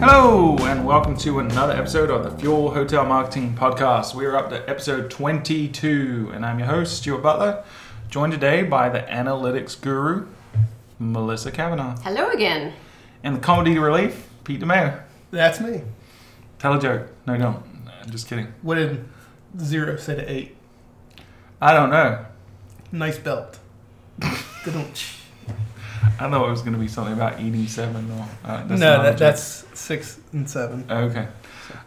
Hello, 0.00 0.56
and 0.62 0.84
welcome 0.84 1.16
to 1.18 1.38
another 1.38 1.74
episode 1.74 2.10
of 2.10 2.24
the 2.24 2.30
Fuel 2.40 2.72
Hotel 2.72 3.04
Marketing 3.04 3.54
Podcast. 3.54 4.14
We 4.14 4.24
are 4.26 4.36
up 4.36 4.48
to 4.50 4.68
episode 4.68 5.10
22, 5.10 6.32
and 6.34 6.44
I'm 6.44 6.58
your 6.58 6.66
host, 6.66 6.96
Stuart 6.96 7.22
Butler, 7.22 7.62
joined 8.08 8.32
today 8.32 8.64
by 8.64 8.88
the 8.88 9.00
analytics 9.02 9.80
guru, 9.80 10.26
Melissa 10.98 11.52
Kavanaugh, 11.52 11.96
Hello 12.00 12.30
again. 12.30 12.72
and 13.22 13.36
the 13.36 13.40
comedy 13.40 13.78
relief, 13.78 14.28
Pete 14.42 14.60
DeMeo. 14.60 15.00
That's 15.30 15.60
me. 15.60 15.82
Tell 16.58 16.74
a 16.76 16.80
joke. 16.80 17.08
No, 17.26 17.36
don't. 17.38 17.62
I'm 18.02 18.10
just 18.10 18.26
kidding. 18.26 18.48
What 18.62 18.74
did 18.76 19.04
zero 19.60 19.96
say 19.96 20.16
to 20.16 20.28
eight? 20.30 20.56
I 21.60 21.72
don't 21.74 21.90
know. 21.90 22.24
Nice 22.92 23.18
belt. 23.18 23.58
Good. 24.64 24.74
I 26.20 26.30
thought 26.30 26.46
it 26.46 26.50
was 26.50 26.60
going 26.60 26.74
to 26.74 26.78
be 26.78 26.88
something 26.88 27.14
about 27.14 27.40
eating 27.40 27.66
seven. 27.66 28.10
Or, 28.10 28.28
uh, 28.44 28.64
no, 28.64 29.02
that, 29.02 29.16
that's 29.16 29.64
six 29.72 30.20
and 30.32 30.48
seven. 30.48 30.84
Okay. 30.90 31.26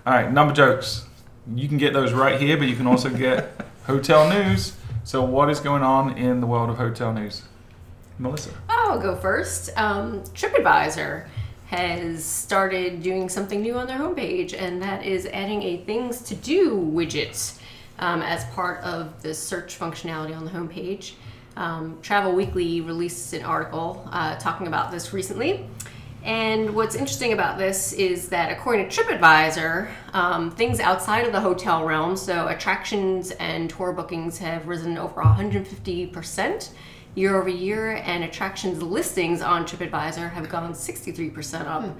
All 0.05 0.13
right, 0.13 0.31
number 0.31 0.53
jokes. 0.53 1.05
You 1.53 1.67
can 1.67 1.77
get 1.77 1.93
those 1.93 2.11
right 2.11 2.41
here, 2.41 2.57
but 2.57 2.67
you 2.67 2.75
can 2.75 2.87
also 2.87 3.09
get 3.09 3.51
hotel 3.85 4.27
news. 4.27 4.75
So, 5.03 5.23
what 5.23 5.51
is 5.51 5.59
going 5.59 5.83
on 5.83 6.17
in 6.17 6.41
the 6.41 6.47
world 6.47 6.71
of 6.71 6.77
hotel 6.77 7.13
news? 7.13 7.43
Melissa. 8.17 8.49
I'll 8.67 8.99
go 8.99 9.15
first. 9.15 9.69
Um, 9.77 10.23
TripAdvisor 10.33 11.27
has 11.67 12.23
started 12.25 13.03
doing 13.03 13.29
something 13.29 13.61
new 13.61 13.75
on 13.75 13.85
their 13.85 13.99
homepage, 13.99 14.59
and 14.59 14.81
that 14.81 15.05
is 15.05 15.27
adding 15.27 15.61
a 15.61 15.77
things 15.77 16.21
to 16.23 16.35
do 16.35 16.75
widget 16.75 17.59
um, 17.99 18.21
as 18.21 18.45
part 18.45 18.83
of 18.83 19.21
the 19.21 19.33
search 19.33 19.77
functionality 19.79 20.35
on 20.35 20.45
the 20.45 20.51
homepage. 20.51 21.13
Um, 21.57 21.97
Travel 22.01 22.33
Weekly 22.33 22.81
released 22.81 23.33
an 23.33 23.43
article 23.43 24.07
uh, 24.11 24.35
talking 24.37 24.67
about 24.67 24.91
this 24.91 25.13
recently. 25.13 25.67
And 26.23 26.73
what's 26.73 26.95
interesting 26.95 27.33
about 27.33 27.59
this 27.59 27.93
is 27.93 28.29
that 28.29 28.51
according 28.51 28.89
to 28.89 29.03
TripAdvisor, 29.03 29.87
um, 30.13 30.49
things 30.49 30.79
outside 30.79 31.27
of 31.27 31.31
the 31.31 31.39
hotel 31.39 31.85
realm, 31.85 32.17
so 32.17 32.47
attractions 32.47 33.29
and 33.31 33.69
tour 33.69 33.93
bookings, 33.93 34.39
have 34.39 34.67
risen 34.67 34.97
over 34.97 35.21
150% 35.21 36.69
year 37.13 37.39
over 37.39 37.47
year, 37.47 38.01
and 38.03 38.23
attractions 38.23 38.81
listings 38.81 39.41
on 39.41 39.65
TripAdvisor 39.65 40.31
have 40.31 40.49
gone 40.49 40.73
63% 40.73 41.67
up. 41.67 41.95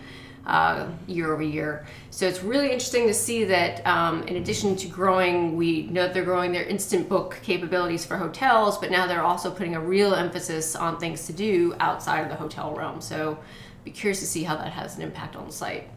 Uh, 0.45 0.91
year 1.07 1.33
over 1.33 1.41
year. 1.41 1.87
So 2.11 2.27
it's 2.27 2.43
really 2.43 2.65
interesting 2.65 3.07
to 3.07 3.15
see 3.15 3.45
that 3.45 3.83
um, 3.87 4.21
in 4.27 4.35
addition 4.35 4.75
to 4.75 4.87
growing, 4.87 5.55
we 5.55 5.87
know 5.87 6.03
that 6.03 6.13
they're 6.13 6.23
growing 6.23 6.51
their 6.51 6.65
instant 6.65 7.09
book 7.09 7.39
capabilities 7.41 8.05
for 8.05 8.15
hotels, 8.15 8.77
but 8.77 8.91
now 8.91 9.07
they're 9.07 9.23
also 9.23 9.49
putting 9.49 9.73
a 9.73 9.79
real 9.79 10.13
emphasis 10.13 10.75
on 10.75 10.99
things 10.99 11.25
to 11.25 11.33
do 11.33 11.73
outside 11.79 12.19
of 12.19 12.29
the 12.29 12.35
hotel 12.35 12.75
realm. 12.75 13.01
So 13.01 13.39
be 13.83 13.89
curious 13.89 14.19
to 14.19 14.27
see 14.27 14.43
how 14.43 14.55
that 14.55 14.71
has 14.71 14.97
an 14.97 15.01
impact 15.01 15.35
on 15.35 15.47
the 15.47 15.51
site. 15.51 15.89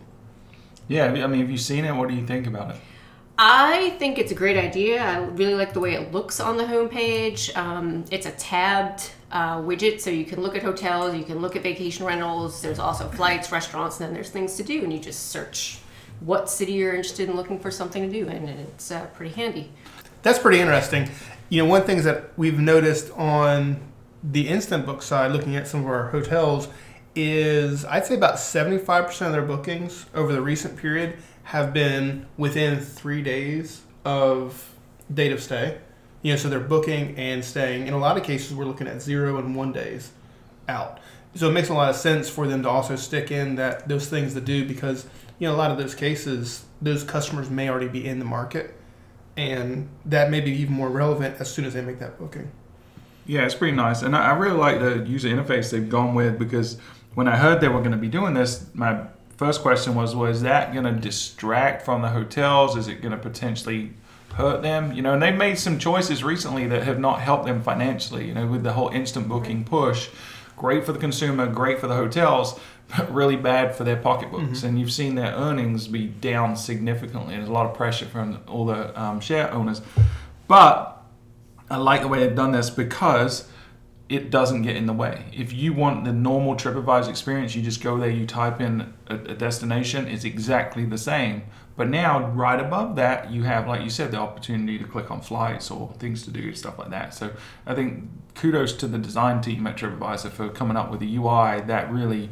Yeah, 0.88 1.04
I 1.04 1.26
mean, 1.26 1.40
have 1.40 1.50
you 1.50 1.58
seen 1.58 1.84
it? 1.84 1.94
What 1.94 2.08
do 2.08 2.14
you 2.14 2.26
think 2.26 2.46
about 2.46 2.70
it? 2.70 2.80
I 3.40 3.90
think 4.00 4.18
it's 4.18 4.32
a 4.32 4.34
great 4.34 4.56
idea. 4.56 5.00
I 5.00 5.18
really 5.18 5.54
like 5.54 5.72
the 5.72 5.78
way 5.78 5.94
it 5.94 6.12
looks 6.12 6.40
on 6.40 6.56
the 6.56 6.64
homepage. 6.64 7.56
Um, 7.56 8.04
it's 8.10 8.26
a 8.26 8.32
tabbed 8.32 9.12
uh, 9.30 9.58
widget, 9.58 10.00
so 10.00 10.10
you 10.10 10.24
can 10.24 10.40
look 10.42 10.56
at 10.56 10.64
hotels, 10.64 11.14
you 11.14 11.22
can 11.22 11.38
look 11.38 11.54
at 11.54 11.62
vacation 11.62 12.04
rentals. 12.04 12.60
There's 12.60 12.80
also 12.80 13.08
flights, 13.08 13.52
restaurants, 13.52 14.00
and 14.00 14.08
then 14.08 14.14
there's 14.14 14.30
things 14.30 14.56
to 14.56 14.64
do, 14.64 14.82
and 14.82 14.92
you 14.92 14.98
just 14.98 15.28
search 15.28 15.78
what 16.18 16.50
city 16.50 16.72
you're 16.72 16.94
interested 16.94 17.28
in 17.28 17.36
looking 17.36 17.60
for 17.60 17.70
something 17.70 18.02
to 18.02 18.10
do 18.10 18.28
and 18.28 18.48
it's 18.48 18.90
uh, 18.90 19.06
pretty 19.14 19.32
handy. 19.34 19.70
That's 20.22 20.40
pretty 20.40 20.58
interesting. 20.58 21.08
You 21.48 21.62
know, 21.62 21.68
one 21.68 21.82
thing 21.82 22.02
that 22.02 22.36
we've 22.36 22.58
noticed 22.58 23.12
on 23.12 23.80
the 24.24 24.48
instant 24.48 24.84
book 24.84 25.00
side, 25.02 25.30
looking 25.30 25.54
at 25.54 25.68
some 25.68 25.80
of 25.80 25.86
our 25.86 26.08
hotels, 26.08 26.66
is 27.14 27.84
I'd 27.84 28.04
say 28.04 28.14
about 28.16 28.34
75% 28.34 29.26
of 29.26 29.32
their 29.32 29.42
bookings 29.42 30.06
over 30.12 30.32
the 30.32 30.42
recent 30.42 30.76
period 30.76 31.18
have 31.48 31.72
been 31.72 32.26
within 32.36 32.78
three 32.78 33.22
days 33.22 33.80
of 34.04 34.74
date 35.12 35.32
of 35.32 35.42
stay. 35.42 35.78
You 36.20 36.32
know, 36.32 36.36
so 36.36 36.50
they're 36.50 36.60
booking 36.60 37.16
and 37.16 37.42
staying. 37.42 37.86
In 37.86 37.94
a 37.94 37.98
lot 37.98 38.18
of 38.18 38.22
cases, 38.22 38.54
we're 38.54 38.66
looking 38.66 38.86
at 38.86 39.00
zero 39.00 39.38
and 39.38 39.56
one 39.56 39.72
days 39.72 40.10
out. 40.68 41.00
So 41.34 41.48
it 41.48 41.52
makes 41.52 41.70
a 41.70 41.74
lot 41.74 41.88
of 41.88 41.96
sense 41.96 42.28
for 42.28 42.46
them 42.46 42.62
to 42.64 42.68
also 42.68 42.96
stick 42.96 43.30
in 43.30 43.54
that 43.54 43.88
those 43.88 44.08
things 44.08 44.34
to 44.34 44.42
do 44.42 44.68
because 44.68 45.06
you 45.38 45.48
know 45.48 45.54
a 45.54 45.56
lot 45.56 45.70
of 45.70 45.78
those 45.78 45.94
cases, 45.94 46.66
those 46.82 47.02
customers 47.02 47.48
may 47.48 47.70
already 47.70 47.88
be 47.88 48.06
in 48.06 48.18
the 48.18 48.26
market, 48.26 48.74
and 49.38 49.88
that 50.04 50.30
may 50.30 50.42
be 50.42 50.50
even 50.50 50.74
more 50.74 50.90
relevant 50.90 51.40
as 51.40 51.50
soon 51.50 51.64
as 51.64 51.72
they 51.72 51.80
make 51.80 51.98
that 52.00 52.18
booking. 52.18 52.50
Yeah, 53.24 53.46
it's 53.46 53.54
pretty 53.54 53.76
nice, 53.76 54.02
and 54.02 54.14
I 54.14 54.32
really 54.36 54.58
like 54.58 54.80
the 54.80 54.98
user 55.08 55.28
interface 55.28 55.70
they've 55.70 55.88
gone 55.88 56.14
with 56.14 56.38
because 56.38 56.78
when 57.14 57.26
I 57.26 57.36
heard 57.36 57.62
they 57.62 57.68
were 57.68 57.80
going 57.80 57.92
to 57.92 57.96
be 57.96 58.08
doing 58.08 58.34
this, 58.34 58.66
my 58.74 59.06
first 59.38 59.62
question 59.62 59.94
was, 59.94 60.14
was 60.14 60.42
that 60.42 60.72
going 60.72 60.84
to 60.84 60.92
distract 60.92 61.84
from 61.84 62.02
the 62.02 62.08
hotels? 62.08 62.76
Is 62.76 62.88
it 62.88 63.00
going 63.00 63.12
to 63.12 63.18
potentially 63.18 63.92
hurt 64.34 64.62
them? 64.62 64.92
You 64.92 65.00
know, 65.00 65.14
and 65.14 65.22
they've 65.22 65.34
made 65.34 65.58
some 65.58 65.78
choices 65.78 66.22
recently 66.22 66.66
that 66.66 66.82
have 66.82 66.98
not 66.98 67.20
helped 67.20 67.46
them 67.46 67.62
financially. 67.62 68.26
You 68.26 68.34
know, 68.34 68.46
with 68.46 68.64
the 68.64 68.72
whole 68.72 68.88
instant 68.88 69.28
booking 69.28 69.64
push, 69.64 70.10
great 70.56 70.84
for 70.84 70.92
the 70.92 70.98
consumer, 70.98 71.46
great 71.46 71.78
for 71.78 71.86
the 71.86 71.94
hotels, 71.94 72.58
but 72.96 73.12
really 73.14 73.36
bad 73.36 73.76
for 73.76 73.84
their 73.84 73.96
pocketbooks. 73.96 74.62
And 74.64 74.78
you've 74.78 74.92
seen 74.92 75.14
their 75.14 75.32
earnings 75.32 75.86
be 75.86 76.06
down 76.06 76.56
significantly. 76.56 77.36
There's 77.36 77.48
a 77.48 77.52
lot 77.52 77.66
of 77.66 77.74
pressure 77.74 78.06
from 78.06 78.40
all 78.48 78.66
the 78.66 79.00
um, 79.00 79.20
share 79.20 79.52
owners, 79.54 79.80
but 80.48 81.00
I 81.70 81.76
like 81.76 82.00
the 82.00 82.08
way 82.08 82.20
they've 82.20 82.34
done 82.34 82.50
this 82.52 82.70
because 82.70 83.48
it 84.08 84.30
doesn't 84.30 84.62
get 84.62 84.76
in 84.76 84.86
the 84.86 84.92
way. 84.92 85.24
If 85.32 85.52
you 85.52 85.74
want 85.74 86.04
the 86.04 86.12
normal 86.12 86.54
TripAdvisor 86.54 87.08
experience, 87.08 87.54
you 87.54 87.62
just 87.62 87.82
go 87.82 87.98
there, 87.98 88.10
you 88.10 88.26
type 88.26 88.60
in 88.60 88.94
a, 89.06 89.14
a 89.14 89.34
destination, 89.34 90.08
it's 90.08 90.24
exactly 90.24 90.84
the 90.86 90.96
same. 90.96 91.42
But 91.76 91.88
now, 91.88 92.28
right 92.30 92.58
above 92.58 92.96
that, 92.96 93.30
you 93.30 93.44
have, 93.44 93.68
like 93.68 93.82
you 93.82 93.90
said, 93.90 94.10
the 94.10 94.16
opportunity 94.16 94.78
to 94.78 94.84
click 94.84 95.10
on 95.10 95.20
flights 95.20 95.70
or 95.70 95.92
things 95.98 96.24
to 96.24 96.30
do, 96.30 96.52
stuff 96.54 96.78
like 96.78 96.90
that. 96.90 97.14
So 97.14 97.30
I 97.66 97.74
think 97.74 98.04
kudos 98.34 98.72
to 98.74 98.88
the 98.88 98.98
design 98.98 99.42
team 99.42 99.66
at 99.66 99.76
TripAdvisor 99.76 100.30
for 100.30 100.48
coming 100.48 100.76
up 100.76 100.90
with 100.90 101.02
a 101.02 101.16
UI 101.16 101.60
that 101.66 101.92
really 101.92 102.30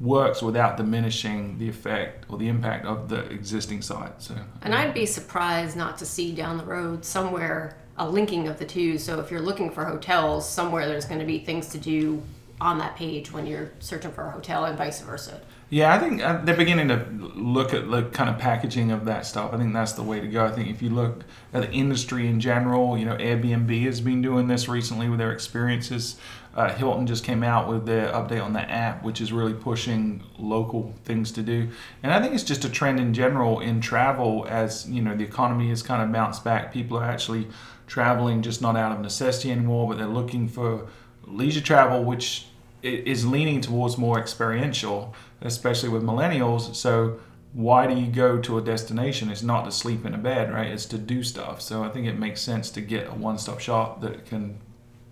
works 0.00 0.42
without 0.42 0.76
diminishing 0.76 1.56
the 1.58 1.68
effect 1.68 2.26
or 2.28 2.36
the 2.36 2.48
impact 2.48 2.84
of 2.84 3.08
the 3.08 3.20
existing 3.30 3.80
site. 3.80 4.20
So 4.20 4.34
And 4.60 4.74
I'd 4.74 4.92
be 4.92 5.06
surprised 5.06 5.76
not 5.76 5.96
to 5.98 6.06
see 6.06 6.34
down 6.34 6.58
the 6.58 6.64
road 6.64 7.04
somewhere 7.04 7.78
a 7.96 8.08
linking 8.08 8.48
of 8.48 8.58
the 8.58 8.64
two. 8.64 8.98
So 8.98 9.20
if 9.20 9.30
you're 9.30 9.40
looking 9.40 9.70
for 9.70 9.84
hotels, 9.84 10.48
somewhere 10.48 10.86
there's 10.86 11.04
going 11.04 11.20
to 11.20 11.26
be 11.26 11.38
things 11.38 11.68
to 11.68 11.78
do 11.78 12.22
on 12.60 12.78
that 12.78 12.96
page 12.96 13.32
when 13.32 13.46
you're 13.46 13.72
searching 13.80 14.12
for 14.12 14.24
a 14.24 14.30
hotel 14.30 14.64
and 14.64 14.78
vice 14.78 15.00
versa. 15.00 15.40
Yeah, 15.68 15.94
I 15.94 15.98
think 15.98 16.22
uh, 16.22 16.44
they're 16.44 16.54
beginning 16.54 16.88
to 16.88 17.06
look 17.34 17.72
at 17.72 17.90
the 17.90 18.02
kind 18.02 18.28
of 18.28 18.38
packaging 18.38 18.92
of 18.92 19.06
that 19.06 19.24
stuff. 19.24 19.54
I 19.54 19.56
think 19.56 19.72
that's 19.72 19.92
the 19.92 20.02
way 20.02 20.20
to 20.20 20.28
go. 20.28 20.44
I 20.44 20.50
think 20.50 20.68
if 20.68 20.82
you 20.82 20.90
look 20.90 21.24
at 21.54 21.62
the 21.62 21.70
industry 21.70 22.26
in 22.28 22.40
general, 22.40 22.98
you 22.98 23.06
know, 23.06 23.16
Airbnb 23.16 23.82
has 23.84 24.02
been 24.02 24.20
doing 24.20 24.48
this 24.48 24.68
recently 24.68 25.08
with 25.08 25.18
their 25.18 25.32
experiences. 25.32 26.16
Uh, 26.54 26.74
Hilton 26.74 27.06
just 27.06 27.24
came 27.24 27.42
out 27.42 27.70
with 27.70 27.86
their 27.86 28.12
update 28.12 28.44
on 28.44 28.52
the 28.52 28.60
app, 28.60 29.02
which 29.02 29.22
is 29.22 29.32
really 29.32 29.54
pushing 29.54 30.22
local 30.38 30.94
things 31.04 31.32
to 31.32 31.42
do. 31.42 31.68
And 32.02 32.12
I 32.12 32.20
think 32.20 32.34
it's 32.34 32.44
just 32.44 32.66
a 32.66 32.68
trend 32.68 33.00
in 33.00 33.14
general 33.14 33.60
in 33.60 33.80
travel 33.80 34.46
as, 34.50 34.86
you 34.90 35.00
know, 35.00 35.16
the 35.16 35.24
economy 35.24 35.70
has 35.70 35.82
kind 35.82 36.02
of 36.02 36.12
bounced 36.12 36.44
back. 36.44 36.70
People 36.70 36.98
are 36.98 37.04
actually 37.04 37.48
traveling 37.92 38.40
just 38.40 38.62
not 38.62 38.74
out 38.74 38.90
of 38.90 39.00
necessity 39.00 39.52
anymore, 39.52 39.86
but 39.86 39.98
they're 39.98 40.06
looking 40.06 40.48
for 40.48 40.86
leisure 41.26 41.60
travel, 41.60 42.02
which 42.02 42.46
is 42.82 43.26
leaning 43.26 43.60
towards 43.60 43.98
more 43.98 44.18
experiential, 44.18 45.14
especially 45.42 45.90
with 45.90 46.02
millennials. 46.02 46.74
So 46.74 47.20
why 47.52 47.86
do 47.86 47.94
you 47.94 48.06
go 48.06 48.38
to 48.40 48.56
a 48.56 48.62
destination? 48.62 49.30
It's 49.30 49.42
not 49.42 49.66
to 49.66 49.70
sleep 49.70 50.06
in 50.06 50.14
a 50.14 50.18
bed, 50.18 50.50
right? 50.50 50.68
It's 50.68 50.86
to 50.86 50.96
do 50.96 51.22
stuff. 51.22 51.60
So 51.60 51.84
I 51.84 51.90
think 51.90 52.06
it 52.06 52.18
makes 52.18 52.40
sense 52.40 52.70
to 52.70 52.80
get 52.80 53.08
a 53.08 53.14
one-stop 53.14 53.60
shop 53.60 54.00
that 54.00 54.24
can 54.24 54.58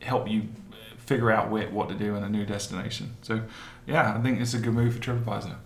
help 0.01 0.27
you 0.27 0.45
figure 0.97 1.31
out 1.31 1.51
what 1.51 1.89
to 1.91 1.95
do 1.95 2.17
in 2.17 2.25
a 2.25 2.31
new 2.31 2.47
destination. 2.47 3.15
So 3.21 3.43
yeah, 3.87 4.17
I 4.17 4.23
think 4.23 4.41
it's 4.41 4.55
a 4.55 4.59
good 4.59 4.73
move 4.73 4.95
for 4.95 5.01
TripAdvisor. 5.01 5.57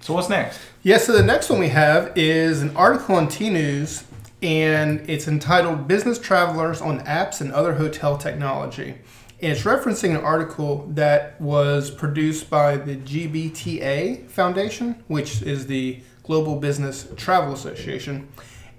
So 0.00 0.14
what's 0.14 0.28
next? 0.28 0.60
Yeah, 0.84 0.98
so 0.98 1.12
the 1.12 1.24
next 1.24 1.50
one 1.50 1.58
we 1.58 1.70
have 1.70 2.12
is 2.14 2.62
an 2.62 2.76
article 2.76 3.16
on 3.16 3.26
Tnooz, 3.26 4.04
and 4.42 5.08
it's 5.08 5.26
entitled 5.26 5.88
Business 5.88 6.18
Travelers 6.18 6.80
on 6.80 7.00
Apps 7.00 7.40
and 7.40 7.52
Other 7.52 7.74
Hotel 7.74 8.16
Technology. 8.16 8.94
And 9.40 9.52
it's 9.52 9.62
referencing 9.62 10.10
an 10.10 10.24
article 10.24 10.86
that 10.94 11.40
was 11.40 11.90
produced 11.90 12.50
by 12.50 12.76
the 12.76 12.96
GBTA 12.96 14.28
Foundation, 14.28 15.02
which 15.06 15.42
is 15.42 15.66
the 15.66 16.00
Global 16.24 16.56
Business 16.56 17.08
Travel 17.16 17.52
Association. 17.52 18.28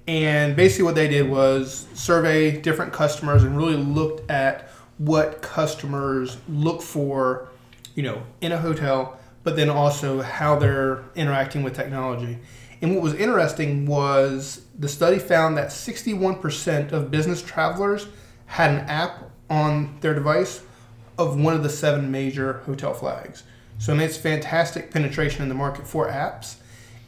And 0.07 0.55
basically, 0.55 0.85
what 0.85 0.95
they 0.95 1.07
did 1.07 1.29
was 1.29 1.87
survey 1.93 2.59
different 2.59 2.93
customers 2.93 3.43
and 3.43 3.55
really 3.55 3.77
looked 3.77 4.29
at 4.29 4.69
what 4.97 5.41
customers 5.41 6.37
look 6.49 6.81
for, 6.81 7.49
you 7.95 8.03
know, 8.03 8.21
in 8.41 8.51
a 8.51 8.57
hotel, 8.57 9.19
but 9.43 9.55
then 9.55 9.69
also 9.69 10.21
how 10.21 10.57
they're 10.57 11.03
interacting 11.15 11.63
with 11.63 11.73
technology. 11.73 12.37
And 12.81 12.93
what 12.93 13.03
was 13.03 13.13
interesting 13.13 13.85
was 13.85 14.61
the 14.77 14.87
study 14.87 15.19
found 15.19 15.57
that 15.57 15.69
61% 15.69 16.91
of 16.91 17.11
business 17.11 17.41
travelers 17.41 18.07
had 18.45 18.71
an 18.71 18.79
app 18.89 19.29
on 19.49 19.97
their 20.01 20.13
device 20.13 20.63
of 21.17 21.37
one 21.37 21.53
of 21.53 21.63
the 21.63 21.69
seven 21.69 22.09
major 22.09 22.53
hotel 22.65 22.93
flags. 22.93 23.43
So 23.77 23.93
I 23.93 23.97
mean, 23.97 24.07
it's 24.07 24.17
fantastic 24.17 24.91
penetration 24.91 25.43
in 25.43 25.49
the 25.49 25.55
market 25.55 25.87
for 25.87 26.09
apps, 26.09 26.55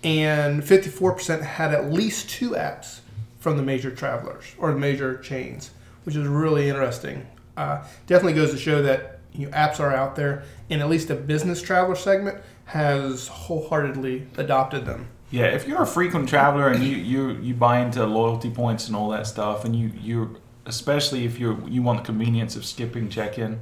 and 0.04 0.62
54% 0.62 1.42
had 1.42 1.74
at 1.74 1.92
least 1.92 2.30
two 2.30 2.52
apps 2.52 3.00
from 3.40 3.58
the 3.58 3.64
major 3.64 3.92
travelers 3.92 4.46
or 4.58 4.72
the 4.72 4.80
major 4.80 5.18
chains, 5.18 5.72
which 6.04 6.16
is 6.16 6.28
really 6.28 6.70
interesting. 6.70 7.26
Uh, 7.58 7.84
definitely 8.08 8.34
goes 8.34 8.52
to 8.52 8.58
show 8.58 8.82
that 8.82 9.20
you 9.34 9.48
know, 9.48 9.52
apps 9.52 9.80
are 9.80 9.94
out 9.94 10.16
there, 10.16 10.44
and 10.70 10.82
at 10.82 10.90
least 10.90 11.08
the 11.08 11.16
business 11.16 11.62
traveler 11.62 11.96
segment 11.96 12.42
has 12.66 13.28
wholeheartedly 13.28 14.28
adopted 14.38 14.86
them. 14.86 15.08
Yeah, 15.32 15.46
if 15.46 15.66
you're 15.66 15.82
a 15.82 15.88
frequent 15.88 16.28
traveler 16.28 16.68
and 16.68 16.84
you, 16.84 16.98
you 16.98 17.30
you 17.42 17.54
buy 17.54 17.80
into 17.80 18.06
loyalty 18.06 18.50
points 18.50 18.88
and 18.88 18.96
all 18.96 19.10
that 19.10 19.26
stuff, 19.28 19.64
and 19.64 19.74
you 19.74 19.92
you 20.00 20.38
especially 20.66 21.24
if 21.24 21.40
you 21.40 21.66
you 21.68 21.82
want 21.82 22.00
the 22.00 22.06
convenience 22.06 22.58
of 22.58 22.66
skipping 22.66 23.10
check-in, 23.10 23.62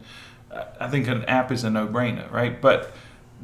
uh, 0.51 0.66
I 0.80 0.88
think 0.88 1.07
an 1.07 1.24
app 1.25 1.51
is 1.51 1.63
a 1.63 1.69
no-brainer, 1.69 2.30
right? 2.31 2.60
But 2.60 2.92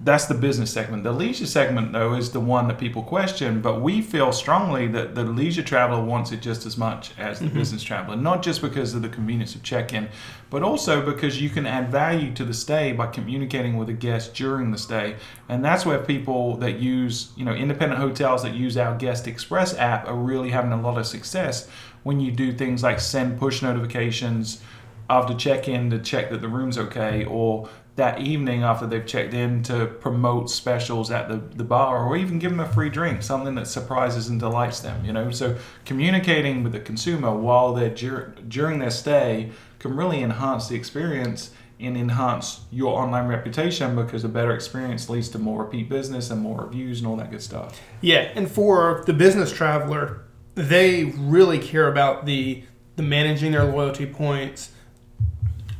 that's 0.04 0.26
the 0.26 0.34
business 0.36 0.72
segment. 0.72 1.04
The 1.04 1.12
leisure 1.12 1.46
segment, 1.46 1.94
though, 1.94 2.14
is 2.14 2.32
the 2.32 2.40
one 2.40 2.68
that 2.68 2.78
people 2.78 3.02
question. 3.02 3.62
But 3.62 3.82
we 3.82 4.02
feel 4.02 4.32
strongly 4.34 4.88
that 4.90 5.16
the 5.16 5.24
leisure 5.24 5.64
traveler 5.64 6.04
wants 6.04 6.32
it 6.32 6.42
just 6.42 6.66
as 6.66 6.78
much 6.78 7.12
as 7.18 7.40
the 7.40 7.46
mm-hmm. 7.46 7.58
business 7.58 7.82
traveler, 7.82 8.16
not 8.16 8.44
just 8.44 8.62
because 8.62 8.94
of 8.94 9.02
the 9.02 9.10
convenience 9.10 9.56
of 9.56 9.64
check 9.64 9.94
in, 9.94 10.10
but 10.50 10.62
also 10.64 11.04
because 11.04 11.42
you 11.42 11.50
can 11.50 11.66
add 11.66 11.92
value 11.92 12.34
to 12.34 12.44
the 12.44 12.54
stay 12.54 12.92
by 12.92 13.08
communicating 13.08 13.78
with 13.78 13.90
a 13.90 13.94
guest 13.94 14.34
during 14.36 14.72
the 14.72 14.78
stay. 14.78 15.16
And 15.50 15.64
that's 15.64 15.86
where 15.86 16.00
people 16.00 16.58
that 16.58 16.80
use, 16.80 17.32
you 17.38 17.46
know, 17.46 17.54
independent 17.54 18.00
hotels 18.00 18.44
that 18.44 18.54
use 18.54 18.78
our 18.78 18.96
Guest 18.98 19.28
Express 19.28 19.76
app 19.78 20.08
are 20.08 20.16
really 20.16 20.52
having 20.52 20.74
a 20.74 20.82
lot 20.82 20.98
of 20.98 21.08
success 21.08 21.70
when 22.04 22.20
you 22.20 22.32
do 22.32 22.52
things 22.54 22.84
like 22.84 23.00
send 23.00 23.40
push 23.40 23.62
notifications 23.62 24.62
after 25.10 25.34
check 25.34 25.68
in 25.68 25.90
to 25.90 26.00
check 26.00 26.30
that 26.30 26.42
the 26.42 26.48
room's 26.48 26.78
okay 26.78 27.26
or 27.26 27.70
that 27.96 28.20
evening 28.20 28.64
after 28.64 28.86
they've 28.86 29.06
checked 29.06 29.34
in 29.34 29.64
to 29.64 29.86
promote 29.86 30.50
specials 30.50 31.12
at 31.12 31.30
the, 31.30 31.38
the 31.56 31.64
bar 31.64 32.06
or 32.06 32.18
even 32.18 32.40
give 32.40 32.52
them 32.52 32.60
a 32.60 32.68
free 32.68 32.90
drink, 32.90 33.24
something 33.24 33.56
that 33.56 33.68
surprises 33.68 34.28
and 34.28 34.40
delights 34.40 34.82
them, 34.82 35.06
you 35.06 35.14
know? 35.14 35.32
So 35.32 35.58
communicating 35.86 36.62
with 36.64 36.74
the 36.74 36.82
consumer 36.82 37.34
while 37.34 37.74
they're 37.74 37.90
dur- 37.90 38.36
during 38.48 38.80
their 38.80 38.92
stay 38.92 39.52
can 39.80 39.96
really 39.96 40.22
enhance 40.22 40.68
the 40.68 40.76
experience 40.76 41.52
and 41.80 41.98
enhance 41.98 42.62
your 42.72 43.00
online 43.00 43.28
reputation 43.28 43.96
because 43.96 44.24
a 44.24 44.30
better 44.30 44.54
experience 44.54 45.10
leads 45.10 45.30
to 45.30 45.40
more 45.40 45.64
repeat 45.64 45.90
business 45.90 46.32
and 46.32 46.42
more 46.42 46.66
reviews 46.66 47.00
and 47.00 47.08
all 47.08 47.16
that 47.16 47.32
good 47.32 47.42
stuff. 47.42 47.80
Yeah, 48.02 48.32
and 48.36 48.50
for 48.50 49.04
the 49.06 49.14
business 49.14 49.52
traveler, 49.52 50.22
they 50.56 51.06
really 51.18 51.60
care 51.60 51.88
about 51.88 52.26
the 52.26 52.64
the 52.96 53.04
managing 53.04 53.52
their 53.52 53.66
loyalty 53.66 54.06
points, 54.06 54.72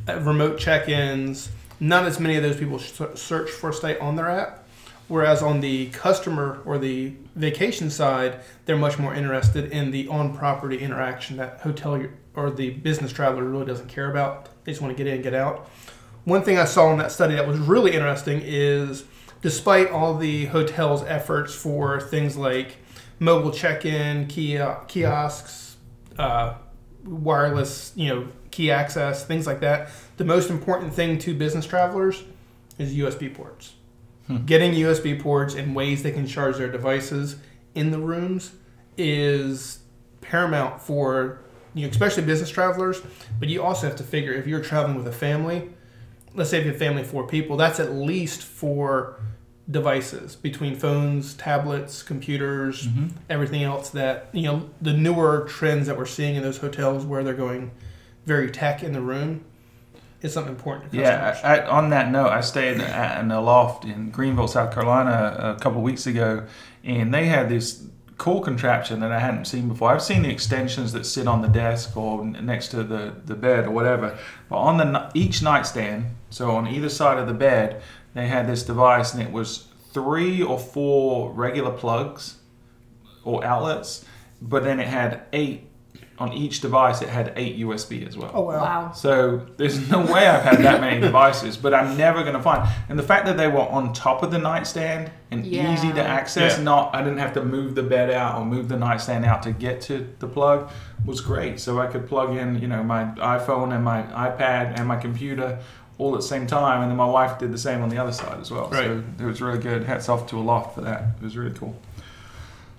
uh, 0.06 0.20
remote 0.20 0.58
check-ins, 0.58 1.48
not 1.80 2.04
as 2.04 2.18
many 2.18 2.36
of 2.36 2.42
those 2.42 2.56
people 2.56 2.78
search 2.78 3.50
for 3.50 3.72
stay 3.72 3.98
on 3.98 4.16
their 4.16 4.28
app. 4.28 4.62
Whereas 5.08 5.40
on 5.40 5.60
the 5.60 5.86
customer 5.90 6.60
or 6.64 6.78
the 6.78 7.14
vacation 7.36 7.90
side, 7.90 8.40
they're 8.64 8.76
much 8.76 8.98
more 8.98 9.14
interested 9.14 9.70
in 9.70 9.92
the 9.92 10.08
on 10.08 10.36
property 10.36 10.78
interaction 10.78 11.36
that 11.36 11.60
hotel 11.60 12.06
or 12.34 12.50
the 12.50 12.70
business 12.70 13.12
traveler 13.12 13.44
really 13.44 13.66
doesn't 13.66 13.88
care 13.88 14.10
about. 14.10 14.48
They 14.64 14.72
just 14.72 14.82
want 14.82 14.96
to 14.96 15.02
get 15.02 15.06
in, 15.08 15.14
and 15.14 15.22
get 15.22 15.34
out. 15.34 15.68
One 16.24 16.42
thing 16.42 16.58
I 16.58 16.64
saw 16.64 16.90
in 16.90 16.98
that 16.98 17.12
study 17.12 17.36
that 17.36 17.46
was 17.46 17.56
really 17.58 17.92
interesting 17.92 18.42
is 18.44 19.04
despite 19.42 19.90
all 19.90 20.16
the 20.16 20.46
hotel's 20.46 21.04
efforts 21.04 21.54
for 21.54 22.00
things 22.00 22.36
like 22.36 22.78
mobile 23.20 23.52
check 23.52 23.84
in, 23.84 24.26
kiosks, 24.26 25.76
uh, 26.18 26.54
wireless, 27.04 27.92
you 27.94 28.08
know, 28.08 28.28
key 28.50 28.72
access, 28.72 29.24
things 29.24 29.46
like 29.46 29.60
that. 29.60 29.90
The 30.16 30.24
most 30.24 30.50
important 30.50 30.94
thing 30.94 31.18
to 31.18 31.34
business 31.34 31.66
travelers 31.66 32.24
is 32.78 32.94
USB 32.94 33.32
ports. 33.32 33.74
Hmm. 34.26 34.44
Getting 34.44 34.72
USB 34.72 35.20
ports 35.20 35.54
and 35.54 35.74
ways 35.74 36.02
they 36.02 36.12
can 36.12 36.26
charge 36.26 36.56
their 36.56 36.70
devices 36.70 37.36
in 37.74 37.90
the 37.90 37.98
rooms 37.98 38.52
is 38.96 39.80
paramount 40.20 40.80
for 40.80 41.40
you 41.74 41.82
know, 41.82 41.90
especially 41.90 42.24
business 42.24 42.50
travelers. 42.50 43.02
But 43.38 43.48
you 43.48 43.62
also 43.62 43.86
have 43.86 43.96
to 43.96 44.02
figure 44.02 44.32
if 44.32 44.46
you're 44.46 44.62
traveling 44.62 44.96
with 44.96 45.06
a 45.06 45.12
family, 45.12 45.70
let's 46.34 46.50
say 46.50 46.58
if 46.58 46.64
you 46.64 46.72
have 46.72 46.80
a 46.80 46.84
family 46.84 47.02
of 47.02 47.08
four 47.08 47.26
people, 47.26 47.56
that's 47.56 47.78
at 47.78 47.92
least 47.92 48.42
four 48.42 49.20
devices 49.70 50.36
between 50.36 50.76
phones, 50.76 51.34
tablets, 51.34 52.02
computers, 52.02 52.86
mm-hmm. 52.86 53.08
everything 53.28 53.62
else 53.62 53.90
that 53.90 54.28
you 54.32 54.42
know 54.42 54.70
the 54.80 54.92
newer 54.92 55.44
trends 55.48 55.86
that 55.86 55.96
we're 55.96 56.06
seeing 56.06 56.36
in 56.36 56.42
those 56.42 56.58
hotels 56.58 57.04
where 57.04 57.22
they're 57.22 57.34
going 57.34 57.70
very 58.24 58.50
tech 58.50 58.82
in 58.82 58.92
the 58.92 59.00
room 59.00 59.44
is 60.26 60.34
something 60.34 60.54
important 60.54 60.90
to 60.90 60.96
customers. 60.98 61.40
Yeah, 61.42 61.64
I, 61.64 61.66
on 61.66 61.90
that 61.90 62.10
note, 62.10 62.28
I 62.28 62.42
stayed 62.42 62.80
at, 62.80 63.20
in 63.20 63.30
Aloft 63.30 63.84
in 63.84 64.10
Greenville, 64.10 64.48
South 64.48 64.74
Carolina 64.74 65.56
a 65.56 65.60
couple 65.60 65.80
weeks 65.80 66.06
ago, 66.06 66.46
and 66.84 67.14
they 67.14 67.26
had 67.26 67.48
this 67.48 67.86
cool 68.18 68.40
contraption 68.40 69.00
that 69.00 69.12
I 69.12 69.18
hadn't 69.18 69.46
seen 69.46 69.68
before. 69.68 69.90
I've 69.90 70.02
seen 70.02 70.22
the 70.22 70.30
extensions 70.30 70.92
that 70.92 71.04
sit 71.04 71.26
on 71.26 71.42
the 71.42 71.48
desk 71.48 71.96
or 71.96 72.24
next 72.24 72.68
to 72.68 72.82
the, 72.82 73.14
the 73.24 73.34
bed 73.34 73.66
or 73.66 73.70
whatever, 73.70 74.18
but 74.48 74.56
on 74.56 74.78
the 74.78 75.10
each 75.14 75.42
nightstand, 75.42 76.06
so 76.30 76.50
on 76.50 76.66
either 76.66 76.88
side 76.88 77.18
of 77.18 77.26
the 77.26 77.34
bed, 77.34 77.82
they 78.14 78.26
had 78.26 78.46
this 78.46 78.62
device, 78.62 79.12
and 79.12 79.22
it 79.22 79.30
was 79.30 79.68
three 79.92 80.42
or 80.42 80.58
four 80.58 81.30
regular 81.32 81.70
plugs 81.70 82.36
or 83.24 83.44
outlets, 83.44 84.04
but 84.40 84.64
then 84.64 84.80
it 84.80 84.88
had 84.88 85.22
eight 85.32 85.68
on 86.18 86.32
each 86.32 86.60
device 86.60 87.02
it 87.02 87.08
had 87.08 87.32
eight 87.36 87.58
USB 87.58 88.06
as 88.06 88.16
well. 88.16 88.30
Oh 88.32 88.42
wow. 88.42 88.62
wow. 88.62 88.92
So 88.92 89.46
there's 89.56 89.90
no 89.90 90.00
way 90.00 90.26
I've 90.26 90.42
had 90.42 90.58
that 90.58 90.80
many 90.80 91.00
devices, 91.00 91.56
but 91.56 91.74
I'm 91.74 91.96
never 91.96 92.24
gonna 92.24 92.42
find. 92.42 92.68
And 92.88 92.98
the 92.98 93.02
fact 93.02 93.26
that 93.26 93.36
they 93.36 93.48
were 93.48 93.60
on 93.60 93.92
top 93.92 94.22
of 94.22 94.30
the 94.30 94.38
nightstand 94.38 95.10
and 95.30 95.44
yeah. 95.44 95.72
easy 95.72 95.92
to 95.92 96.02
access, 96.02 96.56
yeah. 96.56 96.64
not 96.64 96.94
I 96.94 97.02
didn't 97.02 97.18
have 97.18 97.34
to 97.34 97.44
move 97.44 97.74
the 97.74 97.82
bed 97.82 98.10
out 98.10 98.38
or 98.38 98.44
move 98.44 98.68
the 98.68 98.76
nightstand 98.76 99.24
out 99.24 99.42
to 99.42 99.52
get 99.52 99.80
to 99.82 100.06
the 100.18 100.26
plug 100.26 100.70
was 101.04 101.20
great. 101.20 101.60
So 101.60 101.80
I 101.80 101.86
could 101.86 102.08
plug 102.08 102.36
in, 102.36 102.60
you 102.60 102.68
know, 102.68 102.82
my 102.82 103.04
iPhone 103.16 103.74
and 103.74 103.84
my 103.84 104.02
iPad 104.02 104.78
and 104.78 104.88
my 104.88 104.96
computer 104.96 105.58
all 105.98 106.14
at 106.14 106.20
the 106.20 106.26
same 106.26 106.46
time, 106.46 106.82
and 106.82 106.90
then 106.90 106.96
my 106.98 107.06
wife 107.06 107.38
did 107.38 107.52
the 107.52 107.58
same 107.58 107.82
on 107.82 107.88
the 107.88 107.96
other 107.96 108.12
side 108.12 108.38
as 108.38 108.50
well. 108.50 108.68
Right. 108.68 108.84
So 108.84 109.02
it 109.18 109.24
was 109.24 109.40
really 109.40 109.58
good. 109.58 109.84
Hats 109.84 110.08
off 110.08 110.26
to 110.28 110.38
Aloft 110.38 110.74
for 110.74 110.82
that. 110.82 111.16
It 111.18 111.24
was 111.24 111.36
really 111.36 111.56
cool. 111.56 111.74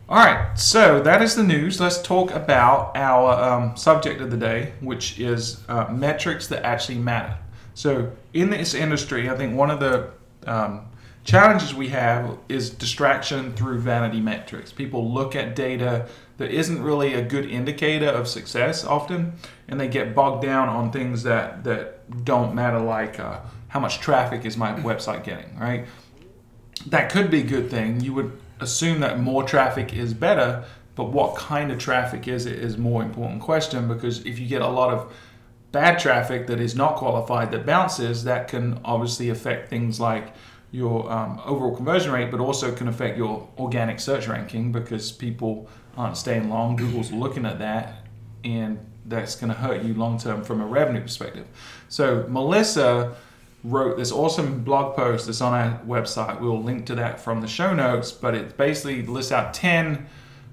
All 0.10 0.16
right, 0.16 0.58
so 0.58 1.02
that 1.02 1.22
is 1.22 1.36
the 1.36 1.44
news. 1.44 1.82
Let's 1.82 2.02
talk 2.02 2.32
about 2.32 2.96
our 2.96 3.34
um, 3.44 3.76
subject 3.76 4.22
of 4.22 4.32
the 4.32 4.38
day, 4.38 4.72
which 4.80 5.20
is 5.20 5.62
uh, 5.68 5.90
metrics 5.92 6.48
that 6.48 6.64
actually 6.64 7.00
matter. 7.00 7.38
So, 7.74 8.14
in 8.34 8.50
this 8.50 8.74
industry, 8.74 9.30
I 9.30 9.36
think 9.36 9.58
one 9.58 9.70
of 9.70 9.82
the 9.82 10.12
um, 10.46 10.86
challenges 11.26 11.74
we 11.74 11.90
have 11.90 12.38
is 12.48 12.70
distraction 12.70 13.52
through 13.52 13.80
vanity 13.80 14.22
metrics. 14.22 14.72
People 14.72 15.12
look 15.12 15.36
at 15.36 15.58
data 15.58 16.08
that 16.38 16.52
isn't 16.52 16.82
really 16.82 17.14
a 17.14 17.22
good 17.22 17.46
indicator 17.46 18.08
of 18.08 18.30
success 18.30 18.86
often, 18.86 19.34
and 19.68 19.78
they 19.78 19.90
get 19.90 20.16
bogged 20.16 20.42
down 20.42 20.70
on 20.70 20.90
things 20.90 21.24
that, 21.24 21.66
that 21.66 22.24
don't 22.24 22.56
matter, 22.56 22.80
like 22.80 23.20
uh, 23.20 23.42
how 23.68 23.82
much 23.82 24.00
traffic 24.00 24.46
is 24.46 24.56
my 24.56 24.74
website 24.76 25.26
getting, 25.26 25.60
right? 25.60 25.86
That 26.86 27.12
could 27.12 27.30
be 27.30 27.42
a 27.42 27.46
good 27.46 27.70
thing. 27.70 28.00
You 28.00 28.14
would 28.14 28.40
assume 28.60 29.00
that 29.02 29.20
more 29.20 29.44
traffic 29.44 29.94
is 29.94 30.14
better, 30.14 30.64
but 30.96 31.06
what 31.06 31.36
kind 31.36 31.72
of 31.72 31.78
traffic 31.78 32.28
is 32.28 32.46
it 32.46 32.58
is 32.58 32.78
more 32.78 33.04
important 33.04 33.42
question 33.42 33.88
because 33.88 34.26
if 34.26 34.40
you 34.40 34.48
get 34.48 34.62
a 34.62 34.68
lot 34.68 34.94
of 34.94 35.14
bad 35.72 36.00
traffic 36.00 36.48
that 36.48 36.60
is 36.60 36.76
not 36.76 36.96
qualified 36.96 37.52
that 37.52 37.66
bounces, 37.66 38.24
that 38.24 38.48
can 38.48 38.80
obviously 38.84 39.30
affect 39.30 39.70
things 39.70 40.00
like 40.00 40.34
your 40.72 41.10
um, 41.12 41.40
overall 41.46 41.76
conversion 41.76 42.12
rate, 42.12 42.32
but 42.32 42.40
also 42.40 42.74
can 42.74 42.88
affect 42.88 43.18
your 43.18 43.48
organic 43.58 44.00
search 44.00 44.28
ranking 44.28 44.72
because 44.72 45.12
people 45.12 45.70
aren't 45.96 46.18
staying 46.18 46.50
long. 46.50 46.76
Google's 46.76 47.12
looking 47.12 47.46
at 47.46 47.60
that, 47.60 48.06
and 48.44 48.80
that's 49.06 49.36
going 49.36 49.52
to 49.52 49.58
hurt 49.58 49.84
you 49.84 49.94
long 49.94 50.18
term 50.18 50.44
from 50.44 50.62
a 50.62 50.66
revenue 50.66 51.02
perspective. 51.02 51.48
So, 51.90 52.26
Melissa 52.28 53.16
wrote 53.68 53.98
this 53.98 54.12
awesome 54.12 54.64
blog 54.64 54.96
post 54.96 55.26
that's 55.26 55.42
on 55.42 55.54
our 55.54 55.80
website. 55.86 56.40
We'll 56.40 56.62
link 56.62 56.86
to 56.88 56.96
that 56.96 57.20
from 57.20 57.42
the 57.42 57.48
show 57.48 57.74
notes, 57.74 58.12
but 58.12 58.34
it 58.34 58.58
basically 58.58 59.06
lists 59.06 59.32
out 59.32 59.54
10, 59.54 60.08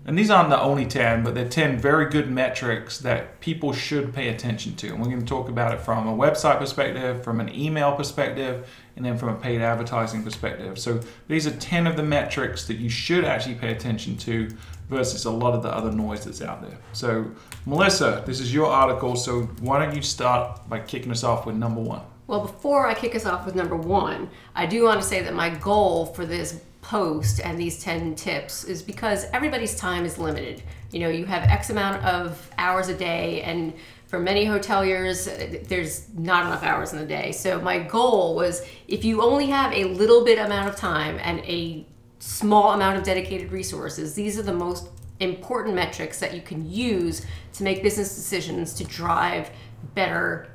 and 0.07 0.19
these 0.19 0.31
aren't 0.31 0.51
the 0.51 0.61
only 0.61 0.85
10, 0.85 1.23
but 1.23 1.35
they're 1.35 1.49
10 1.49 1.79
very 1.79 2.11
good 2.11 2.31
metrics 2.31 2.99
that 2.99 3.41
people 3.41 3.73
should 3.73 4.13
pay 4.13 4.29
attention 4.29 4.75
to. 4.77 4.89
And 4.89 4.99
we're 4.99 5.07
going 5.07 5.21
to 5.21 5.27
talk 5.27 5.49
about 5.49 5.73
it 5.73 5.81
from 5.81 6.07
a 6.07 6.15
website 6.15 6.59
perspective, 6.59 7.25
from 7.25 7.41
an 7.41 7.49
email 7.55 7.95
perspective, 7.95 8.69
and 8.97 9.05
then 9.05 9.17
from 9.17 9.31
a 9.31 9.37
paid 9.37 9.61
advertising 9.61 10.23
perspective. 10.23 10.79
So 10.79 11.01
these 11.29 11.47
are 11.47 11.53
10 11.53 11.87
of 11.87 11.97
the 11.97 12.03
metrics 12.03 12.67
that 12.67 12.77
you 12.77 12.91
should 12.91 13.25
actually 13.25 13.55
pay 13.55 13.73
attention 13.73 14.17
to 14.19 14.51
versus 14.95 15.25
a 15.25 15.31
lot 15.31 15.55
of 15.55 15.63
the 15.63 15.69
other 15.69 15.93
noise 15.93 16.25
that's 16.25 16.41
out 16.41 16.63
there. 16.63 16.79
So, 16.93 17.31
Melissa, 17.67 18.23
this 18.27 18.41
is 18.41 18.55
your 18.55 18.67
article, 18.67 19.17
so 19.17 19.43
why 19.61 19.85
don't 19.85 19.95
you 19.95 20.03
start 20.03 20.69
by 20.69 20.81
kicking 20.81 21.11
us 21.11 21.25
off 21.25 21.47
with 21.47 21.57
number 21.57 21.81
one? 21.81 22.03
Well, 22.27 22.41
before 22.41 22.87
I 22.87 22.95
kick 22.95 23.15
us 23.15 23.27
off 23.27 23.45
with 23.45 23.55
number 23.55 23.77
one, 23.77 24.31
I 24.55 24.67
do 24.67 24.85
want 24.85 25.01
to 25.01 25.07
say 25.07 25.23
that 25.23 25.35
my 25.35 25.51
goal 25.51 26.07
for 26.07 26.25
this 26.25 26.63
post 26.81 27.41
and 27.41 27.59
these 27.59 27.83
10 27.83 28.15
tips 28.15 28.65
is 28.65 28.83
because 28.83 29.25
everybody's 29.33 29.77
time 29.77 30.05
is 30.05 30.19
limited. 30.19 30.63
You 30.91 31.01
know, 31.01 31.09
you 31.09 31.27
have 31.27 31.43
X 31.43 31.71
amount 31.71 32.05
of 32.05 32.51
hours 32.57 32.89
a 32.89 32.95
day, 32.95 33.43
and 33.43 33.75
for 34.07 34.19
many 34.19 34.47
hoteliers, 34.47 35.67
there's 35.69 36.09
not 36.15 36.47
enough 36.47 36.63
hours 36.63 36.93
in 36.93 36.99
the 36.99 37.07
day. 37.07 37.33
So, 37.33 37.61
my 37.61 37.79
goal 37.79 38.35
was 38.37 38.67
if 38.87 39.05
you 39.05 39.23
only 39.23 39.47
have 39.47 39.73
a 39.73 39.85
little 39.85 40.25
bit 40.25 40.39
amount 40.39 40.69
of 40.69 40.77
time 40.77 41.19
and 41.23 41.41
a 41.41 41.85
small 42.25 42.73
amount 42.73 42.97
of 42.97 43.05
dedicated 43.05 43.53
resources, 43.53 44.15
these 44.15 44.39
are 44.39 44.43
the 44.43 44.53
most 44.53 44.89
important 45.21 45.75
metrics 45.75 46.19
that 46.21 46.35
you 46.35 46.41
can 46.41 46.69
use 46.69 47.25
to 47.53 47.63
make 47.63 47.83
business 47.83 48.17
decisions 48.17 48.73
to 48.73 48.85
drive 48.85 49.51
better 49.95 50.49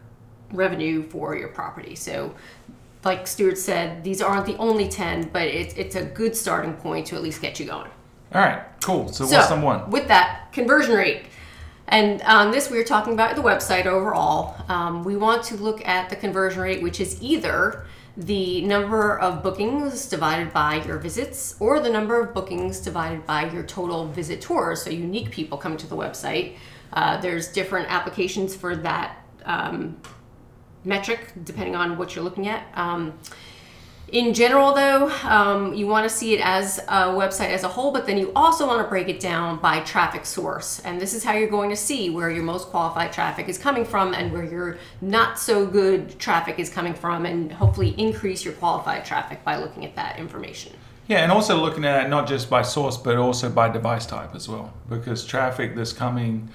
revenue 0.52 1.08
for 1.10 1.36
your 1.36 1.50
property. 1.50 1.94
So, 1.96 2.34
like 3.06 3.28
Stuart 3.28 3.58
said, 3.58 4.04
these 4.04 4.20
aren't 4.20 4.48
the 4.48 4.58
only 4.58 4.90
10, 4.90 5.30
but 5.32 5.44
it's, 5.44 5.76
it's 5.76 5.96
a 5.96 6.04
good 6.04 6.36
starting 6.36 6.74
point 6.74 7.06
to 7.08 7.16
at 7.16 7.22
least 7.22 7.40
get 7.40 7.60
you 7.60 7.68
going. 7.68 7.92
All 8.34 8.42
right, 8.42 8.64
cool. 8.84 9.08
So, 9.14 9.28
what's 9.28 9.50
number 9.52 9.68
one? 9.68 9.92
With 9.92 10.08
that, 10.08 10.52
conversion 10.52 10.96
rate. 10.96 11.26
And 11.88 12.22
on 12.24 12.50
this, 12.50 12.72
we 12.72 12.80
are 12.80 12.84
talking 12.84 13.14
about 13.14 13.36
the 13.36 13.44
website 13.44 13.86
overall. 13.86 14.56
Um, 14.70 15.04
we 15.04 15.16
want 15.16 15.44
to 15.46 15.56
look 15.56 15.88
at 15.88 16.10
the 16.10 16.16
conversion 16.16 16.62
rate, 16.62 16.82
which 16.82 17.00
is 17.00 17.22
either 17.22 17.86
the 18.18 18.62
number 18.62 19.18
of 19.20 19.44
bookings 19.44 20.08
divided 20.08 20.52
by 20.52 20.84
your 20.86 20.98
visits 20.98 21.56
or 21.60 21.80
the 21.80 21.90
number 21.90 22.20
of 22.20 22.34
bookings 22.34 22.80
divided 22.80 23.26
by 23.26 23.50
your 23.50 23.64
total 23.64 24.08
visitors, 24.08 24.82
so 24.84 24.90
unique 24.90 25.32
people 25.32 25.58
coming 25.58 25.78
to 25.78 25.88
the 25.88 25.96
website. 25.96 26.56
Uh, 26.94 27.18
there's 27.22 27.48
different 27.50 27.90
applications 27.90 28.56
for 28.56 28.76
that 28.76 29.24
um, 29.46 29.98
metric 30.84 31.34
depending 31.44 31.76
on 31.76 31.98
what 31.98 32.16
you're 32.16 32.24
looking 32.24 32.48
at. 32.48 32.66
Um, 32.74 33.14
in 34.12 34.34
general, 34.34 34.74
though, 34.74 35.10
um, 35.24 35.74
you 35.74 35.88
want 35.88 36.10
to 36.10 36.16
see 36.16 36.34
it 36.34 36.42
as 36.44 36.80
a 36.88 37.10
website 37.14 37.50
as 37.50 37.64
a 37.64 37.68
whole, 37.68 37.92
but 37.92 38.06
then 38.06 38.18
you 38.18 38.32
also 38.36 38.68
want 38.68 38.82
to 38.82 38.90
break 38.90 39.08
it 39.08 39.20
down 39.20 39.58
by 39.60 39.80
traffic 39.82 40.26
source. 40.26 40.80
And 40.82 41.00
this 41.00 41.14
is 41.14 41.24
how 41.24 41.34
you're 41.34 41.50
going 41.50 41.70
to 41.70 41.76
see 41.76 42.10
where 42.10 42.30
your 42.30 42.44
most 42.44 42.68
qualified 42.68 43.14
traffic 43.14 43.48
is 43.48 43.58
coming 43.58 43.86
from 43.86 44.14
and 44.14 44.32
where 44.32 44.44
your 44.44 44.78
not 45.02 45.40
so 45.40 45.66
good 45.66 46.20
traffic 46.20 46.60
is 46.60 46.70
coming 46.70 46.94
from, 46.94 47.26
and 47.26 47.52
hopefully 47.52 47.96
increase 47.98 48.44
your 48.44 48.54
qualified 48.56 49.06
traffic 49.06 49.44
by 49.44 49.58
looking 49.58 49.86
at 49.86 49.96
that 49.96 50.20
information. 50.20 50.74
Yeah, 51.08 51.24
and 51.24 51.32
also 51.32 51.58
looking 51.58 51.86
at 51.86 52.10
not 52.10 52.28
just 52.28 52.50
by 52.50 52.62
source, 52.62 52.96
but 52.96 53.18
also 53.18 53.50
by 53.50 53.70
device 53.70 54.06
type 54.06 54.36
as 54.36 54.48
well, 54.48 54.74
because 54.88 55.26
traffic 55.26 55.76
that's 55.76 55.92
coming 55.94 56.50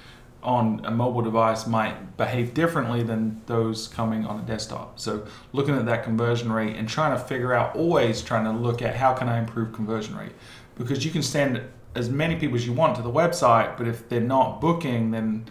on 0.45 0.81
a 0.85 0.91
mobile 0.91 1.21
device 1.21 1.67
might 1.67 2.15
behave 2.17 2.53
differently 2.53 3.03
than 3.03 3.41
those 3.47 3.87
coming 3.87 4.25
on 4.25 4.39
a 4.39 4.43
desktop. 4.43 4.99
So 4.99 5.25
looking 5.51 5.75
at 5.75 5.85
that 5.87 6.03
conversion 6.03 6.51
rate 6.51 6.75
and 6.75 6.87
trying 6.87 7.17
to 7.17 7.23
figure 7.23 7.53
out, 7.53 7.75
always 7.75 8.21
trying 8.21 8.45
to 8.45 8.51
look 8.51 8.81
at 8.81 8.95
how 8.95 9.13
can 9.13 9.27
I 9.27 9.39
improve 9.39 9.73
conversion 9.73 10.15
rate, 10.15 10.33
because 10.77 11.03
you 11.03 11.11
can 11.11 11.23
send 11.23 11.61
as 11.95 12.09
many 12.09 12.35
people 12.35 12.55
as 12.55 12.65
you 12.65 12.73
want 12.73 12.95
to 12.97 13.01
the 13.01 13.11
website, 13.11 13.77
but 13.77 13.87
if 13.87 14.07
they're 14.07 14.21
not 14.21 14.61
booking, 14.61 15.11
then 15.11 15.45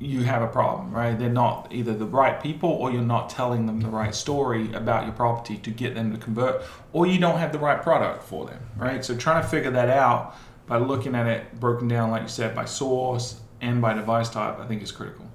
you 0.00 0.24
have 0.24 0.42
a 0.42 0.48
problem, 0.48 0.92
right? 0.92 1.18
They're 1.18 1.28
not 1.28 1.68
either 1.70 1.94
the 1.94 2.04
right 2.04 2.42
people 2.42 2.68
or 2.68 2.90
you're 2.90 3.00
not 3.00 3.30
telling 3.30 3.64
them 3.64 3.80
the 3.80 3.88
right 3.88 4.14
story 4.14 4.72
about 4.74 5.04
your 5.04 5.14
property 5.14 5.56
to 5.58 5.70
get 5.70 5.94
them 5.94 6.12
to 6.12 6.18
convert, 6.18 6.62
or 6.92 7.06
you 7.06 7.18
don't 7.18 7.38
have 7.38 7.52
the 7.52 7.58
right 7.58 7.80
product 7.80 8.24
for 8.24 8.44
them, 8.46 8.60
right? 8.76 9.04
So 9.04 9.16
trying 9.16 9.42
to 9.42 9.48
figure 9.48 9.70
that 9.70 9.88
out 9.88 10.36
by 10.66 10.78
looking 10.78 11.14
at 11.14 11.26
it 11.26 11.60
broken 11.60 11.88
down, 11.88 12.10
like 12.10 12.22
you 12.22 12.28
said, 12.28 12.54
by 12.54 12.64
source 12.64 13.40
and 13.64 13.80
by 13.80 13.94
device 13.94 14.28
type, 14.28 14.58
I 14.60 14.66
think 14.66 14.82
is 14.82 14.92
critical. 14.92 15.26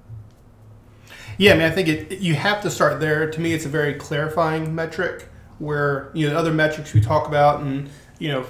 Yeah, 1.37 1.53
I 1.53 1.55
mean, 1.55 1.63
I 1.63 1.71
think 1.71 1.87
it, 1.87 2.19
you 2.19 2.35
have 2.35 2.61
to 2.61 2.69
start 2.69 2.99
there. 2.99 3.29
To 3.29 3.41
me, 3.41 3.53
it's 3.53 3.65
a 3.65 3.69
very 3.69 3.93
clarifying 3.93 4.75
metric 4.75 5.27
where, 5.57 6.11
you 6.13 6.29
know, 6.29 6.37
other 6.37 6.53
metrics 6.53 6.93
we 6.93 7.01
talk 7.01 7.27
about, 7.27 7.61
and, 7.61 7.89
you 8.19 8.29
know, 8.29 8.45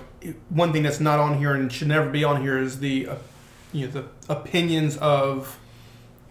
one 0.50 0.74
thing 0.74 0.83
that's 0.83 1.00
not 1.00 1.19
on 1.19 1.38
here 1.38 1.53
and 1.53 1.71
should 1.71 1.88
never 1.88 2.09
be 2.09 2.24
on 2.24 2.41
here 2.41 2.57
is 2.57 2.79
the, 2.79 3.07
uh, 3.07 3.15
you 3.71 3.86
know, 3.86 3.91
the 3.91 4.05
opinions 4.27 4.98
of 4.98 5.59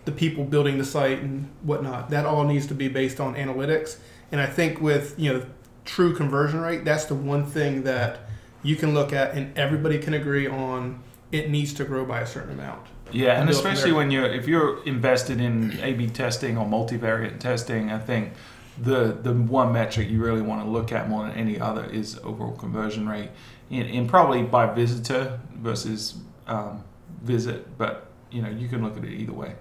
the 0.04 0.12
people 0.12 0.44
building 0.44 0.78
the 0.78 0.84
site 0.84 1.20
and 1.20 1.48
whatnot. 1.62 2.10
That 2.10 2.26
all 2.26 2.44
needs 2.44 2.66
to 2.68 2.74
be 2.74 2.88
based 2.88 3.20
on 3.20 3.34
analytics. 3.34 3.98
And 4.30 4.40
I 4.40 4.46
think 4.46 4.80
with, 4.80 5.14
you 5.18 5.32
know, 5.32 5.46
true 5.84 6.14
conversion 6.14 6.60
rate, 6.60 6.84
that's 6.84 7.06
the 7.06 7.14
one 7.14 7.46
thing 7.46 7.84
that 7.84 8.20
you 8.62 8.76
can 8.76 8.94
look 8.94 9.12
at 9.12 9.34
and 9.34 9.56
everybody 9.56 9.98
can 9.98 10.14
agree 10.14 10.46
on 10.46 11.02
it 11.30 11.50
needs 11.50 11.72
to 11.74 11.84
grow 11.84 12.04
by 12.04 12.20
a 12.20 12.26
certain 12.26 12.52
amount. 12.52 12.86
Yeah, 13.12 13.40
and 13.40 13.48
especially 13.48 13.92
when 13.92 14.10
you're 14.10 14.26
if 14.26 14.46
you're 14.46 14.82
invested 14.84 15.40
in 15.40 15.78
A/B 15.80 16.08
testing 16.08 16.58
or 16.58 16.66
multivariate 16.66 17.38
testing, 17.38 17.90
I 17.90 17.98
think 17.98 18.32
the 18.80 19.16
the 19.22 19.32
one 19.32 19.72
metric 19.72 20.08
you 20.08 20.22
really 20.22 20.42
want 20.42 20.62
to 20.64 20.70
look 20.70 20.92
at 20.92 21.08
more 21.08 21.26
than 21.26 21.32
any 21.32 21.58
other 21.58 21.84
is 21.84 22.18
overall 22.22 22.52
conversion 22.52 23.08
rate, 23.08 23.30
and, 23.70 24.08
probably 24.08 24.42
by 24.42 24.66
visitor 24.72 25.40
versus 25.54 26.16
um, 26.46 26.84
visit. 27.22 27.76
But 27.78 28.08
you 28.30 28.42
know 28.42 28.50
you 28.50 28.68
can 28.68 28.82
look 28.82 28.96
at 28.96 29.04
it 29.04 29.12
either 29.12 29.32
way. 29.32 29.54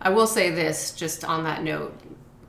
I 0.00 0.10
will 0.10 0.26
say 0.26 0.50
this, 0.50 0.92
just 0.92 1.24
on 1.24 1.44
that 1.44 1.62
note, 1.62 1.94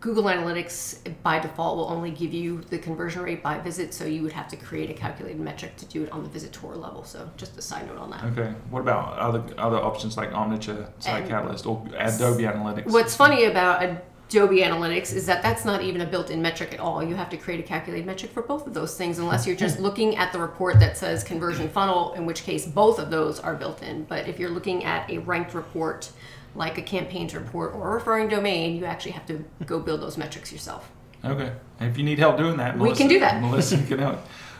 Google 0.03 0.25
Analytics 0.25 0.98
by 1.24 1.39
default 1.39 1.77
will 1.77 1.89
only 1.89 2.12
give 2.12 2.33
you 2.33 2.60
the 2.69 2.77
conversion 2.77 3.22
rate 3.22 3.41
by 3.41 3.57
visit, 3.60 3.93
so 3.93 4.03
you 4.03 4.22
would 4.24 4.33
have 4.33 4.50
to 4.50 4.57
create 4.57 4.89
a 4.89 4.93
calculated 4.93 5.39
metric 5.39 5.77
to 5.77 5.86
do 5.86 6.03
it 6.03 6.12
on 6.12 6.24
the 6.24 6.29
visitor 6.29 6.75
level. 6.75 7.05
So 7.05 7.31
just 7.38 7.57
a 7.57 7.62
side 7.62 7.88
note 7.88 7.98
on 7.98 8.12
that. 8.12 8.25
Okay. 8.25 8.53
What 8.69 8.81
about 8.81 9.17
other 9.17 9.41
other 9.57 9.77
options 9.77 10.17
like 10.17 10.31
Omniture, 10.31 10.89
Site 11.00 11.29
Catalyst, 11.29 11.65
or 11.65 11.88
Adobe 11.98 12.43
Analytics? 12.43 12.88
What's 12.88 13.15
funny 13.15 13.45
about 13.45 13.81
Adobe 13.81 14.57
Analytics 14.57 15.13
is 15.13 15.25
that 15.27 15.41
that's 15.41 15.63
not 15.63 15.81
even 15.83 16.01
a 16.01 16.05
built-in 16.05 16.41
metric 16.41 16.74
at 16.74 16.81
all. 16.81 17.01
You 17.01 17.15
have 17.15 17.29
to 17.29 17.38
create 17.38 17.62
a 17.62 17.63
calculated 17.63 18.05
metric 18.05 18.33
for 18.33 18.41
both 18.41 18.67
of 18.67 18.74
those 18.74 18.98
things, 18.98 19.19
unless 19.19 19.48
you're 19.48 19.55
just 19.55 19.79
looking 19.88 20.17
at 20.17 20.33
the 20.33 20.39
report 20.39 20.81
that 20.81 20.98
says 20.98 21.24
conversion 21.24 21.69
funnel, 21.69 22.12
in 22.15 22.25
which 22.25 22.43
case 22.43 22.65
both 22.65 23.00
of 23.00 23.10
those 23.10 23.39
are 23.39 23.55
built 23.55 23.81
in. 23.81 24.03
But 24.03 24.27
if 24.27 24.38
you're 24.38 24.50
looking 24.50 24.83
at 24.83 25.10
a 25.10 25.19
ranked 25.19 25.53
report 25.53 26.12
like 26.55 26.77
a 26.77 26.81
campaigns 26.81 27.33
report 27.33 27.74
or 27.74 27.91
a 27.91 27.93
referring 27.93 28.27
domain, 28.27 28.75
you 28.75 28.86
actually 28.86 29.12
have 29.12 29.25
to 29.27 29.43
go 29.65 29.79
build 29.79 30.01
those 30.01 30.17
metrics 30.17 30.51
yourself. 30.51 30.91
Okay. 31.25 31.51
If 31.79 31.98
you 31.98 32.03
need 32.03 32.19
help 32.19 32.38
doing 32.38 32.57
that, 32.57 32.77
Melissa, 32.77 32.91
we 32.91 32.98
can 32.98 33.07
do 33.07 33.19
that. 33.19 33.41
Melissa 33.41 33.77
can 33.77 34.00
help. 34.00 34.19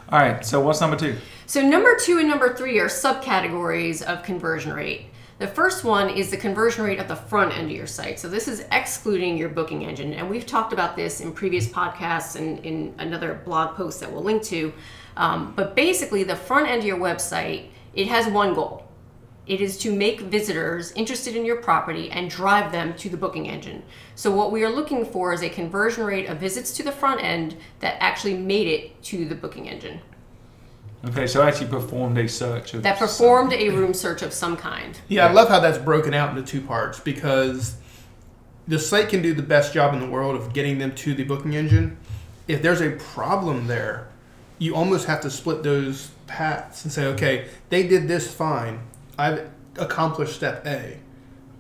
All 0.10 0.20
right. 0.20 0.46
So 0.46 0.62
what's 0.62 0.82
number 0.82 0.98
two? 0.98 1.18
So 1.46 1.62
number 1.62 1.98
two 1.98 2.20
and 2.20 2.28
number 2.28 2.56
three 2.56 2.80
are 2.80 2.88
subcategories 2.88 4.02
of 4.02 4.24
conversion 4.24 4.74
rate. 4.74 5.08
The 5.40 5.48
first 5.48 5.84
one 5.84 6.10
is 6.10 6.32
the 6.32 6.38
conversion 6.38 6.86
rate 6.86 7.00
at 7.00 7.08
the 7.08 7.16
front 7.16 7.58
end 7.58 7.66
of 7.66 7.76
your 7.76 7.88
site. 7.88 8.20
So 8.20 8.30
this 8.30 8.48
is 8.48 8.66
excluding 8.72 9.36
your 9.36 9.50
booking 9.50 9.84
engine, 9.84 10.14
and 10.14 10.30
we've 10.30 10.46
talked 10.46 10.72
about 10.74 10.96
this 10.96 11.22
in 11.22 11.34
previous 11.34 11.68
podcasts 11.68 12.36
and 12.36 12.64
in 12.66 12.94
another 13.00 13.42
blog 13.44 13.76
post 13.76 14.00
that 14.00 14.12
we'll 14.12 14.24
link 14.24 14.44
to. 14.44 14.72
Um, 15.18 15.54
but 15.56 15.76
basically, 15.76 16.24
the 16.24 16.36
front 16.36 16.70
end 16.70 16.80
of 16.80 16.86
your 16.86 16.98
website 16.98 17.66
it 17.94 18.08
has 18.08 18.28
one 18.28 18.54
goal 18.54 18.83
it 19.46 19.60
is 19.60 19.78
to 19.80 19.94
make 19.94 20.22
visitors 20.22 20.92
interested 20.94 21.36
in 21.36 21.46
your 21.46 21.58
property 21.58 22.10
and 22.10 22.30
drive 22.30 22.72
them 22.72 22.94
to 22.96 23.10
the 23.10 23.18
booking 23.18 23.50
engine. 23.50 23.84
So, 24.16 24.32
what 24.32 24.52
we 24.52 24.64
are 24.64 24.70
looking 24.70 25.06
for 25.06 25.34
is 25.34 25.42
a 25.42 25.50
conversion 25.50 26.06
rate 26.06 26.28
of 26.28 26.38
visits 26.38 26.72
to 26.78 26.84
the 26.84 26.92
front 26.92 27.22
end 27.22 27.58
that 27.80 27.98
actually 28.00 28.36
made 28.36 28.68
it 28.68 29.04
to 29.04 29.26
the 29.26 29.36
booking 29.36 29.68
engine. 29.68 30.00
Okay, 31.06 31.28
so 31.28 31.42
I 31.42 31.50
actually 31.50 31.68
performed 31.68 32.18
a 32.18 32.30
search 32.30 32.72
that 32.72 32.98
performed 32.98 33.52
some... 33.52 33.60
a 33.60 33.70
room 33.70 33.94
search 33.94 34.22
of 34.22 34.32
some 34.32 34.56
kind. 34.56 34.98
Yeah, 35.10 35.28
I 35.28 35.34
love 35.34 35.50
how 35.50 35.60
that's 35.60 35.78
broken 35.78 36.14
out 36.14 36.30
into 36.30 36.50
two 36.50 36.62
parts 36.66 37.02
because 37.02 37.76
the 38.70 38.80
site 38.80 39.10
can 39.10 39.22
do 39.22 39.34
the 39.34 39.44
best 39.44 39.74
job 39.74 39.94
in 39.94 40.00
the 40.00 40.10
world 40.10 40.36
of 40.38 40.54
getting 40.54 40.78
them 40.78 40.96
to 40.96 41.14
the 41.14 41.26
booking 41.26 41.58
engine. 41.58 41.98
If 42.48 42.62
there's 42.62 42.80
a 42.80 42.92
problem 42.92 43.68
there, 43.68 44.08
you 44.60 44.76
almost 44.76 45.08
have 45.08 45.20
to 45.22 45.30
split 45.30 45.64
those 45.64 46.12
paths 46.28 46.86
and 46.86 46.94
say, 46.94 47.06
okay, 47.08 47.50
they 47.70 47.86
did 47.86 48.08
this 48.08 48.34
fine 48.34 48.80
I've 49.18 49.50
accomplished 49.78 50.36
step 50.36 50.66
A. 50.66 51.00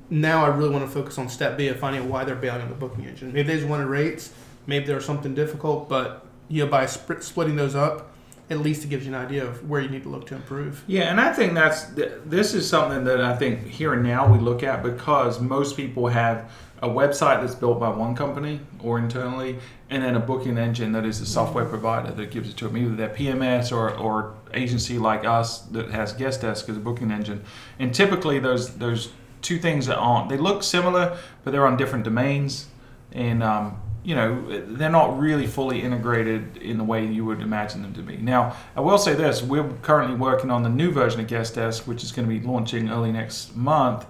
Now 0.09 0.45
I 0.45 0.49
really 0.49 0.69
want 0.69 0.85
to 0.85 0.91
focus 0.91 1.17
on 1.17 1.29
step 1.29 1.57
B 1.57 1.67
of 1.67 1.79
finding 1.79 2.03
out 2.03 2.07
why 2.07 2.23
they're 2.23 2.35
bailing 2.35 2.61
on 2.61 2.69
the 2.69 2.75
booking 2.75 3.05
engine. 3.05 3.33
Maybe 3.33 3.47
they 3.47 3.55
just 3.55 3.67
wanted 3.67 3.87
rates. 3.87 4.33
Maybe 4.67 4.85
there 4.85 4.95
was 4.95 5.05
something 5.05 5.33
difficult, 5.33 5.89
but 5.89 6.25
you 6.49 6.63
know, 6.63 6.69
by 6.69 6.85
sp- 6.85 7.21
splitting 7.21 7.55
those 7.55 7.75
up, 7.75 8.11
at 8.49 8.59
least 8.59 8.83
it 8.83 8.89
gives 8.89 9.05
you 9.05 9.13
an 9.13 9.19
idea 9.19 9.45
of 9.45 9.67
where 9.69 9.81
you 9.81 9.89
need 9.89 10.03
to 10.03 10.09
look 10.09 10.27
to 10.27 10.35
improve. 10.35 10.83
Yeah, 10.87 11.03
and 11.03 11.19
I 11.19 11.33
think 11.33 11.53
that's 11.53 11.85
this 12.25 12.53
is 12.53 12.67
something 12.67 13.03
that 13.05 13.21
I 13.21 13.35
think 13.35 13.67
here 13.67 13.93
and 13.93 14.03
now 14.03 14.31
we 14.31 14.39
look 14.39 14.63
at 14.63 14.83
because 14.83 15.39
most 15.39 15.77
people 15.77 16.07
have 16.07 16.51
a 16.81 16.89
website 16.89 17.41
that's 17.41 17.55
built 17.55 17.79
by 17.79 17.87
one 17.89 18.13
company 18.13 18.59
or 18.81 18.99
internally, 18.99 19.57
and 19.89 20.03
then 20.03 20.15
a 20.15 20.19
booking 20.19 20.57
engine 20.57 20.91
that 20.91 21.05
is 21.05 21.21
a 21.21 21.25
software 21.25 21.65
provider 21.65 22.11
that 22.11 22.29
gives 22.29 22.49
it 22.49 22.57
to 22.57 22.67
them, 22.67 22.77
either 22.77 22.95
their 22.95 23.09
PMS 23.09 23.71
or, 23.71 23.95
or 23.97 24.35
agency 24.53 24.97
like 24.97 25.25
us 25.25 25.59
that 25.67 25.91
has 25.91 26.13
Guest 26.13 26.41
Desk 26.41 26.67
as 26.69 26.77
a 26.77 26.79
booking 26.79 27.11
engine. 27.11 27.43
And 27.79 27.93
typically, 27.93 28.39
those 28.39 28.77
those 28.77 29.09
two 29.41 29.59
things 29.59 29.87
that 29.87 29.97
aren't 29.97 30.29
they 30.29 30.37
look 30.37 30.63
similar, 30.63 31.17
but 31.43 31.51
they're 31.51 31.67
on 31.67 31.77
different 31.77 32.03
domains, 32.03 32.67
and 33.11 33.43
um, 33.43 33.81
you 34.03 34.15
know 34.15 34.65
they're 34.67 34.89
not 34.89 35.19
really 35.19 35.47
fully 35.47 35.81
integrated 35.81 36.57
in 36.57 36.77
the 36.77 36.83
way 36.83 37.05
you 37.05 37.25
would 37.25 37.41
imagine 37.41 37.81
them 37.81 37.93
to 37.93 38.01
be. 38.01 38.17
Now, 38.17 38.55
I 38.75 38.81
will 38.81 38.97
say 38.97 39.13
this: 39.13 39.41
we're 39.41 39.69
currently 39.81 40.15
working 40.15 40.51
on 40.51 40.63
the 40.63 40.69
new 40.69 40.91
version 40.91 41.19
of 41.19 41.27
Guest 41.27 41.55
Desk, 41.55 41.87
which 41.87 42.03
is 42.03 42.11
going 42.11 42.27
to 42.27 42.39
be 42.39 42.45
launching 42.45 42.89
early 42.89 43.11
next 43.11 43.55
month 43.55 44.05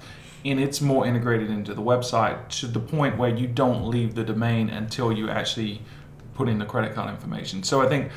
and 0.45 0.59
it's 0.59 0.81
more 0.81 1.05
integrated 1.05 1.49
into 1.49 1.73
the 1.73 1.81
website 1.81 2.49
to 2.49 2.67
the 2.67 2.79
point 2.79 3.17
where 3.17 3.33
you 3.33 3.47
don't 3.47 3.87
leave 3.87 4.15
the 4.15 4.23
domain 4.23 4.69
until 4.69 5.11
you 5.11 5.29
actually 5.29 5.81
put 6.33 6.49
in 6.49 6.57
the 6.57 6.65
credit 6.65 6.93
card 6.93 7.09
information. 7.09 7.63
So 7.63 7.81
I 7.81 7.87
think 7.87 8.11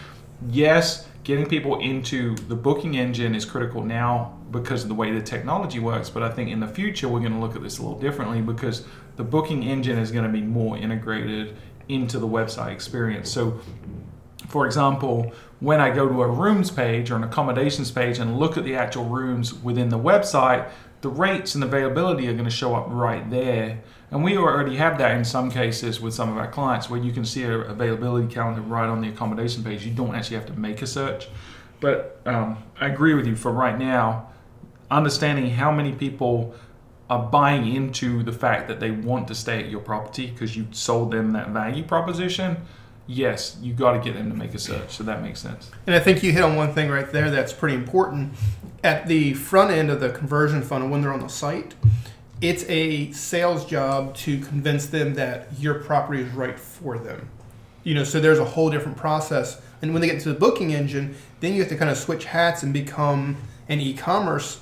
yes, 0.50 1.06
getting 1.26 1.44
people 1.44 1.80
into 1.80 2.36
the 2.46 2.54
booking 2.54 2.96
engine 2.96 3.34
is 3.34 3.44
critical 3.44 3.82
now 3.82 4.38
because 4.52 4.84
of 4.84 4.88
the 4.88 4.94
way 4.94 5.10
the 5.10 5.20
technology 5.20 5.80
works. 5.80 6.08
But 6.08 6.22
I 6.22 6.30
think 6.30 6.50
in 6.50 6.60
the 6.60 6.68
future 6.68 7.08
we're 7.08 7.18
going 7.18 7.32
to 7.32 7.40
look 7.40 7.56
at 7.56 7.64
this 7.64 7.78
a 7.78 7.82
little 7.82 7.98
differently 7.98 8.40
because 8.40 8.84
the 9.16 9.24
booking 9.24 9.64
engine 9.64 9.98
is 9.98 10.12
going 10.12 10.24
to 10.24 10.30
be 10.30 10.40
more 10.40 10.78
integrated 10.78 11.56
into 11.88 12.20
the 12.20 12.28
website 12.28 12.72
experience. 12.72 13.28
So, 13.28 13.58
for 14.46 14.66
example, 14.66 15.32
when 15.58 15.80
I 15.80 15.90
go 15.90 16.08
to 16.08 16.22
a 16.22 16.28
rooms 16.28 16.70
page 16.70 17.10
or 17.10 17.16
an 17.16 17.24
accommodations 17.24 17.90
page 17.90 18.20
and 18.20 18.38
look 18.38 18.56
at 18.56 18.62
the 18.62 18.76
actual 18.76 19.06
rooms 19.06 19.52
within 19.52 19.88
the 19.88 19.98
website, 19.98 20.70
the 21.00 21.08
rates 21.08 21.56
and 21.56 21.64
availability 21.64 22.28
are 22.28 22.34
going 22.34 22.44
to 22.44 22.50
show 22.52 22.76
up 22.76 22.86
right 22.88 23.28
there. 23.30 23.80
And 24.10 24.22
we 24.22 24.36
already 24.36 24.76
have 24.76 24.98
that 24.98 25.16
in 25.16 25.24
some 25.24 25.50
cases 25.50 26.00
with 26.00 26.14
some 26.14 26.30
of 26.30 26.36
our 26.36 26.50
clients 26.50 26.88
where 26.88 27.00
you 27.00 27.12
can 27.12 27.24
see 27.24 27.42
an 27.42 27.52
availability 27.52 28.32
calendar 28.32 28.60
right 28.60 28.88
on 28.88 29.00
the 29.00 29.08
accommodation 29.08 29.64
page. 29.64 29.84
You 29.84 29.92
don't 29.92 30.14
actually 30.14 30.36
have 30.36 30.46
to 30.46 30.52
make 30.52 30.80
a 30.82 30.86
search. 30.86 31.28
But 31.80 32.20
um, 32.24 32.62
I 32.80 32.86
agree 32.86 33.14
with 33.14 33.26
you 33.26 33.36
for 33.36 33.52
right 33.52 33.76
now, 33.76 34.30
understanding 34.90 35.50
how 35.50 35.72
many 35.72 35.92
people 35.92 36.54
are 37.10 37.22
buying 37.22 37.74
into 37.74 38.22
the 38.22 38.32
fact 38.32 38.68
that 38.68 38.80
they 38.80 38.90
want 38.90 39.28
to 39.28 39.34
stay 39.34 39.60
at 39.60 39.70
your 39.70 39.80
property 39.80 40.26
because 40.26 40.56
you 40.56 40.66
sold 40.70 41.12
them 41.12 41.32
that 41.32 41.48
value 41.48 41.82
proposition 41.82 42.56
yes, 43.06 43.56
you 43.62 43.72
got 43.72 43.92
to 43.92 43.98
get 44.00 44.14
them 44.14 44.30
to 44.30 44.36
make 44.36 44.54
a 44.54 44.58
search. 44.58 44.90
So 44.90 45.04
that 45.04 45.22
makes 45.22 45.40
sense. 45.40 45.70
And 45.86 45.94
I 45.94 46.00
think 46.00 46.22
you 46.22 46.32
hit 46.32 46.42
on 46.42 46.56
one 46.56 46.72
thing 46.74 46.90
right 46.90 47.10
there 47.10 47.30
that's 47.30 47.52
pretty 47.52 47.74
important. 47.74 48.34
At 48.82 49.06
the 49.06 49.34
front 49.34 49.70
end 49.70 49.90
of 49.90 50.00
the 50.00 50.10
conversion 50.10 50.62
funnel, 50.62 50.88
when 50.88 51.02
they're 51.02 51.12
on 51.12 51.20
the 51.20 51.28
site, 51.28 51.74
it's 52.40 52.64
a 52.64 53.10
sales 53.12 53.64
job 53.64 54.14
to 54.16 54.38
convince 54.40 54.86
them 54.86 55.14
that 55.14 55.48
your 55.58 55.74
property 55.74 56.22
is 56.22 56.30
right 56.32 56.58
for 56.58 56.98
them. 56.98 57.30
You 57.82 57.94
know, 57.94 58.04
so 58.04 58.20
there's 58.20 58.38
a 58.38 58.44
whole 58.44 58.70
different 58.70 58.96
process. 58.98 59.60
And 59.80 59.92
when 59.92 60.00
they 60.00 60.08
get 60.08 60.20
to 60.22 60.32
the 60.32 60.38
booking 60.38 60.74
engine, 60.74 61.16
then 61.40 61.54
you 61.54 61.60
have 61.60 61.68
to 61.70 61.76
kind 61.76 61.90
of 61.90 61.96
switch 61.96 62.24
hats 62.24 62.62
and 62.62 62.72
become 62.72 63.36
an 63.68 63.80
e-commerce, 63.80 64.60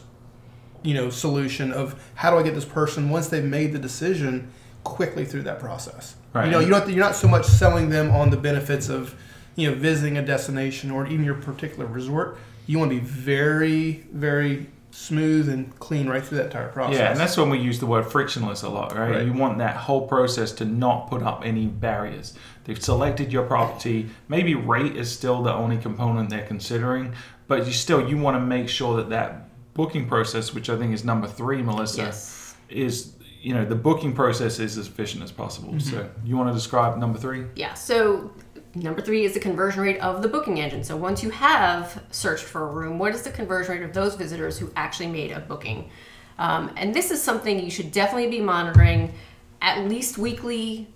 you 0.82 0.94
know, 0.94 1.10
solution 1.10 1.72
of 1.72 2.00
how 2.14 2.30
do 2.30 2.36
I 2.36 2.42
get 2.42 2.54
this 2.54 2.64
person 2.64 3.10
once 3.10 3.28
they've 3.28 3.44
made 3.44 3.72
the 3.72 3.78
decision 3.78 4.50
quickly 4.84 5.24
through 5.24 5.42
that 5.42 5.58
process. 5.58 6.16
Right. 6.32 6.46
You 6.46 6.50
know, 6.50 6.60
you 6.60 6.68
don't, 6.68 6.88
you're 6.88 7.04
not 7.04 7.14
so 7.14 7.28
much 7.28 7.46
selling 7.46 7.90
them 7.90 8.10
on 8.10 8.30
the 8.30 8.36
benefits 8.36 8.88
of, 8.88 9.14
you 9.56 9.70
know, 9.70 9.76
visiting 9.76 10.18
a 10.18 10.22
destination 10.22 10.90
or 10.90 11.06
even 11.06 11.24
your 11.24 11.36
particular 11.36 11.86
resort. 11.86 12.36
You 12.66 12.78
want 12.78 12.90
to 12.90 13.00
be 13.00 13.04
very, 13.04 14.04
very 14.12 14.66
smooth 14.94 15.48
and 15.48 15.76
clean 15.80 16.08
right 16.08 16.24
through 16.24 16.38
that 16.38 16.46
entire 16.46 16.68
process. 16.68 16.98
Yeah, 16.98 17.10
and 17.10 17.18
that's 17.18 17.36
when 17.36 17.50
we 17.50 17.58
use 17.58 17.80
the 17.80 17.86
word 17.86 18.06
frictionless 18.06 18.62
a 18.62 18.68
lot, 18.68 18.96
right? 18.96 19.10
right? 19.10 19.26
You 19.26 19.32
want 19.32 19.58
that 19.58 19.74
whole 19.74 20.06
process 20.06 20.52
to 20.52 20.64
not 20.64 21.10
put 21.10 21.20
up 21.20 21.42
any 21.44 21.66
barriers. 21.66 22.34
They've 22.62 22.80
selected 22.80 23.32
your 23.32 23.44
property. 23.44 24.08
Maybe 24.28 24.54
rate 24.54 24.96
is 24.96 25.10
still 25.10 25.42
the 25.42 25.52
only 25.52 25.78
component 25.78 26.30
they're 26.30 26.46
considering, 26.46 27.12
but 27.48 27.66
you 27.66 27.72
still 27.72 28.08
you 28.08 28.16
want 28.16 28.36
to 28.36 28.40
make 28.40 28.68
sure 28.68 28.96
that 28.98 29.10
that 29.10 29.48
booking 29.74 30.06
process, 30.06 30.54
which 30.54 30.70
I 30.70 30.78
think 30.78 30.94
is 30.94 31.04
number 31.04 31.26
three, 31.26 31.60
Melissa, 31.60 32.02
yes. 32.02 32.54
is 32.68 33.14
you 33.42 33.52
know 33.52 33.64
the 33.64 33.74
booking 33.74 34.14
process 34.14 34.60
is 34.60 34.78
as 34.78 34.86
efficient 34.86 35.24
as 35.24 35.32
possible. 35.32 35.70
Mm-hmm. 35.70 35.90
So 35.90 36.08
you 36.24 36.36
want 36.36 36.50
to 36.50 36.54
describe 36.54 36.98
number 36.98 37.18
three? 37.18 37.46
Yeah. 37.56 37.74
So 37.74 38.30
number 38.74 39.00
three 39.00 39.24
is 39.24 39.34
the 39.34 39.40
conversion 39.40 39.82
rate 39.82 39.98
of 39.98 40.22
the 40.22 40.28
booking 40.28 40.60
engine. 40.60 40.84
So 40.84 40.96
once 40.96 41.22
you 41.22 41.30
have 41.30 42.02
searched 42.10 42.44
for 42.44 42.68
a 42.68 42.72
room, 42.72 42.98
what 42.98 43.14
is 43.14 43.22
the 43.22 43.30
conversion 43.30 43.74
rate 43.74 43.82
of 43.82 43.92
those 43.92 44.14
visitors 44.14 44.58
who 44.58 44.70
actually 44.76 45.08
made 45.08 45.32
a 45.32 45.40
booking? 45.40 45.90
Um, 46.38 46.72
and 46.76 46.94
this 46.94 47.10
is 47.10 47.22
something 47.22 47.60
you 47.60 47.70
should 47.70 47.92
definitely 47.92 48.28
be 48.28 48.40
monitoring 48.40 49.14
at 49.62 49.88
least 49.88 50.18
weekly, 50.18 50.88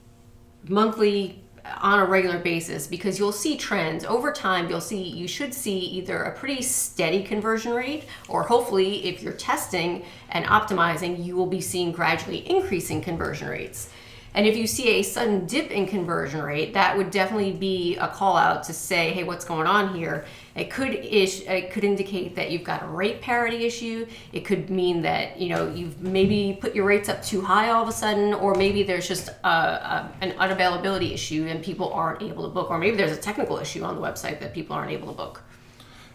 monthly, 0.65 1.43
on 1.81 2.01
a 2.01 2.05
regular 2.05 2.39
basis 2.39 2.87
because 2.87 3.19
you'll 3.19 3.33
see 3.33 3.57
trends 3.57 4.05
over 4.05 4.33
time 4.33 4.69
you'll 4.69 4.81
see 4.81 5.03
you 5.03 5.29
should 5.29 5.53
see 5.53 5.79
either 5.79 6.23
a 6.23 6.37
pretty 6.37 6.63
steady 6.63 7.23
conversion 7.23 7.73
rate 7.73 8.05
or 8.29 8.43
hopefully 8.43 9.05
if 9.07 9.23
you're 9.23 9.33
testing 9.35 10.05
and 10.31 10.45
optimizing 10.47 11.23
you 11.23 11.37
will 11.37 11.47
be 11.47 11.61
seeing 11.61 11.93
gradually 11.93 12.49
increasing 12.49 13.01
conversion 13.01 13.49
rates 13.49 13.91
and 14.39 14.47
if 14.47 14.57
you 14.57 14.67
see 14.67 15.01
a 15.01 15.03
sudden 15.03 15.47
dip 15.47 15.71
in 15.71 15.87
conversion 15.87 16.41
rate 16.41 16.73
that 16.73 16.97
would 16.97 17.11
definitely 17.11 17.53
be 17.53 17.97
a 17.97 18.09
call 18.09 18.37
out 18.37 18.63
to 18.63 18.73
say 18.73 19.13
hey 19.13 19.25
what's 19.25 19.45
going 19.45 19.67
on 19.67 19.95
here 19.95 20.25
it 20.59 20.71
could 20.71 20.93
ish, 20.93 21.43
it 21.43 21.71
could 21.71 21.85
indicate 21.85 22.35
that 22.35 22.51
you've 22.51 22.65
got 22.65 22.83
a 22.83 22.87
rate 22.87 23.21
parity 23.21 23.65
issue. 23.65 24.07
It 24.33 24.41
could 24.45 24.71
mean 24.71 25.03
that 25.03 25.39
you 25.39 25.51
know 25.51 25.73
you've 25.73 26.01
maybe 26.03 26.59
put 26.61 26.75
your 26.75 26.85
rates 26.85 27.09
up 27.09 27.23
too 27.23 27.41
high 27.41 27.71
all 27.71 27.83
of 27.83 27.89
a 27.89 27.93
sudden, 27.93 28.35
or 28.35 28.55
maybe 28.57 28.83
there's 28.83 29.07
just 29.07 29.29
a, 29.29 29.49
a, 29.49 30.13
an 30.21 30.33
unavailability 30.33 31.13
issue 31.13 31.47
and 31.49 31.63
people 31.63 31.93
aren't 31.93 32.23
able 32.23 32.43
to 32.43 32.49
book, 32.49 32.71
or 32.71 32.79
maybe 32.79 32.97
there's 32.97 33.17
a 33.17 33.21
technical 33.21 33.59
issue 33.59 33.85
on 33.85 33.95
the 33.95 34.01
website 34.01 34.41
that 34.41 34.53
people 34.53 34.75
aren't 34.75 34.91
able 34.91 35.07
to 35.07 35.15
book. 35.15 35.43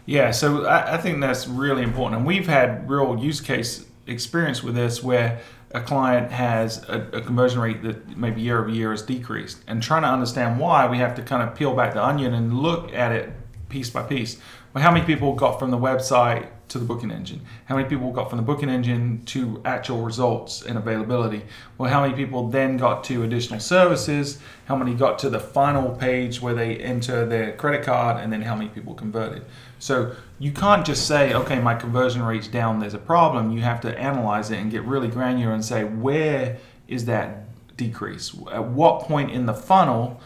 Yeah, 0.04 0.30
so 0.30 0.66
I, 0.66 0.94
I 0.94 0.96
think 0.98 1.22
that's 1.22 1.48
really 1.48 1.82
important, 1.82 2.18
and 2.18 2.26
we've 2.26 2.46
had 2.46 2.88
real 2.90 3.18
use 3.18 3.40
case 3.40 3.86
experience 4.06 4.62
with 4.62 4.74
this 4.74 5.02
where 5.02 5.40
a 5.74 5.80
client 5.80 6.30
has 6.30 6.88
a, 6.88 7.00
a, 7.12 7.20
conversion 7.20 7.60
rate 7.60 7.82
that 7.82 8.16
maybe 8.16 8.40
year 8.40 8.60
over 8.60 8.70
year 8.70 8.92
has 8.92 9.02
decreased 9.02 9.58
and 9.66 9.82
trying 9.82 10.02
to 10.02 10.08
understand 10.08 10.58
why 10.58 10.88
we 10.88 10.98
have 10.98 11.16
to 11.16 11.22
kind 11.22 11.42
of 11.42 11.54
peel 11.56 11.74
back 11.74 11.94
the 11.94 12.02
onion 12.02 12.32
and 12.32 12.56
look 12.60 12.94
at 12.94 13.10
it 13.10 13.32
piece 13.68 13.90
by 13.90 14.02
piece. 14.02 14.38
Well, 14.72 14.84
how 14.84 14.92
many 14.92 15.04
people 15.04 15.34
got 15.34 15.58
from 15.58 15.72
the 15.72 15.76
website 15.76 16.48
to 16.68 16.78
the 16.78 16.84
booking 16.84 17.10
engine? 17.10 17.40
How 17.64 17.76
many 17.76 17.88
people 17.88 18.12
got 18.12 18.30
from 18.30 18.36
the 18.36 18.44
booking 18.44 18.68
engine 18.68 19.24
to 19.26 19.60
actual 19.64 20.02
results 20.02 20.62
and 20.62 20.78
availability? 20.78 21.42
Well, 21.76 21.90
how 21.90 22.02
many 22.02 22.14
people 22.14 22.48
then 22.48 22.76
got 22.76 23.02
to 23.04 23.24
additional 23.24 23.58
services? 23.58 24.38
How 24.66 24.76
many 24.76 24.94
got 24.94 25.18
to 25.20 25.30
the 25.30 25.40
final 25.40 25.90
page 25.96 26.40
where 26.40 26.54
they 26.54 26.76
enter 26.76 27.26
their 27.26 27.52
credit 27.56 27.82
card? 27.84 28.22
And 28.22 28.32
then 28.32 28.42
how 28.42 28.54
many 28.54 28.68
people 28.68 28.94
converted? 28.94 29.44
So 29.80 30.14
you 30.38 30.52
can't 30.52 30.84
just 30.84 31.06
say, 31.06 31.32
okay, 31.32 31.60
my 31.60 31.74
conversion 31.74 32.22
rate's 32.22 32.48
down, 32.48 32.80
there's 32.80 32.94
a 32.94 32.98
problem. 32.98 33.52
You 33.52 33.60
have 33.62 33.80
to 33.82 33.98
analyze 33.98 34.50
it 34.50 34.58
and 34.58 34.70
get 34.70 34.82
really 34.84 35.08
granular 35.08 35.52
and 35.52 35.64
say, 35.64 35.84
where 35.84 36.58
is 36.88 37.04
that 37.06 37.76
decrease? 37.76 38.36
At 38.52 38.64
what 38.64 39.02
point 39.02 39.30
in 39.30 39.46
the 39.46 39.54
funnel? 39.54 40.20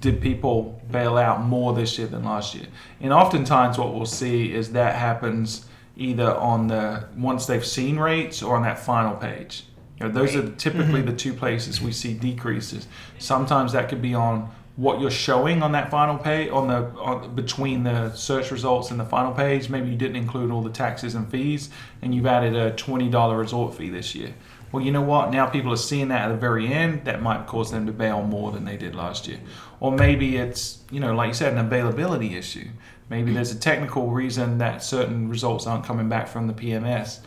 did 0.00 0.20
people 0.20 0.80
bail 0.90 1.16
out 1.16 1.42
more 1.42 1.72
this 1.72 1.98
year 1.98 2.06
than 2.06 2.24
last 2.24 2.54
year? 2.54 2.66
And 3.00 3.12
oftentimes, 3.12 3.78
what 3.78 3.94
we'll 3.94 4.06
see 4.06 4.52
is 4.52 4.72
that 4.72 4.96
happens 4.96 5.66
either 5.96 6.34
on 6.34 6.68
the 6.68 7.08
once 7.16 7.46
they've 7.46 7.64
seen 7.64 7.98
rates 7.98 8.42
or 8.42 8.56
on 8.56 8.62
that 8.62 8.78
final 8.78 9.16
page. 9.16 9.64
You 9.98 10.06
know, 10.06 10.12
those 10.12 10.34
are 10.34 10.48
typically 10.52 11.00
mm-hmm. 11.00 11.10
the 11.10 11.16
two 11.16 11.34
places 11.34 11.80
we 11.80 11.92
see 11.92 12.14
decreases. 12.14 12.86
Sometimes 13.18 13.72
that 13.72 13.88
could 13.88 14.00
be 14.00 14.14
on 14.14 14.50
what 14.80 15.00
you're 15.00 15.10
showing 15.10 15.62
on 15.62 15.72
that 15.72 15.90
final 15.90 16.16
page, 16.16 16.50
on 16.50 16.68
the 16.68 16.86
on, 16.98 17.34
between 17.34 17.82
the 17.84 18.12
search 18.14 18.50
results 18.50 18.90
and 18.90 18.98
the 18.98 19.04
final 19.04 19.32
page. 19.32 19.68
Maybe 19.68 19.90
you 19.90 19.96
didn't 19.96 20.16
include 20.16 20.50
all 20.50 20.62
the 20.62 20.70
taxes 20.70 21.14
and 21.14 21.30
fees, 21.30 21.70
and 22.02 22.14
you've 22.14 22.26
added 22.26 22.54
a 22.54 22.72
twenty 22.72 23.08
dollar 23.08 23.36
resort 23.36 23.74
fee 23.74 23.90
this 23.90 24.14
year 24.14 24.34
well, 24.72 24.84
you 24.84 24.92
know 24.92 25.02
what? 25.02 25.30
Now 25.30 25.46
people 25.46 25.72
are 25.72 25.76
seeing 25.76 26.08
that 26.08 26.22
at 26.22 26.28
the 26.28 26.36
very 26.36 26.72
end. 26.72 27.04
That 27.04 27.22
might 27.22 27.46
cause 27.46 27.70
them 27.70 27.86
to 27.86 27.92
bail 27.92 28.22
more 28.22 28.52
than 28.52 28.64
they 28.64 28.76
did 28.76 28.94
last 28.94 29.26
year. 29.26 29.40
Or 29.80 29.90
maybe 29.90 30.36
it's, 30.36 30.84
you 30.90 31.00
know, 31.00 31.14
like 31.14 31.28
you 31.28 31.34
said, 31.34 31.52
an 31.52 31.58
availability 31.58 32.36
issue. 32.36 32.68
Maybe 33.08 33.32
there's 33.32 33.50
a 33.50 33.58
technical 33.58 34.10
reason 34.10 34.58
that 34.58 34.84
certain 34.84 35.28
results 35.28 35.66
aren't 35.66 35.84
coming 35.84 36.08
back 36.08 36.28
from 36.28 36.46
the 36.46 36.52
PMS. 36.52 37.20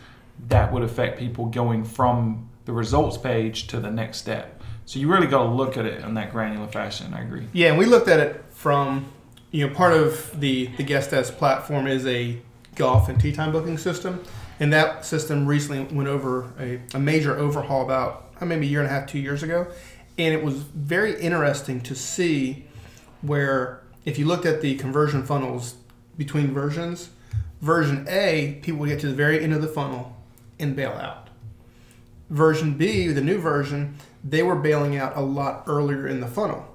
That 0.48 0.72
would 0.72 0.82
affect 0.82 1.18
people 1.18 1.46
going 1.46 1.84
from 1.84 2.48
the 2.64 2.72
results 2.72 3.18
page 3.18 3.66
to 3.66 3.80
the 3.80 3.90
next 3.90 4.18
step. 4.18 4.53
So 4.86 4.98
you 4.98 5.10
really 5.10 5.26
got 5.26 5.44
to 5.44 5.48
look 5.48 5.76
at 5.76 5.86
it 5.86 6.04
in 6.04 6.14
that 6.14 6.32
granular 6.32 6.68
fashion. 6.68 7.14
I 7.14 7.22
agree. 7.22 7.46
Yeah, 7.52 7.70
and 7.70 7.78
we 7.78 7.86
looked 7.86 8.08
at 8.08 8.20
it 8.20 8.44
from, 8.50 9.06
you 9.50 9.66
know, 9.66 9.74
part 9.74 9.94
of 9.94 10.38
the 10.38 10.66
the 10.76 10.82
guest 10.82 11.10
desk 11.10 11.36
platform 11.36 11.86
is 11.86 12.06
a 12.06 12.38
golf 12.74 13.08
and 13.08 13.20
tee 13.20 13.32
time 13.32 13.52
booking 13.52 13.78
system. 13.78 14.22
And 14.60 14.72
that 14.72 15.04
system 15.04 15.46
recently 15.46 15.82
went 15.94 16.08
over 16.08 16.52
a, 16.58 16.80
a 16.94 16.98
major 16.98 17.36
overhaul 17.36 17.82
about 17.82 18.32
uh, 18.40 18.44
maybe 18.44 18.66
a 18.66 18.70
year 18.70 18.80
and 18.80 18.88
a 18.88 18.92
half, 18.92 19.06
two 19.06 19.18
years 19.18 19.42
ago. 19.42 19.66
And 20.16 20.32
it 20.32 20.44
was 20.44 20.54
very 20.54 21.20
interesting 21.20 21.80
to 21.82 21.94
see 21.96 22.66
where, 23.20 23.82
if 24.04 24.18
you 24.18 24.26
looked 24.26 24.46
at 24.46 24.60
the 24.60 24.76
conversion 24.76 25.24
funnels 25.24 25.74
between 26.16 26.52
versions, 26.52 27.10
version 27.60 28.06
A, 28.08 28.60
people 28.62 28.80
would 28.80 28.90
get 28.90 29.00
to 29.00 29.08
the 29.08 29.14
very 29.14 29.42
end 29.42 29.52
of 29.52 29.60
the 29.60 29.66
funnel 29.66 30.16
and 30.60 30.76
bail 30.76 30.92
out. 30.92 31.28
Version 32.30 32.74
B, 32.74 33.08
the 33.08 33.20
new 33.20 33.38
version, 33.38 33.96
they 34.24 34.42
were 34.42 34.56
bailing 34.56 34.96
out 34.96 35.16
a 35.16 35.20
lot 35.20 35.64
earlier 35.66 36.08
in 36.08 36.20
the 36.20 36.26
funnel. 36.26 36.66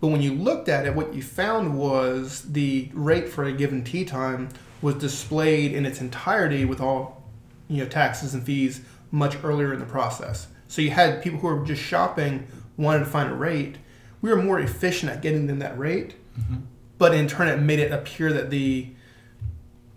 But 0.00 0.08
when 0.08 0.22
you 0.22 0.34
looked 0.34 0.68
at 0.68 0.86
it, 0.86 0.94
what 0.94 1.14
you 1.14 1.22
found 1.22 1.78
was 1.78 2.42
the 2.52 2.90
rate 2.94 3.28
for 3.28 3.44
a 3.44 3.52
given 3.52 3.82
tee 3.82 4.04
time 4.04 4.50
was 4.82 4.94
displayed 4.94 5.72
in 5.72 5.84
its 5.84 6.00
entirety 6.00 6.64
with 6.64 6.80
all 6.80 7.22
you 7.68 7.82
know 7.82 7.88
taxes 7.88 8.34
and 8.34 8.42
fees 8.42 8.82
much 9.10 9.36
earlier 9.42 9.72
in 9.72 9.80
the 9.80 9.86
process. 9.86 10.48
So 10.68 10.82
you 10.82 10.90
had 10.90 11.22
people 11.22 11.38
who 11.40 11.48
were 11.48 11.64
just 11.64 11.82
shopping 11.82 12.46
wanted 12.76 13.00
to 13.00 13.06
find 13.06 13.30
a 13.30 13.34
rate. 13.34 13.76
We 14.22 14.30
were 14.30 14.42
more 14.42 14.60
efficient 14.60 15.10
at 15.12 15.22
getting 15.22 15.46
them 15.46 15.58
that 15.58 15.78
rate, 15.78 16.14
mm-hmm. 16.38 16.56
but 16.98 17.14
in 17.14 17.26
turn 17.26 17.48
it 17.48 17.58
made 17.58 17.78
it 17.78 17.92
appear 17.92 18.32
that 18.32 18.50
the 18.50 18.88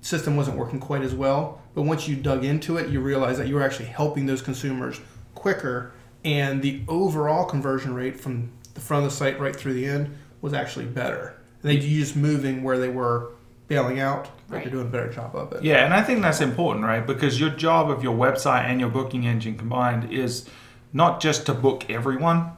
system 0.02 0.36
wasn't 0.36 0.58
working 0.58 0.80
quite 0.80 1.02
as 1.02 1.14
well. 1.14 1.62
But 1.76 1.84
once 1.84 2.08
you 2.08 2.16
dug 2.16 2.44
into 2.44 2.78
it, 2.78 2.90
you 2.90 3.00
realized 3.00 3.40
that 3.40 3.48
you 3.48 3.56
were 3.56 3.64
actually 3.64 3.86
helping 3.86 4.26
those 4.26 4.42
consumers 4.42 5.00
quicker, 5.34 5.94
and 6.24 6.62
the 6.62 6.82
overall 6.88 7.46
conversion 7.46 7.94
rate 7.94 8.20
from 8.20 8.52
the 8.74 8.82
front 8.82 9.06
of 9.06 9.12
the 9.12 9.16
site 9.16 9.40
right 9.40 9.56
through 9.56 9.74
the 9.74 9.86
end 9.86 10.16
was 10.42 10.54
actually 10.54 10.86
better. 10.86 11.36
They 11.62 11.78
just 11.78 12.16
moving 12.16 12.64
where 12.64 12.78
they 12.78 12.90
were 12.90 13.32
bailing 13.68 14.00
out, 14.00 14.30
but 14.50 14.58
Right. 14.58 14.66
you're 14.66 14.72
doing 14.74 14.88
a 14.88 14.90
better 14.90 15.12
job 15.12 15.36
of 15.36 15.54
it. 15.54 15.64
Yeah, 15.64 15.86
and 15.86 15.94
I 15.94 16.02
think 16.02 16.22
that's 16.22 16.42
important, 16.42 16.86
right? 16.86 17.06
Because 17.06 17.40
your 17.40 17.50
job 17.50 17.90
of 17.90 18.04
your 18.04 18.16
website 18.16 18.66
and 18.66 18.80
your 18.80 18.90
booking 18.90 19.26
engine 19.26 19.56
combined 19.58 20.12
is 20.12 20.48
not 20.92 21.22
just 21.22 21.46
to 21.46 21.54
book 21.54 21.90
everyone, 21.90 22.52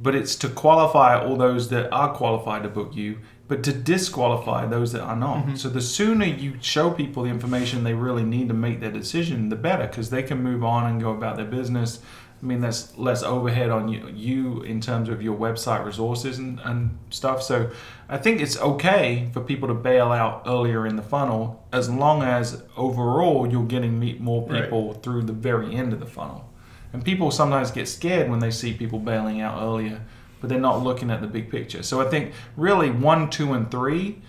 but 0.00 0.14
it's 0.14 0.36
to 0.36 0.48
qualify 0.48 1.18
all 1.18 1.36
those 1.36 1.68
that 1.70 1.92
are 1.92 2.12
qualified 2.14 2.62
to 2.62 2.68
book 2.68 2.94
you, 2.94 3.18
but 3.46 3.62
to 3.64 3.72
disqualify 3.72 4.64
those 4.66 4.92
that 4.92 5.02
are 5.02 5.16
not. 5.16 5.38
Mm-hmm. 5.38 5.54
So 5.56 5.68
the 5.68 5.80
sooner 5.82 6.24
you 6.24 6.54
show 6.60 6.90
people 6.90 7.24
the 7.24 7.30
information 7.30 7.84
they 7.84 7.94
really 7.94 8.24
need 8.24 8.48
to 8.48 8.54
make 8.54 8.80
their 8.80 8.90
decision, 8.90 9.48
the 9.50 9.56
better, 9.56 9.86
because 9.86 10.10
they 10.10 10.22
can 10.22 10.42
move 10.42 10.64
on 10.64 10.90
and 10.90 11.00
go 11.00 11.10
about 11.10 11.36
their 11.36 11.44
business. 11.44 11.98
I 12.44 12.46
mean, 12.46 12.60
there's 12.60 12.96
less 12.98 13.22
overhead 13.22 13.70
on 13.70 13.88
you, 13.88 14.06
you 14.14 14.60
in 14.64 14.82
terms 14.82 15.08
of 15.08 15.22
your 15.22 15.34
website 15.34 15.82
resources 15.86 16.36
and, 16.38 16.60
and 16.60 16.98
stuff. 17.08 17.42
So 17.42 17.70
I 18.06 18.18
think 18.18 18.42
it's 18.42 18.58
okay 18.58 19.30
for 19.32 19.40
people 19.40 19.66
to 19.68 19.74
bail 19.74 20.12
out 20.12 20.42
earlier 20.46 20.86
in 20.86 20.96
the 20.96 21.02
funnel 21.02 21.64
as 21.72 21.88
long 21.88 22.22
as 22.22 22.62
overall 22.76 23.50
you're 23.50 23.64
getting 23.64 23.98
meet 23.98 24.20
more 24.20 24.46
Right. 24.46 24.64
people 24.64 24.92
through 24.92 25.22
the 25.22 25.32
very 25.32 25.74
end 25.74 25.94
of 25.94 26.00
the 26.00 26.06
funnel. 26.06 26.50
And 26.92 27.02
people 27.02 27.30
sometimes 27.30 27.70
get 27.70 27.88
scared 27.88 28.28
when 28.28 28.40
they 28.40 28.50
see 28.50 28.74
people 28.74 28.98
bailing 28.98 29.40
out 29.40 29.62
earlier, 29.62 30.02
but 30.42 30.50
they're 30.50 30.60
not 30.60 30.82
looking 30.82 31.10
at 31.10 31.22
the 31.22 31.26
big 31.26 31.50
picture. 31.50 31.82
So 31.82 32.02
I 32.02 32.10
think 32.10 32.34
really 32.58 32.90
one, 32.90 33.30
two, 33.30 33.54
and 33.54 33.70
three, 33.70 34.20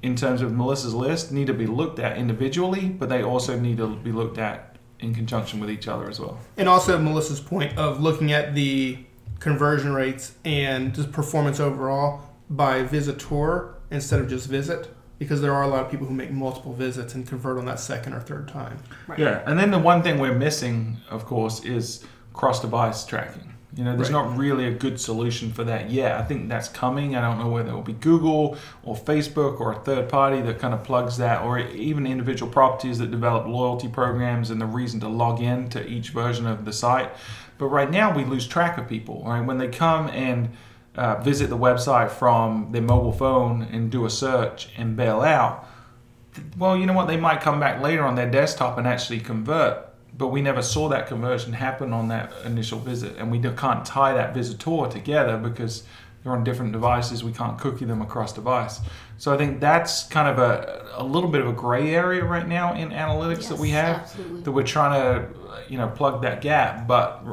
in 0.00 0.14
terms 0.14 0.42
of 0.42 0.52
Melissa's 0.52 0.94
list, 0.94 1.32
need 1.32 1.48
to 1.48 1.54
be 1.54 1.66
looked 1.66 1.98
at 1.98 2.16
individually, 2.16 2.88
but 2.88 3.08
they 3.08 3.20
also 3.24 3.58
need 3.58 3.78
to 3.78 3.96
be 3.96 4.12
looked 4.12 4.38
at 4.38 4.67
in 5.00 5.14
conjunction 5.14 5.60
with 5.60 5.70
each 5.70 5.88
other 5.88 6.08
as 6.08 6.18
well. 6.20 6.38
And 6.56 6.68
also 6.68 6.98
Melissa's 6.98 7.40
point 7.40 7.76
of 7.78 8.00
looking 8.00 8.32
at 8.32 8.54
the 8.54 8.98
conversion 9.38 9.94
rates 9.94 10.34
and 10.44 10.94
just 10.94 11.12
performance 11.12 11.60
overall 11.60 12.22
by 12.50 12.82
visitor 12.82 13.74
instead 13.90 14.20
of 14.20 14.28
just 14.28 14.48
visit, 14.48 14.92
because 15.18 15.40
there 15.40 15.54
are 15.54 15.62
a 15.62 15.68
lot 15.68 15.84
of 15.84 15.90
people 15.90 16.06
who 16.06 16.14
make 16.14 16.30
multiple 16.30 16.72
visits 16.72 17.14
and 17.14 17.26
convert 17.26 17.58
on 17.58 17.64
that 17.66 17.80
second 17.80 18.12
or 18.12 18.20
third 18.20 18.48
time. 18.48 18.78
Right. 19.06 19.18
Yeah, 19.18 19.42
and 19.46 19.58
then 19.58 19.70
the 19.70 19.78
one 19.78 20.02
thing 20.02 20.18
we're 20.18 20.34
missing, 20.34 20.98
of 21.08 21.24
course, 21.26 21.64
is 21.64 22.04
cross-device 22.32 23.06
tracking. 23.06 23.54
You 23.78 23.84
know, 23.84 23.94
there's 23.94 24.10
Right. 24.10 24.26
not 24.26 24.36
really 24.36 24.66
a 24.66 24.72
good 24.72 25.00
solution 25.00 25.52
for 25.52 25.62
that 25.62 25.88
yet. 25.88 26.18
I 26.18 26.22
think 26.24 26.48
that's 26.48 26.68
coming. 26.68 27.14
I 27.14 27.20
don't 27.20 27.38
know 27.38 27.48
whether 27.48 27.70
it 27.70 27.74
will 27.74 27.82
be 27.82 27.92
Google 27.92 28.56
or 28.82 28.96
Facebook 28.96 29.60
or 29.60 29.70
a 29.70 29.76
third 29.76 30.08
party 30.08 30.40
that 30.40 30.58
kind 30.58 30.74
of 30.74 30.82
plugs 30.82 31.16
that, 31.18 31.42
or 31.42 31.60
even 31.60 32.04
individual 32.04 32.50
properties 32.50 32.98
that 32.98 33.12
develop 33.12 33.46
loyalty 33.46 33.86
programs 33.86 34.50
and 34.50 34.60
the 34.60 34.66
reason 34.66 34.98
to 34.98 35.08
log 35.08 35.40
in 35.40 35.68
to 35.68 35.86
each 35.86 36.10
version 36.10 36.44
of 36.44 36.64
the 36.64 36.72
site. 36.72 37.12
But 37.56 37.66
right 37.66 37.88
now, 37.88 38.12
we 38.12 38.24
lose 38.24 38.48
track 38.48 38.78
of 38.78 38.88
people. 38.88 39.22
Right, 39.24 39.44
when 39.46 39.58
they 39.58 39.68
come 39.68 40.08
and 40.08 40.48
uh, 40.96 41.20
visit 41.20 41.48
the 41.48 41.56
website 41.56 42.10
from 42.10 42.70
their 42.72 42.82
mobile 42.82 43.12
phone 43.12 43.62
and 43.62 43.92
do 43.92 44.04
a 44.04 44.10
search 44.10 44.70
and 44.76 44.96
bail 44.96 45.20
out, 45.20 45.68
well, 46.56 46.76
you 46.76 46.84
know 46.84 46.94
what? 46.94 47.06
They 47.06 47.16
might 47.16 47.40
come 47.40 47.60
back 47.60 47.80
later 47.80 48.04
on 48.04 48.16
their 48.16 48.28
desktop 48.28 48.76
and 48.76 48.88
actually 48.88 49.20
convert, 49.20 49.87
but 50.16 50.28
we 50.28 50.42
never 50.42 50.62
saw 50.62 50.88
that 50.88 51.06
conversion 51.06 51.52
happen 51.52 51.92
on 51.92 52.08
that 52.08 52.32
initial 52.44 52.78
visit, 52.78 53.16
and 53.16 53.30
we 53.30 53.40
can't 53.40 53.84
tie 53.84 54.14
that 54.14 54.34
visitor 54.34 54.86
together 54.90 55.36
because 55.36 55.84
they're 56.22 56.32
on 56.32 56.44
different 56.44 56.72
devices. 56.72 57.22
We 57.22 57.32
can't 57.32 57.58
cookie 57.58 57.84
them 57.84 58.02
across 58.02 58.32
device. 58.32 58.80
So 59.18 59.32
I 59.32 59.36
think 59.36 59.60
that's 59.60 60.04
kind 60.08 60.28
of 60.28 60.38
a, 60.38 60.92
a 60.94 61.04
little 61.04 61.30
bit 61.30 61.40
of 61.40 61.48
a 61.48 61.52
gray 61.52 61.94
area 61.94 62.24
right 62.24 62.46
now 62.46 62.74
in 62.74 62.90
analytics 62.90 63.48
that 63.48 63.58
we 63.58 63.70
have 63.70 63.98
absolutely. 63.98 64.42
that 64.42 64.52
we're 64.52 64.62
trying 64.64 65.00
to, 65.00 65.28
you 65.68 65.78
know, 65.78 65.88
plug 65.88 66.22
that 66.22 66.40
gap. 66.40 66.86
But 66.86 67.24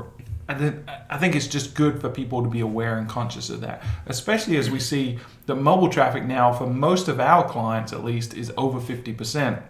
I 0.48 0.54
think, 0.54 0.88
I 1.10 1.18
think 1.18 1.36
it's 1.36 1.48
just 1.48 1.74
good 1.74 2.00
for 2.00 2.10
people 2.10 2.44
to 2.44 2.50
be 2.50 2.60
aware 2.60 3.00
and 3.00 3.10
conscious 3.10 3.50
of 3.50 3.62
that, 3.62 3.84
especially 4.06 4.58
as 4.58 4.70
we 4.70 4.80
see 4.80 5.20
that 5.48 5.56
mobile 5.56 5.90
traffic 5.90 6.24
now, 6.26 6.54
for 6.54 6.68
most 6.68 7.08
of 7.08 7.20
our 7.20 7.48
clients 7.50 7.94
at 7.94 8.04
least, 8.04 8.36
is 8.36 8.52
over 8.58 8.80
50%. 8.80 9.64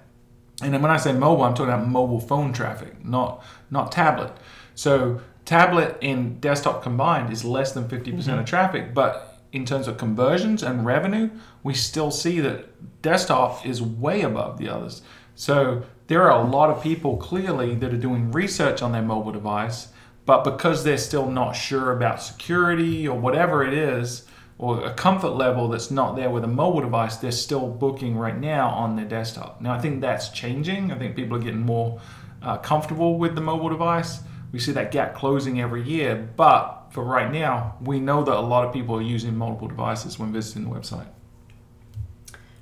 And 0.61 0.73
then 0.73 0.81
when 0.81 0.91
I 0.91 0.97
say 0.97 1.11
mobile, 1.11 1.43
I'm 1.43 1.53
talking 1.53 1.73
about 1.73 1.87
mobile 1.87 2.19
phone 2.19 2.53
traffic, 2.53 3.03
not 3.03 3.43
not 3.69 3.91
tablet. 3.91 4.31
So 4.73 5.21
tablet 5.43 5.97
and 6.01 6.39
desktop 6.41 6.83
combined 6.83 7.31
is 7.31 7.43
less 7.43 7.71
than 7.73 7.87
50% 7.87 7.93
of 7.93 8.25
mm-hmm. 8.25 8.43
traffic, 8.43 8.93
but 8.93 9.39
in 9.51 9.65
terms 9.65 9.87
of 9.87 9.97
conversions 9.97 10.63
and 10.63 10.85
revenue, 10.85 11.29
we 11.63 11.73
still 11.73 12.11
see 12.11 12.39
that 12.41 13.01
desktop 13.01 13.65
is 13.65 13.81
way 13.81 14.21
above 14.21 14.57
the 14.57 14.67
others. 14.67 15.01
So 15.35 15.83
there 16.07 16.29
are 16.29 16.41
a 16.41 16.49
lot 16.49 16.69
of 16.69 16.83
people 16.83 17.17
clearly 17.17 17.75
that 17.75 17.93
are 17.93 17.97
doing 17.97 18.31
research 18.31 18.81
on 18.81 18.91
their 18.91 19.01
mobile 19.01 19.31
device, 19.31 19.89
but 20.25 20.43
because 20.43 20.83
they're 20.83 20.97
still 20.97 21.29
not 21.29 21.53
sure 21.53 21.91
about 21.91 22.21
security 22.21 23.07
or 23.07 23.17
whatever 23.17 23.63
it 23.63 23.73
is, 23.73 24.25
or 24.57 24.85
a 24.85 24.93
comfort 24.93 25.31
level 25.31 25.67
that's 25.67 25.91
not 25.91 26.15
there 26.15 26.29
with 26.29 26.43
a 26.43 26.47
mobile 26.47 26.81
device, 26.81 27.17
they're 27.17 27.31
still 27.31 27.67
booking 27.67 28.17
right 28.17 28.37
now 28.37 28.69
on 28.69 28.95
their 28.95 29.05
desktop. 29.05 29.59
Now, 29.59 29.73
I 29.73 29.79
think 29.79 30.01
that's 30.01 30.29
changing. 30.29 30.91
I 30.91 30.97
think 30.97 31.15
people 31.15 31.37
are 31.37 31.41
getting 31.41 31.65
more 31.65 31.99
uh, 32.41 32.57
comfortable 32.57 33.17
with 33.17 33.35
the 33.35 33.41
mobile 33.41 33.69
device. 33.69 34.19
We 34.53 34.59
see 34.59 34.71
that 34.71 34.91
gap 34.91 35.15
closing 35.15 35.59
every 35.59 35.83
year, 35.83 36.29
but 36.37 36.87
for 36.91 37.03
right 37.03 37.29
now, 37.29 37.75
we 37.81 37.99
know 37.99 38.23
that 38.23 38.33
a 38.33 38.39
lot 38.39 38.65
of 38.65 38.73
people 38.73 38.95
are 38.95 39.01
using 39.01 39.35
multiple 39.35 39.67
devices 39.67 40.17
when 40.17 40.31
visiting 40.31 40.63
the 40.63 40.69
website. 40.69 41.07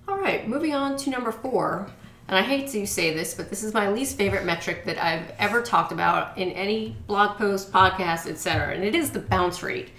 All 0.07 0.17
right, 0.17 0.47
moving 0.47 0.73
on 0.73 0.97
to 0.97 1.11
number 1.11 1.31
four. 1.31 1.91
And 2.27 2.37
I 2.37 2.41
hate 2.41 2.69
to 2.69 2.87
say 2.87 3.13
this, 3.13 3.35
but 3.35 3.49
this 3.49 3.63
is 3.63 3.73
my 3.73 3.89
least 3.89 4.17
favorite 4.17 4.45
metric 4.45 4.85
that 4.85 4.97
I've 4.97 5.31
ever 5.37 5.61
talked 5.61 5.91
about 5.91 6.37
in 6.37 6.49
any 6.51 6.95
blog 7.05 7.37
post, 7.37 7.71
podcast, 7.71 8.27
etc. 8.27 8.73
And 8.73 8.83
it 8.83 8.95
is 8.95 9.11
the 9.11 9.19
bounce 9.19 9.61
rate. 9.61 9.89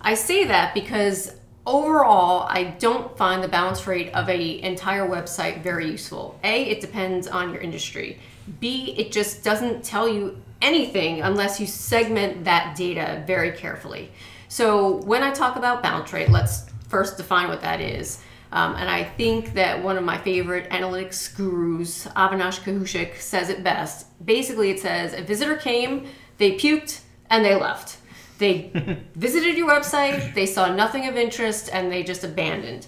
I 0.00 0.14
say 0.14 0.44
that 0.44 0.74
because 0.74 1.34
overall, 1.66 2.46
I 2.48 2.64
don't 2.78 3.16
find 3.16 3.42
the 3.42 3.48
bounce 3.48 3.86
rate 3.86 4.12
of 4.14 4.28
a 4.28 4.62
entire 4.62 5.06
website 5.06 5.62
very 5.62 5.90
useful. 5.90 6.38
A, 6.44 6.64
it 6.64 6.80
depends 6.80 7.26
on 7.28 7.52
your 7.52 7.60
industry. 7.60 8.18
B, 8.60 8.94
it 8.96 9.12
just 9.12 9.44
doesn't 9.44 9.84
tell 9.84 10.08
you 10.08 10.40
anything 10.62 11.20
unless 11.20 11.60
you 11.60 11.66
segment 11.66 12.44
that 12.44 12.76
data 12.76 13.22
very 13.26 13.52
carefully. 13.52 14.10
So 14.48 14.96
when 15.02 15.22
I 15.22 15.30
talk 15.30 15.56
about 15.56 15.82
bounce 15.82 16.12
rate, 16.12 16.30
let's 16.30 16.70
first 16.88 17.18
define 17.18 17.48
what 17.48 17.60
that 17.60 17.80
is. 17.80 18.22
Um, 18.50 18.76
and 18.76 18.88
I 18.88 19.04
think 19.04 19.52
that 19.54 19.82
one 19.82 19.98
of 19.98 20.04
my 20.04 20.16
favorite 20.16 20.70
analytics 20.70 21.36
gurus, 21.36 22.06
Avinash 22.16 22.60
Kaushik, 22.60 23.20
says 23.20 23.50
it 23.50 23.62
best. 23.62 24.06
Basically, 24.24 24.70
it 24.70 24.80
says 24.80 25.12
a 25.12 25.22
visitor 25.22 25.56
came, 25.56 26.06
they 26.38 26.52
puked, 26.52 27.02
and 27.28 27.44
they 27.44 27.54
left. 27.54 27.97
They 28.38 28.70
visited 29.14 29.56
your 29.56 29.68
website, 29.68 30.34
they 30.34 30.46
saw 30.46 30.72
nothing 30.72 31.06
of 31.06 31.16
interest, 31.16 31.68
and 31.72 31.90
they 31.90 32.02
just 32.02 32.24
abandoned. 32.24 32.86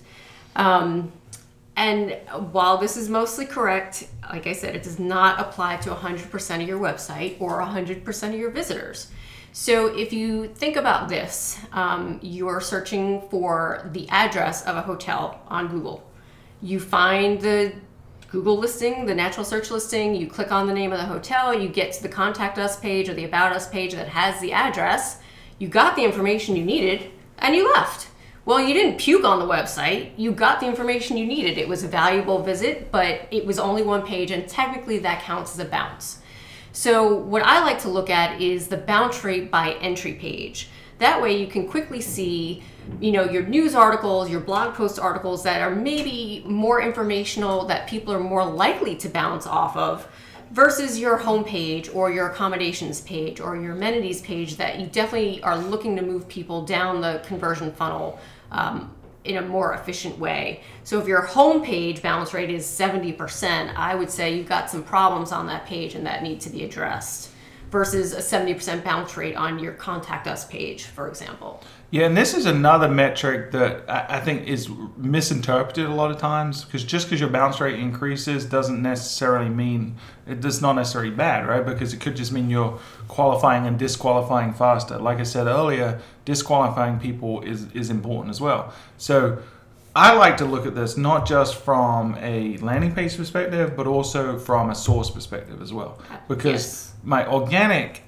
Um, 0.57 1.13
and 1.77 2.19
while 2.53 2.77
this 2.79 2.97
is 2.97 3.09
mostly 3.09 3.47
correct, 3.47 4.07
like 4.29 4.47
I 4.47 4.53
said, 4.53 4.77
it 4.77 4.83
does 4.83 4.99
not 4.99 5.41
apply 5.41 5.77
to 5.79 5.91
100% 5.91 6.63
of 6.63 6.69
your 6.69 6.79
website 6.79 7.41
or 7.41 7.61
100% 7.63 8.29
of 8.29 8.35
your 8.35 8.51
visitors. 8.51 9.11
So 9.53 9.87
if 9.87 10.13
you 10.13 10.47
think 10.49 10.77
about 10.77 11.09
this, 11.09 11.59
um, 11.73 12.21
you're 12.23 12.61
searching 12.61 13.23
for 13.31 13.89
the 13.93 14.09
address 14.11 14.65
of 14.65 14.77
a 14.77 14.83
hotel 14.83 15.41
on 15.49 15.69
Google. 15.69 16.07
You 16.63 16.79
find 16.79 17.41
the 17.41 17.73
Google 18.31 18.59
listing, 18.59 19.07
the 19.07 19.15
natural 19.15 19.45
search 19.45 19.71
listing, 19.71 20.15
you 20.15 20.29
click 20.29 20.53
on 20.53 20.69
the 20.69 20.75
name 20.75 20.93
of 20.93 20.99
the 20.99 21.07
hotel, 21.07 21.53
you 21.53 21.69
get 21.69 21.93
to 21.95 22.03
the 22.03 22.09
contact 22.09 22.59
us 22.59 22.79
page 22.79 23.09
or 23.09 23.15
the 23.15 23.25
about 23.25 23.53
us 23.53 23.69
page 23.69 23.93
that 23.95 24.09
has 24.09 24.41
the 24.41 24.53
address. 24.53 25.20
You 25.61 25.68
got 25.68 25.94
the 25.94 26.05
information 26.05 26.57
you 26.57 26.64
needed 26.64 27.11
and 27.38 27.55
you 27.55 27.70
left. 27.70 28.09
Well, 28.46 28.61
you 28.61 28.73
didn't 28.73 28.96
puke 28.96 29.25
on 29.25 29.38
the 29.38 29.44
website. 29.44 30.12
You 30.16 30.33
got 30.33 30.59
the 30.59 30.66
information 30.66 31.18
you 31.18 31.27
needed. 31.27 31.59
It 31.59 31.68
was 31.68 31.85
a 31.85 31.88
valuable 31.88 32.42
visit, 32.42 32.90
but 32.90 33.29
it 33.31 33.44
was 33.44 33.59
only 33.59 33.83
one 33.83 34.07
page, 34.07 34.31
and 34.31 34.49
technically 34.49 34.99
that 35.01 35.20
counts 35.20 35.53
as 35.53 35.59
a 35.59 35.66
bounce. 35.66 36.23
So, 36.73 37.14
what 37.14 37.42
I 37.42 37.61
like 37.61 37.79
to 37.81 37.90
look 37.90 38.09
at 38.09 38.40
is 38.40 38.68
the 38.68 38.79
bounce 38.79 39.23
rate 39.23 39.51
by 39.51 39.75
entry 39.83 40.14
page. 40.14 40.68
That 40.99 41.20
way, 41.20 41.37
you 41.37 41.46
can 41.46 41.68
quickly 41.68 42.01
see, 42.01 42.62
you 42.99 43.12
know, 43.12 43.25
your 43.25 43.42
news 43.42 43.75
articles, 43.75 44.31
your 44.31 44.40
blog 44.40 44.75
post 44.75 44.99
articles 44.99 45.42
that 45.42 45.61
are 45.61 45.75
maybe 45.75 46.42
more 46.46 46.81
informational 46.81 47.66
that 47.66 47.87
people 47.87 48.14
are 48.14 48.20
more 48.20 48.46
likely 48.46 48.96
to 48.96 49.11
bounce 49.11 49.46
off 49.46 49.77
of 49.77 50.09
versus 50.51 50.99
your 50.99 51.19
homepage 51.19 51.95
or 51.95 52.11
your 52.11 52.31
accommodations 52.31 53.01
page 53.03 53.41
or 53.41 53.57
your 53.57 53.73
amenities 53.73 54.21
page 54.21 54.57
that 54.57 54.81
you 54.81 54.87
definitely 54.87 55.43
are 55.43 55.57
looking 55.57 55.97
to 55.97 56.03
move 56.03 56.29
people 56.29 56.65
down 56.65 57.01
the 57.01 57.23
conversion 57.25 57.73
funnel 57.73 58.19
um, 58.51 58.93
in 59.25 59.37
a 59.37 59.43
more 59.43 59.75
efficient 59.75 60.19
way. 60.19 60.61
So 60.83 60.99
if 60.99 61.07
your 61.07 61.23
homepage 61.23 62.03
bounce 62.03 62.35
rate 62.35 62.51
is 62.51 62.67
70%, 62.67 63.75
I 63.77 63.95
would 63.95 64.11
say 64.11 64.35
you've 64.37 64.49
got 64.49 64.71
some 64.71 64.83
problems 64.83 65.31
on 65.31 65.47
that 65.47 65.67
page 65.67 65.95
and 65.95 66.07
that 66.07 66.23
need 66.23 66.41
to 66.41 66.51
be 66.51 66.65
addressed 66.65 67.30
versus 67.70 68.12
a 68.12 68.18
70% 68.18 68.83
bounce 68.83 69.16
rate 69.16 69.37
on 69.37 69.59
your 69.59 69.73
contact 69.73 70.27
us 70.27 70.44
page, 70.44 70.85
for 70.85 71.09
example. 71.09 71.62
Yeah, 71.92 72.07
and 72.07 72.16
this 72.16 72.35
is 72.35 72.46
another 72.46 72.88
metric 72.88 73.51
that 73.51 73.85
I 73.88 74.20
think 74.20 74.46
is 74.46 74.68
misinterpreted 74.96 75.87
a 75.87 75.94
lot 75.94 76.12
of 76.12 76.18
times 76.18 76.64
because 76.64 76.85
just 76.85 77.07
because 77.07 77.20
your 77.20 77.31
bounce 77.31 77.61
rate 77.61 77.81
increases 77.81 78.44
doesn't 78.44 78.81
necessarily 78.81 79.49
mean 79.49 79.96
it 80.27 80.40
does 80.40 80.62
not 80.62 80.75
necessarily 80.75 81.11
bad, 81.11 81.49
right? 81.49 81.66
Because 81.66 81.92
it 81.92 82.01
could 82.01 82.14
just 82.14 82.31
mean 82.31 82.49
you're 82.49 82.79
qualifying 83.09 83.66
and 83.66 83.77
disqualifying 83.77 84.53
faster. 84.53 84.99
Like 84.99 85.18
I 85.18 85.25
said 85.25 85.49
earlier, 85.49 86.01
disqualifying 86.25 87.01
people 87.01 87.42
is 87.42 87.70
is 87.73 87.90
important 87.90 88.31
as 88.31 88.40
well. 88.40 88.73
So 88.96 89.42
I 89.94 90.14
like 90.14 90.37
to 90.37 90.44
look 90.44 90.66
at 90.66 90.74
this 90.74 90.96
not 90.96 91.26
just 91.26 91.57
from 91.57 92.16
a 92.20 92.57
landing 92.59 92.94
page 92.94 93.16
perspective, 93.16 93.76
but 93.76 93.87
also 93.87 94.38
from 94.38 94.70
a 94.70 94.74
source 94.74 95.11
perspective 95.11 95.61
as 95.61 95.72
well. 95.72 95.98
Because 96.29 96.44
Yes. 96.53 96.92
my 97.03 97.26
organic, 97.26 98.03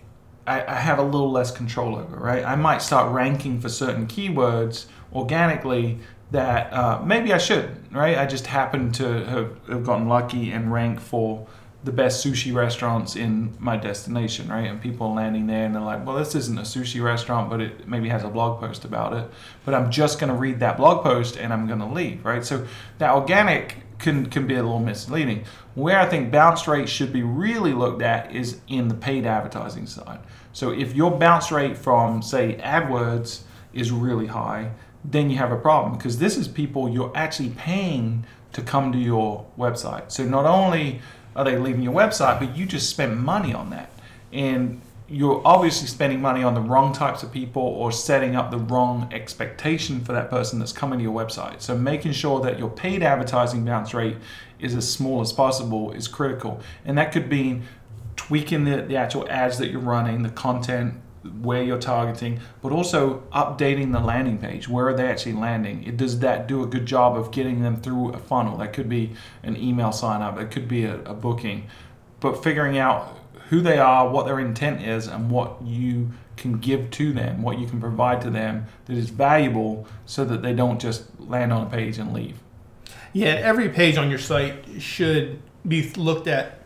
I, 0.46 0.64
I 0.64 0.74
have 0.76 0.98
a 0.98 1.02
little 1.02 1.30
less 1.30 1.50
control 1.50 1.96
over, 1.96 2.16
right? 2.16 2.44
I 2.44 2.54
might 2.54 2.82
start 2.82 3.12
ranking 3.12 3.60
for 3.60 3.68
certain 3.68 4.06
keywords 4.06 4.86
organically 5.12 5.98
that 6.30 6.72
uh, 6.72 7.02
maybe 7.04 7.32
I 7.32 7.38
should, 7.38 7.68
right? 7.92 8.16
I 8.16 8.26
just 8.26 8.46
happen 8.46 8.92
to 8.92 9.24
have, 9.26 9.50
have 9.68 9.84
gotten 9.84 10.08
lucky 10.08 10.50
and 10.52 10.72
rank 10.72 11.00
for 11.00 11.46
the 11.84 11.92
best 11.92 12.24
sushi 12.24 12.54
restaurants 12.54 13.16
in 13.16 13.54
my 13.58 13.76
destination, 13.76 14.48
right? 14.48 14.68
And 14.68 14.80
people 14.80 15.12
landing 15.12 15.48
there 15.48 15.64
and 15.66 15.74
they're 15.74 15.82
like, 15.82 16.06
well, 16.06 16.16
this 16.16 16.34
isn't 16.34 16.58
a 16.58 16.62
sushi 16.62 17.02
restaurant, 17.02 17.50
but 17.50 17.60
it 17.60 17.88
maybe 17.88 18.08
has 18.08 18.22
a 18.22 18.28
blog 18.28 18.60
post 18.60 18.84
about 18.84 19.12
it. 19.14 19.28
But 19.64 19.74
I'm 19.74 19.90
just 19.90 20.20
going 20.20 20.32
to 20.32 20.38
read 20.38 20.60
that 20.60 20.76
blog 20.76 21.02
post 21.02 21.36
and 21.36 21.52
I'm 21.52 21.66
going 21.66 21.80
to 21.80 21.86
leave, 21.86 22.24
right? 22.24 22.44
So 22.44 22.66
that 22.98 23.12
organic 23.12 23.78
can, 23.98 24.26
can 24.26 24.46
be 24.46 24.54
a 24.54 24.62
little 24.62 24.78
misleading. 24.78 25.44
Where 25.74 25.98
I 25.98 26.06
think 26.06 26.30
bounce 26.30 26.68
rate 26.68 26.88
should 26.88 27.12
be 27.12 27.22
really 27.22 27.72
looked 27.72 28.02
at 28.02 28.32
is 28.32 28.60
in 28.68 28.86
the 28.86 28.94
paid 28.94 29.26
advertising 29.26 29.86
side. 29.86 30.20
So 30.52 30.70
if 30.70 30.94
your 30.94 31.10
bounce 31.10 31.50
rate 31.50 31.76
from, 31.76 32.22
say, 32.22 32.58
AdWords 32.62 33.40
is 33.72 33.90
really 33.90 34.26
high, 34.26 34.70
then 35.04 35.30
you 35.30 35.38
have 35.38 35.50
a 35.50 35.56
problem 35.56 35.96
because 35.96 36.18
this 36.18 36.36
is 36.36 36.46
people 36.46 36.88
you're 36.88 37.12
actually 37.16 37.50
paying 37.50 38.24
to 38.52 38.62
come 38.62 38.92
to 38.92 38.98
your 38.98 39.46
website. 39.58 40.12
So 40.12 40.24
not 40.24 40.44
only 40.44 41.00
are 41.34 41.44
they 41.44 41.56
leaving 41.56 41.82
your 41.82 41.94
website, 41.94 42.38
but 42.38 42.56
you 42.56 42.66
just 42.66 42.90
spent 42.90 43.16
money 43.16 43.54
on 43.54 43.70
that. 43.70 43.90
And 44.32 44.80
you're 45.08 45.42
obviously 45.44 45.86
spending 45.86 46.22
money 46.22 46.42
on 46.42 46.54
the 46.54 46.60
wrong 46.60 46.92
types 46.94 47.22
of 47.22 47.30
people 47.30 47.62
or 47.62 47.92
setting 47.92 48.34
up 48.34 48.50
the 48.50 48.58
wrong 48.58 49.08
expectation 49.12 50.02
for 50.02 50.12
that 50.12 50.30
person 50.30 50.58
that's 50.58 50.72
coming 50.72 50.98
to 50.98 51.02
your 51.02 51.12
website. 51.12 51.60
So 51.60 51.76
making 51.76 52.12
sure 52.12 52.40
that 52.40 52.58
your 52.58 52.70
paid 52.70 53.02
advertising 53.02 53.64
bounce 53.64 53.92
rate 53.92 54.16
is 54.58 54.74
as 54.74 54.90
small 54.90 55.20
as 55.20 55.32
possible 55.32 55.92
is 55.92 56.08
critical. 56.08 56.60
And 56.86 56.96
that 56.96 57.12
could 57.12 57.28
mean 57.28 57.64
tweaking 58.16 58.64
the, 58.64 58.82
the 58.82 58.96
actual 58.96 59.28
ads 59.28 59.58
that 59.58 59.70
you're 59.70 59.80
running, 59.80 60.22
the 60.22 60.30
content, 60.30 60.94
where 61.40 61.62
you're 61.62 61.78
targeting, 61.78 62.40
but 62.62 62.72
also 62.72 63.22
updating 63.32 63.92
the 63.92 64.00
landing 64.00 64.38
page. 64.38 64.68
Where 64.68 64.88
are 64.88 64.94
they 64.94 65.06
actually 65.06 65.34
landing? 65.34 65.84
It, 65.84 65.96
does 65.96 66.18
that 66.20 66.46
do 66.46 66.62
a 66.62 66.66
good 66.66 66.86
job 66.86 67.16
of 67.16 67.30
getting 67.30 67.62
them 67.62 67.76
through 67.80 68.10
a 68.10 68.18
funnel? 68.18 68.58
That 68.58 68.72
could 68.72 68.88
be 68.88 69.12
an 69.42 69.56
email 69.56 69.92
sign 69.92 70.22
up, 70.22 70.38
it 70.40 70.50
could 70.50 70.68
be 70.68 70.84
a, 70.84 71.00
a 71.04 71.14
booking. 71.14 71.68
But 72.20 72.42
figuring 72.42 72.78
out 72.78 73.18
who 73.48 73.60
they 73.60 73.78
are, 73.78 74.08
what 74.08 74.26
their 74.26 74.40
intent 74.40 74.82
is, 74.82 75.06
and 75.06 75.30
what 75.30 75.62
you 75.62 76.12
can 76.36 76.58
give 76.58 76.90
to 76.90 77.12
them, 77.12 77.42
what 77.42 77.58
you 77.58 77.66
can 77.66 77.80
provide 77.80 78.20
to 78.22 78.30
them 78.30 78.66
that 78.86 78.96
is 78.96 79.10
valuable 79.10 79.86
so 80.06 80.24
that 80.24 80.42
they 80.42 80.52
don't 80.52 80.80
just 80.80 81.04
land 81.20 81.52
on 81.52 81.66
a 81.66 81.70
page 81.70 81.98
and 81.98 82.12
leave. 82.12 82.38
Yeah, 83.12 83.28
every 83.28 83.68
page 83.68 83.98
on 83.98 84.08
your 84.08 84.18
site 84.18 84.64
should 84.80 85.40
be 85.68 85.90
looked 85.92 86.26
at 86.26 86.60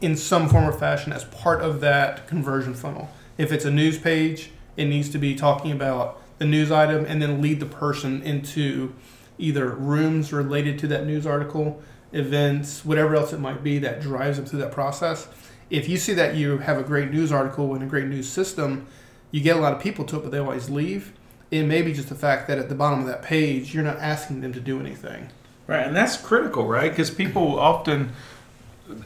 in 0.00 0.16
some 0.16 0.48
form 0.48 0.64
or 0.64 0.72
fashion 0.72 1.12
as 1.12 1.24
part 1.24 1.60
of 1.60 1.80
that 1.80 2.26
conversion 2.26 2.74
funnel. 2.74 3.10
If 3.40 3.52
it's 3.52 3.64
a 3.64 3.70
news 3.70 3.96
page, 3.96 4.50
it 4.76 4.84
needs 4.84 5.08
to 5.08 5.16
be 5.16 5.34
talking 5.34 5.72
about 5.72 6.20
the 6.36 6.44
news 6.44 6.70
item 6.70 7.06
and 7.06 7.22
then 7.22 7.40
lead 7.40 7.58
the 7.58 7.64
person 7.64 8.20
into 8.20 8.94
either 9.38 9.70
rooms 9.70 10.30
related 10.30 10.78
to 10.80 10.86
that 10.88 11.06
news 11.06 11.26
article, 11.26 11.82
events, 12.12 12.84
whatever 12.84 13.16
else 13.16 13.32
it 13.32 13.40
might 13.40 13.64
be 13.64 13.78
that 13.78 14.02
drives 14.02 14.36
them 14.36 14.44
through 14.44 14.58
that 14.58 14.72
process. 14.72 15.26
If 15.70 15.88
you 15.88 15.96
see 15.96 16.12
that 16.12 16.36
you 16.36 16.58
have 16.58 16.76
a 16.76 16.82
great 16.82 17.10
news 17.10 17.32
article 17.32 17.72
and 17.72 17.82
a 17.82 17.86
great 17.86 18.08
news 18.08 18.28
system, 18.28 18.86
you 19.30 19.40
get 19.40 19.56
a 19.56 19.60
lot 19.60 19.72
of 19.72 19.80
people 19.80 20.04
to 20.04 20.18
it, 20.18 20.22
but 20.22 20.32
they 20.32 20.38
always 20.38 20.68
leave. 20.68 21.14
It 21.50 21.62
may 21.62 21.80
be 21.80 21.94
just 21.94 22.10
the 22.10 22.14
fact 22.14 22.46
that 22.48 22.58
at 22.58 22.68
the 22.68 22.74
bottom 22.74 23.00
of 23.00 23.06
that 23.06 23.22
page, 23.22 23.72
you're 23.72 23.82
not 23.82 23.96
asking 24.00 24.42
them 24.42 24.52
to 24.52 24.60
do 24.60 24.78
anything. 24.78 25.30
Right, 25.66 25.86
and 25.86 25.96
that's 25.96 26.18
critical, 26.18 26.66
right? 26.66 26.90
Because 26.90 27.10
people 27.10 27.58
often, 27.58 28.12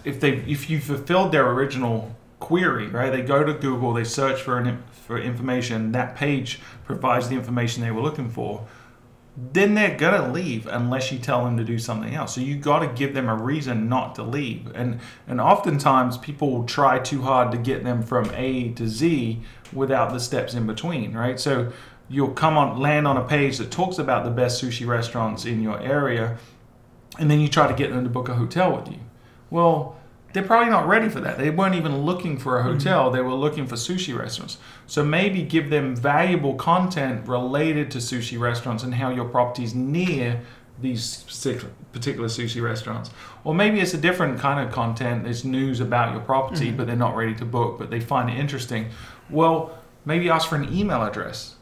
if 0.03 0.19
they 0.19 0.39
if 0.39 0.69
you 0.69 0.81
fulfilled 0.81 1.31
their 1.31 1.49
original 1.49 2.17
query, 2.45 2.89
right, 2.89 3.11
they 3.11 3.23
go 3.23 3.43
to 3.43 3.55
Google, 3.55 3.95
they 3.95 4.05
search 4.05 4.43
for 4.43 4.59
an, 4.59 4.83
for 4.91 5.19
information. 5.19 5.93
That 5.93 6.15
page 6.15 6.61
provides 6.85 7.29
the 7.29 7.35
information 7.37 7.83
they 7.83 7.91
were 7.91 8.03
looking 8.03 8.29
for. 8.29 8.67
Then 9.37 9.75
they're 9.75 9.97
gonna 9.97 10.31
leave 10.31 10.67
unless 10.67 11.11
you 11.11 11.19
tell 11.19 11.45
them 11.45 11.57
to 11.57 11.65
do 11.65 11.79
something 11.79 12.15
else. 12.15 12.35
So 12.35 12.43
you 12.43 12.57
got 12.57 12.81
to 12.81 12.87
give 12.87 13.15
them 13.15 13.29
a 13.29 13.35
reason 13.35 13.89
not 13.89 14.15
to 14.17 14.23
leave. 14.23 14.71
And 14.75 15.01
and 15.27 15.41
oftentimes 15.41 16.19
people 16.19 16.65
try 16.65 16.99
too 16.99 17.23
hard 17.23 17.51
to 17.53 17.59
get 17.59 17.83
them 17.83 18.03
from 18.03 18.31
A 18.35 18.73
to 18.73 18.87
Z 18.87 19.41
without 19.73 20.13
the 20.13 20.21
steps 20.21 20.55
in 20.55 20.67
between, 20.67 21.15
right? 21.15 21.41
So 21.41 21.73
you'll 22.09 22.31
come 22.33 22.59
on 22.59 22.79
land 22.79 23.09
on 23.09 23.17
a 23.17 23.25
page 23.25 23.57
that 23.59 23.71
talks 23.71 23.99
about 23.99 24.25
the 24.25 24.31
best 24.31 24.63
sushi 24.63 24.87
restaurants 24.87 25.47
in 25.47 25.63
your 25.63 25.81
area 25.81 26.39
and 27.19 27.31
then 27.31 27.41
you 27.41 27.49
try 27.49 27.67
to 27.67 27.75
get 27.75 27.91
them 27.91 28.05
to 28.05 28.11
book 28.11 28.29
a 28.29 28.35
hotel 28.35 28.77
with 28.77 28.93
you. 28.93 29.01
Well, 29.51 29.97
they're 30.35 30.43
probably 30.43 30.69
not 30.69 30.89
ready 30.89 31.09
for 31.09 31.21
that. 31.21 31.39
They 31.39 31.49
weren't 31.49 31.77
even 31.77 32.03
looking 32.03 32.39
for 32.39 32.59
a 32.59 32.63
mm-hmm. 32.63 32.73
hotel, 32.73 33.11
they 33.11 33.23
were 33.23 33.35
looking 33.35 33.67
for 33.67 33.77
sushi 33.77 34.17
restaurants. 34.19 34.59
So 34.87 35.05
maybe 35.05 35.43
give 35.43 35.71
them 35.71 35.97
valuable 35.97 36.55
content 36.55 37.27
related 37.27 37.91
to 37.93 37.99
sushi 37.99 38.39
restaurants 38.39 38.83
and 38.83 38.95
how 38.95 39.11
your 39.11 39.27
property's 39.27 39.75
near 39.75 40.43
these 40.81 41.23
particular 41.93 42.29
sushi 42.29 42.61
restaurants. 42.61 43.11
Or 43.45 43.55
maybe 43.55 43.79
it's 43.79 43.95
a 43.95 43.99
different 43.99 44.41
kind 44.41 44.59
of 44.67 44.75
content. 44.75 45.25
it's 45.25 45.45
news 45.45 45.79
about 45.79 46.13
your 46.13 46.21
property, 46.21 46.67
mm-hmm. 46.67 46.79
but 46.79 46.89
they're 46.89 46.97
not 46.97 47.15
ready 47.15 47.35
to 47.37 47.45
book, 47.45 47.79
but 47.79 47.91
they 47.91 48.01
find 48.01 48.29
it 48.29 48.37
interesting. 48.37 48.89
Well, 49.31 49.79
maybe 50.05 50.29
ask 50.29 50.49
for 50.49 50.57
an 50.57 50.77
email 50.77 51.03
address. 51.03 51.55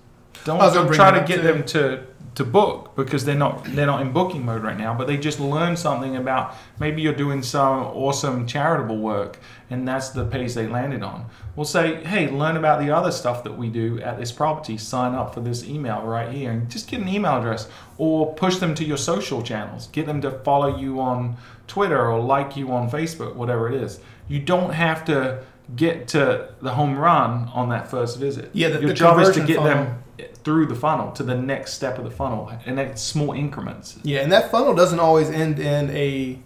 Don't, 0.45 0.61
I 0.61 0.65
was 0.65 0.75
gonna 0.75 0.87
don't 0.89 0.95
try 0.97 1.19
to 1.19 1.27
get 1.27 1.37
too. 1.37 1.43
them 1.43 1.65
to 1.65 2.07
to 2.35 2.45
book 2.45 2.97
because 2.97 3.27
they're 3.27 3.35
not 3.35 3.63
they're 3.75 3.85
not 3.85 4.01
in 4.01 4.11
booking 4.11 4.43
mode 4.43 4.63
right 4.63 4.79
now 4.79 4.95
but 4.97 5.07
they 5.07 5.19
just 5.19 5.39
learn 5.39 5.77
something 5.77 6.17
about 6.17 6.55
maybe 6.81 7.03
you're 7.03 7.13
doing 7.13 7.43
some 7.43 7.83
awesome 7.89 8.47
charitable 8.47 8.97
work 8.97 9.39
and 9.69 9.87
that's 9.87 10.09
the 10.09 10.25
page 10.25 10.55
they 10.55 10.67
landed 10.67 11.03
on 11.03 11.27
we'll 11.57 11.67
say 11.67 12.03
hey 12.05 12.31
learn 12.31 12.57
about 12.57 12.81
the 12.81 12.91
other 12.91 13.13
stuff 13.13 13.45
that 13.45 13.59
we 13.59 13.69
do 13.69 14.01
at 14.01 14.19
this 14.19 14.33
property 14.33 14.79
sign 14.79 15.15
up 15.15 15.35
for 15.35 15.41
this 15.43 15.63
email 15.65 16.01
right 16.05 16.33
here 16.33 16.51
and 16.51 16.71
just 16.71 16.89
get 16.89 17.01
an 17.03 17.09
email 17.09 17.37
address 17.37 17.69
or 17.99 18.33
push 18.35 18.57
them 18.57 18.75
to 18.75 18.83
your 18.83 18.97
social 18.97 19.43
channels 19.43 19.89
get 19.89 20.07
them 20.07 20.23
to 20.23 20.31
follow 20.31 20.75
you 20.79 20.99
on 21.03 21.37
twitter 21.67 22.11
or 22.11 22.19
like 22.19 22.57
you 22.57 22.73
on 22.73 22.89
facebook 22.91 23.35
whatever 23.35 23.69
it 23.69 23.75
is 23.75 24.01
you 24.27 24.39
don't 24.39 24.73
have 24.73 25.05
to 25.05 25.45
get 25.77 26.09
to 26.09 26.49
the 26.63 26.71
home 26.71 26.97
run 26.99 27.51
on 27.53 27.69
that 27.69 27.91
first 27.91 28.19
visit 28.19 28.49
Yeah, 28.55 28.69
the- 28.71 28.81
your 28.81 28.89
the 28.89 28.95
job 28.95 29.21
is 29.21 29.31
to 29.35 29.45
get 29.45 29.57
funnel. 29.59 29.85
them 29.85 30.02
through 30.45 30.67
the 30.67 30.75
funnel 30.75 31.13
to 31.13 31.23
the 31.23 31.35
next 31.35 31.75
step 31.75 31.99
of 31.99 32.05
the 32.05 32.11
funnel 32.11 32.53
and 32.67 32.79
it's 32.79 33.03
small 33.03 33.33
increments 33.33 33.99
Yeah, 34.03 34.21
and 34.21 34.31
that 34.33 34.51
funnel 34.51 34.75
doesn't 34.75 35.01
always 35.01 35.31
end 35.31 35.59
in 35.59 35.91
a 35.91 36.39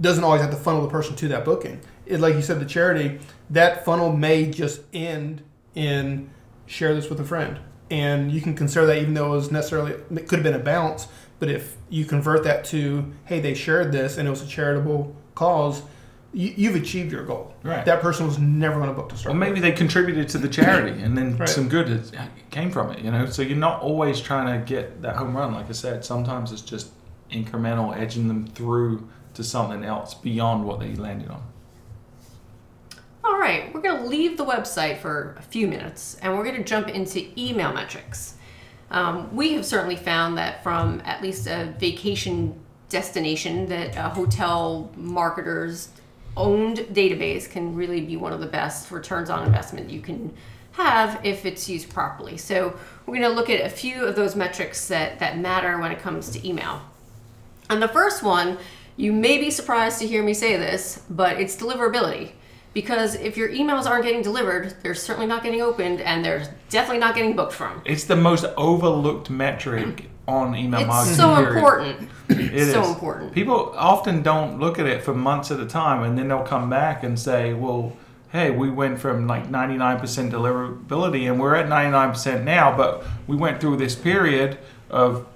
doesn't 0.00 0.24
always 0.24 0.40
have 0.40 0.50
to 0.50 0.56
funnel 0.56 0.82
the 0.82 0.88
person 0.88 1.14
to 1.16 1.28
that 1.28 1.44
booking. 1.44 1.80
It, 2.06 2.20
like 2.20 2.34
you 2.34 2.42
said, 2.42 2.58
the 2.60 2.64
charity 2.64 3.20
that 3.50 3.84
funnel 3.84 4.12
may 4.12 4.50
just 4.50 4.82
end 4.92 5.42
in 5.74 6.30
share 6.66 6.94
this 6.94 7.08
with 7.08 7.20
a 7.20 7.24
friend, 7.24 7.60
and 7.90 8.32
you 8.32 8.40
can 8.40 8.54
consider 8.54 8.86
that 8.86 8.98
even 8.98 9.14
though 9.14 9.32
it 9.32 9.36
was 9.36 9.50
necessarily 9.50 9.92
it 9.92 10.28
could 10.28 10.38
have 10.38 10.42
been 10.42 10.54
a 10.54 10.58
bounce, 10.58 11.06
but 11.38 11.48
if 11.48 11.76
you 11.88 12.04
convert 12.04 12.44
that 12.44 12.64
to 12.66 13.12
hey 13.26 13.40
they 13.40 13.54
shared 13.54 13.92
this 13.92 14.16
and 14.16 14.26
it 14.26 14.30
was 14.30 14.42
a 14.42 14.46
charitable 14.46 15.14
cause, 15.34 15.82
you, 16.32 16.52
you've 16.56 16.76
achieved 16.76 17.10
your 17.12 17.24
goal. 17.24 17.54
Right. 17.62 17.84
That 17.84 18.00
person 18.00 18.26
was 18.26 18.38
never 18.38 18.76
going 18.76 18.88
to 18.88 18.94
book 18.94 19.08
to 19.10 19.16
start. 19.16 19.34
Or 19.34 19.38
maybe 19.38 19.54
with. 19.54 19.62
they 19.62 19.72
contributed 19.72 20.28
to 20.30 20.38
the 20.38 20.48
charity 20.48 21.02
and 21.02 21.16
then 21.16 21.36
Right. 21.36 21.48
some 21.48 21.68
good 21.68 21.88
has- 21.88 22.12
came 22.50 22.70
from 22.70 22.90
it, 22.92 23.00
you 23.00 23.10
know? 23.10 23.26
So 23.26 23.42
you're 23.42 23.56
not 23.56 23.80
always 23.82 24.20
trying 24.20 24.58
to 24.58 24.64
get 24.64 25.02
that 25.02 25.16
home 25.16 25.36
run. 25.36 25.54
Like 25.54 25.68
I 25.68 25.72
said, 25.72 26.04
sometimes 26.04 26.52
it's 26.52 26.62
just 26.62 26.90
incremental, 27.30 27.96
edging 27.96 28.28
them 28.28 28.46
through 28.46 29.08
to 29.34 29.44
something 29.44 29.84
else 29.84 30.14
beyond 30.14 30.64
what 30.64 30.80
they 30.80 30.94
landed 30.94 31.30
on. 31.30 31.42
All 33.24 33.38
right, 33.38 33.72
we're 33.74 33.80
going 33.80 34.02
to 34.02 34.08
leave 34.08 34.36
the 34.36 34.44
website 34.44 34.98
for 34.98 35.36
a 35.38 35.42
few 35.42 35.68
minutes 35.68 36.16
and 36.22 36.36
we're 36.36 36.44
going 36.44 36.56
to 36.56 36.64
jump 36.64 36.88
into 36.88 37.26
email 37.38 37.72
metrics. 37.72 38.34
Um, 38.90 39.34
we 39.36 39.52
have 39.54 39.64
certainly 39.64 39.94
found 39.96 40.38
that 40.38 40.62
from 40.62 41.00
at 41.04 41.22
least 41.22 41.46
a 41.46 41.74
vacation 41.78 42.58
destination 42.88 43.66
that 43.66 43.94
a 43.96 44.08
hotel 44.08 44.90
marketer's 44.98 45.90
owned 46.36 46.78
database 46.78 47.50
can 47.50 47.74
really 47.74 48.00
be 48.00 48.16
one 48.16 48.32
of 48.32 48.40
the 48.40 48.46
best 48.46 48.90
returns 48.90 49.30
on 49.30 49.46
investment 49.46 49.90
you 49.90 50.00
can 50.00 50.32
have 50.72 51.24
if 51.24 51.44
it's 51.44 51.68
used 51.68 51.90
properly. 51.90 52.36
So 52.36 52.76
we're 53.06 53.18
going 53.18 53.28
to 53.28 53.34
look 53.34 53.50
at 53.50 53.64
a 53.64 53.68
few 53.68 54.04
of 54.04 54.16
those 54.16 54.36
metrics 54.36 54.88
that, 54.88 55.18
that 55.18 55.38
matter 55.38 55.78
when 55.78 55.92
it 55.92 56.00
comes 56.00 56.30
to 56.30 56.48
email. 56.48 56.82
And 57.68 57.82
the 57.82 57.88
first 57.88 58.22
one, 58.22 58.58
you 58.96 59.12
may 59.12 59.38
be 59.38 59.50
surprised 59.50 59.98
to 60.00 60.06
hear 60.06 60.22
me 60.22 60.34
say 60.34 60.56
this, 60.56 61.04
but 61.10 61.40
it's 61.40 61.56
deliverability. 61.56 62.32
Because 62.72 63.16
if 63.16 63.36
your 63.36 63.48
emails 63.48 63.86
aren't 63.86 64.04
getting 64.04 64.22
delivered, 64.22 64.76
they're 64.82 64.94
certainly 64.94 65.26
not 65.26 65.42
getting 65.42 65.60
opened 65.60 66.00
and 66.00 66.24
they're 66.24 66.54
definitely 66.68 67.00
not 67.00 67.16
getting 67.16 67.34
booked 67.34 67.52
from. 67.52 67.82
It's 67.84 68.04
the 68.04 68.14
most 68.14 68.44
overlooked 68.56 69.28
metric 69.28 70.08
on 70.30 70.54
email 70.56 70.80
It's 70.80 70.88
marketing. 70.88 71.16
so 71.16 71.34
period. 71.36 71.56
important. 71.56 72.10
It 72.28 72.72
so 72.72 72.82
is. 72.82 72.88
important. 72.88 73.32
People 73.32 73.72
often 73.76 74.22
don't 74.22 74.60
look 74.60 74.78
at 74.78 74.86
it 74.86 75.02
for 75.02 75.12
months 75.12 75.50
at 75.50 75.58
a 75.60 75.66
time, 75.66 76.02
and 76.04 76.16
then 76.16 76.28
they'll 76.28 76.42
come 76.42 76.70
back 76.70 77.02
and 77.02 77.18
say, 77.18 77.52
"Well, 77.54 77.92
hey, 78.30 78.50
we 78.52 78.70
went 78.70 79.00
from 79.00 79.26
like 79.26 79.50
99% 79.50 80.30
deliverability, 80.30 81.28
and 81.30 81.40
we're 81.40 81.56
at 81.56 81.68
99% 81.68 82.44
now, 82.44 82.76
but 82.76 83.04
we 83.26 83.36
went 83.36 83.60
through 83.60 83.76
this 83.76 83.94
period 83.96 84.58
of 84.88 85.26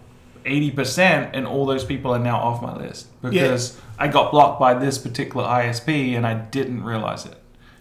80% 0.45 1.31
and 1.33 1.47
all 1.47 1.67
those 1.67 1.85
people 1.85 2.15
are 2.15 2.19
now 2.19 2.37
off 2.37 2.61
my 2.63 2.77
list 2.77 3.07
because 3.23 3.81
I 3.99 4.09
got 4.09 4.31
blocked 4.31 4.61
by 4.61 4.75
this 4.75 4.99
particular 4.99 5.47
ISP 5.47 6.15
and 6.17 6.27
I 6.27 6.35
didn't 6.35 6.85
realize 6.85 7.25
it. 7.25 7.35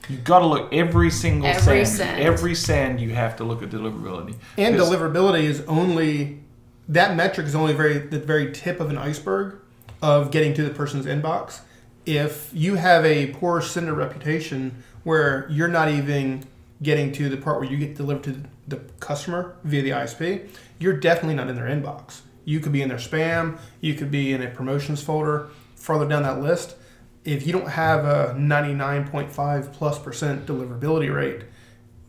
You 0.09 0.17
got 0.17 0.39
to 0.39 0.45
look 0.45 0.73
every 0.73 1.09
single 1.09 1.47
Every 1.47 1.85
send, 1.85 1.87
send. 2.09 2.21
Every 2.21 2.55
send 2.55 2.99
you 2.99 3.11
have 3.15 3.35
to 3.37 3.43
look 3.43 3.63
at 3.63 3.69
deliverability. 3.69 4.35
And 4.57 4.75
deliverability 4.75 5.43
is 5.43 5.61
only 5.67 6.39
that 6.87 7.15
metric 7.15 7.47
is 7.47 7.55
only 7.55 7.73
very 7.73 7.97
the 7.97 8.19
very 8.19 8.51
tip 8.51 8.79
of 8.79 8.89
an 8.89 8.97
iceberg 8.97 9.59
of 10.01 10.31
getting 10.31 10.53
to 10.53 10.63
the 10.63 10.69
person's 10.69 11.05
inbox. 11.05 11.61
If 12.05 12.49
you 12.53 12.75
have 12.75 13.05
a 13.05 13.27
poor 13.27 13.61
sender 13.61 13.93
reputation 13.93 14.83
where 15.03 15.47
you're 15.49 15.69
not 15.69 15.89
even 15.89 16.45
getting 16.81 17.13
to 17.13 17.29
the 17.29 17.37
part 17.37 17.61
where 17.61 17.69
you 17.69 17.77
get 17.77 17.95
delivered 17.95 18.23
to 18.23 18.43
the 18.67 18.77
customer 18.99 19.55
via 19.63 19.81
the 19.81 19.91
ISP, 19.91 20.49
you're 20.79 20.97
definitely 20.97 21.35
not 21.35 21.49
in 21.49 21.55
their 21.55 21.65
inbox. 21.65 22.21
You 22.43 22.59
could 22.59 22.73
be 22.73 22.81
in 22.81 22.89
their 22.89 22.97
spam, 22.97 23.57
you 23.79 23.93
could 23.93 24.11
be 24.11 24.33
in 24.33 24.41
a 24.41 24.49
promotions 24.49 25.01
folder, 25.01 25.47
farther 25.75 26.07
down 26.07 26.23
that 26.23 26.41
list. 26.41 26.75
If 27.23 27.47
you 27.47 27.53
don't 27.53 27.69
have 27.69 28.03
a 28.03 28.35
99.5 28.37 29.71
plus 29.71 29.97
percent 29.97 30.45
deliverability 30.45 31.13
rate, 31.13 31.43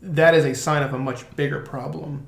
that 0.01 0.33
is 0.33 0.43
a 0.43 0.53
sign 0.53 0.83
of 0.83 0.93
a 0.93 0.99
much 0.99 1.33
bigger 1.37 1.61
problem 1.61 2.25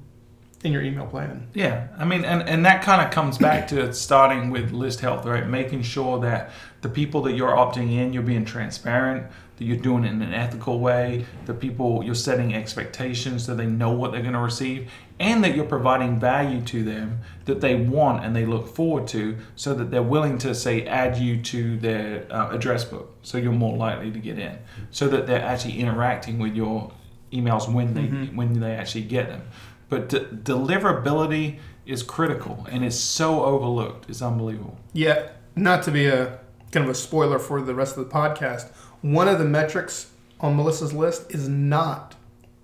in 0.63 0.71
your 0.71 0.81
email 0.81 1.05
plan. 1.05 1.47
Yeah, 1.53 1.87
I 1.97 2.05
mean, 2.05 2.25
and, 2.25 2.47
and 2.49 2.65
that 2.65 2.81
kind 2.81 3.01
of 3.01 3.11
comes 3.11 3.37
back 3.37 3.67
to 3.69 3.93
starting 3.93 4.49
with 4.49 4.71
list 4.71 5.01
health, 5.01 5.25
right? 5.25 5.45
Making 5.47 5.83
sure 5.83 6.19
that 6.21 6.51
the 6.81 6.89
people 6.89 7.21
that 7.23 7.33
you're 7.33 7.55
opting 7.55 7.91
in, 7.91 8.11
you're 8.11 8.23
being 8.23 8.43
transparent, 8.43 9.27
that 9.57 9.63
you're 9.65 9.77
doing 9.77 10.03
it 10.03 10.11
in 10.11 10.21
an 10.21 10.33
ethical 10.33 10.79
way, 10.79 11.25
the 11.45 11.53
people 11.53 12.03
you're 12.03 12.15
setting 12.15 12.53
expectations 12.53 13.45
so 13.45 13.55
they 13.55 13.65
know 13.65 13.91
what 13.91 14.11
they're 14.11 14.21
going 14.21 14.33
to 14.33 14.39
receive, 14.39 14.89
and 15.19 15.43
that 15.43 15.55
you're 15.55 15.65
providing 15.65 16.19
value 16.19 16.61
to 16.61 16.83
them 16.83 17.19
that 17.45 17.61
they 17.61 17.75
want 17.75 18.23
and 18.23 18.35
they 18.35 18.45
look 18.45 18.67
forward 18.67 19.07
to, 19.07 19.37
so 19.55 19.73
that 19.73 19.91
they're 19.91 20.03
willing 20.03 20.37
to 20.39 20.53
say 20.55 20.85
add 20.85 21.17
you 21.17 21.41
to 21.41 21.77
their 21.77 22.25
uh, 22.31 22.49
address 22.49 22.83
book, 22.83 23.15
so 23.21 23.37
you're 23.37 23.51
more 23.51 23.77
likely 23.77 24.11
to 24.11 24.19
get 24.19 24.37
in, 24.39 24.57
so 24.91 25.07
that 25.07 25.27
they're 25.27 25.41
actually 25.41 25.79
interacting 25.79 26.39
with 26.39 26.55
your 26.55 26.91
emails 27.31 27.71
when 27.71 27.93
they 27.93 28.07
when 28.35 28.59
they 28.59 28.71
actually 28.71 29.03
get 29.03 29.27
them. 29.27 29.41
But 29.89 30.10
de- 30.10 30.26
deliverability 30.26 31.60
is 31.86 32.04
critical 32.04 32.65
and 32.69 32.84
it's 32.84 32.97
so 32.97 33.43
overlooked. 33.43 34.10
It's 34.10 34.21
unbelievable. 34.21 34.78
Yet, 34.93 35.38
not 35.56 35.84
to 35.84 35.91
be 35.91 36.08
a 36.08 36.39
kind 36.71 36.84
of 36.86 36.89
a 36.91 36.95
spoiler 36.95 37.39
for 37.39 37.62
the 37.62 37.73
rest 37.73 37.97
of 37.97 38.08
the 38.08 38.13
podcast, 38.13 38.69
one 39.02 39.28
of 39.28 39.39
the 39.39 39.45
metrics 39.45 40.12
on 40.39 40.56
Melissa's 40.58 40.93
list 40.93 41.32
is 41.34 41.47
not 41.47 42.15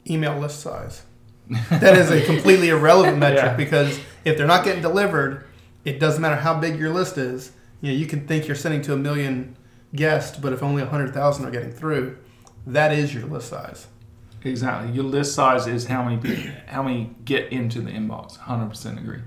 email 0.10 0.38
list 0.38 0.60
size. 0.60 1.04
That 1.70 1.98
is 1.98 2.10
a 2.12 2.26
completely 2.26 2.70
irrelevant 2.76 3.18
metric 3.18 3.44
Yeah. 3.44 3.56
because 3.56 4.00
if 4.26 4.38
they're 4.38 4.48
not 4.48 4.64
getting 4.66 4.82
delivered, 4.82 5.46
it 5.86 6.00
doesn't 6.00 6.22
matter 6.22 6.36
how 6.38 6.60
big 6.60 6.78
your 6.80 6.90
list 6.92 7.18
is. 7.18 7.52
You 7.82 7.92
know, 7.92 7.98
you 7.98 8.06
can 8.06 8.28
think 8.28 8.48
you're 8.48 8.56
sending 8.56 8.82
to 8.84 8.94
a 8.94 8.98
million 8.98 9.56
guests, 9.96 10.38
but 10.38 10.54
if 10.54 10.64
only 10.64 10.82
100,000 10.82 11.46
are 11.46 11.52
getting 11.52 11.72
through, 11.72 12.18
that 12.66 12.92
is 12.94 13.14
your 13.14 13.26
list 13.26 13.50
size. 13.50 13.88
Exactly. 14.44 14.92
Your 14.94 15.06
list 15.06 15.36
size 15.36 15.68
is 15.68 15.86
how 15.86 16.04
many 16.04 16.18
people, 16.18 16.52
how 16.68 16.84
many 16.84 17.16
get 17.24 17.52
into 17.52 17.82
the 17.82 17.92
inbox. 17.92 18.38
100% 18.38 18.98
agree. 18.98 19.22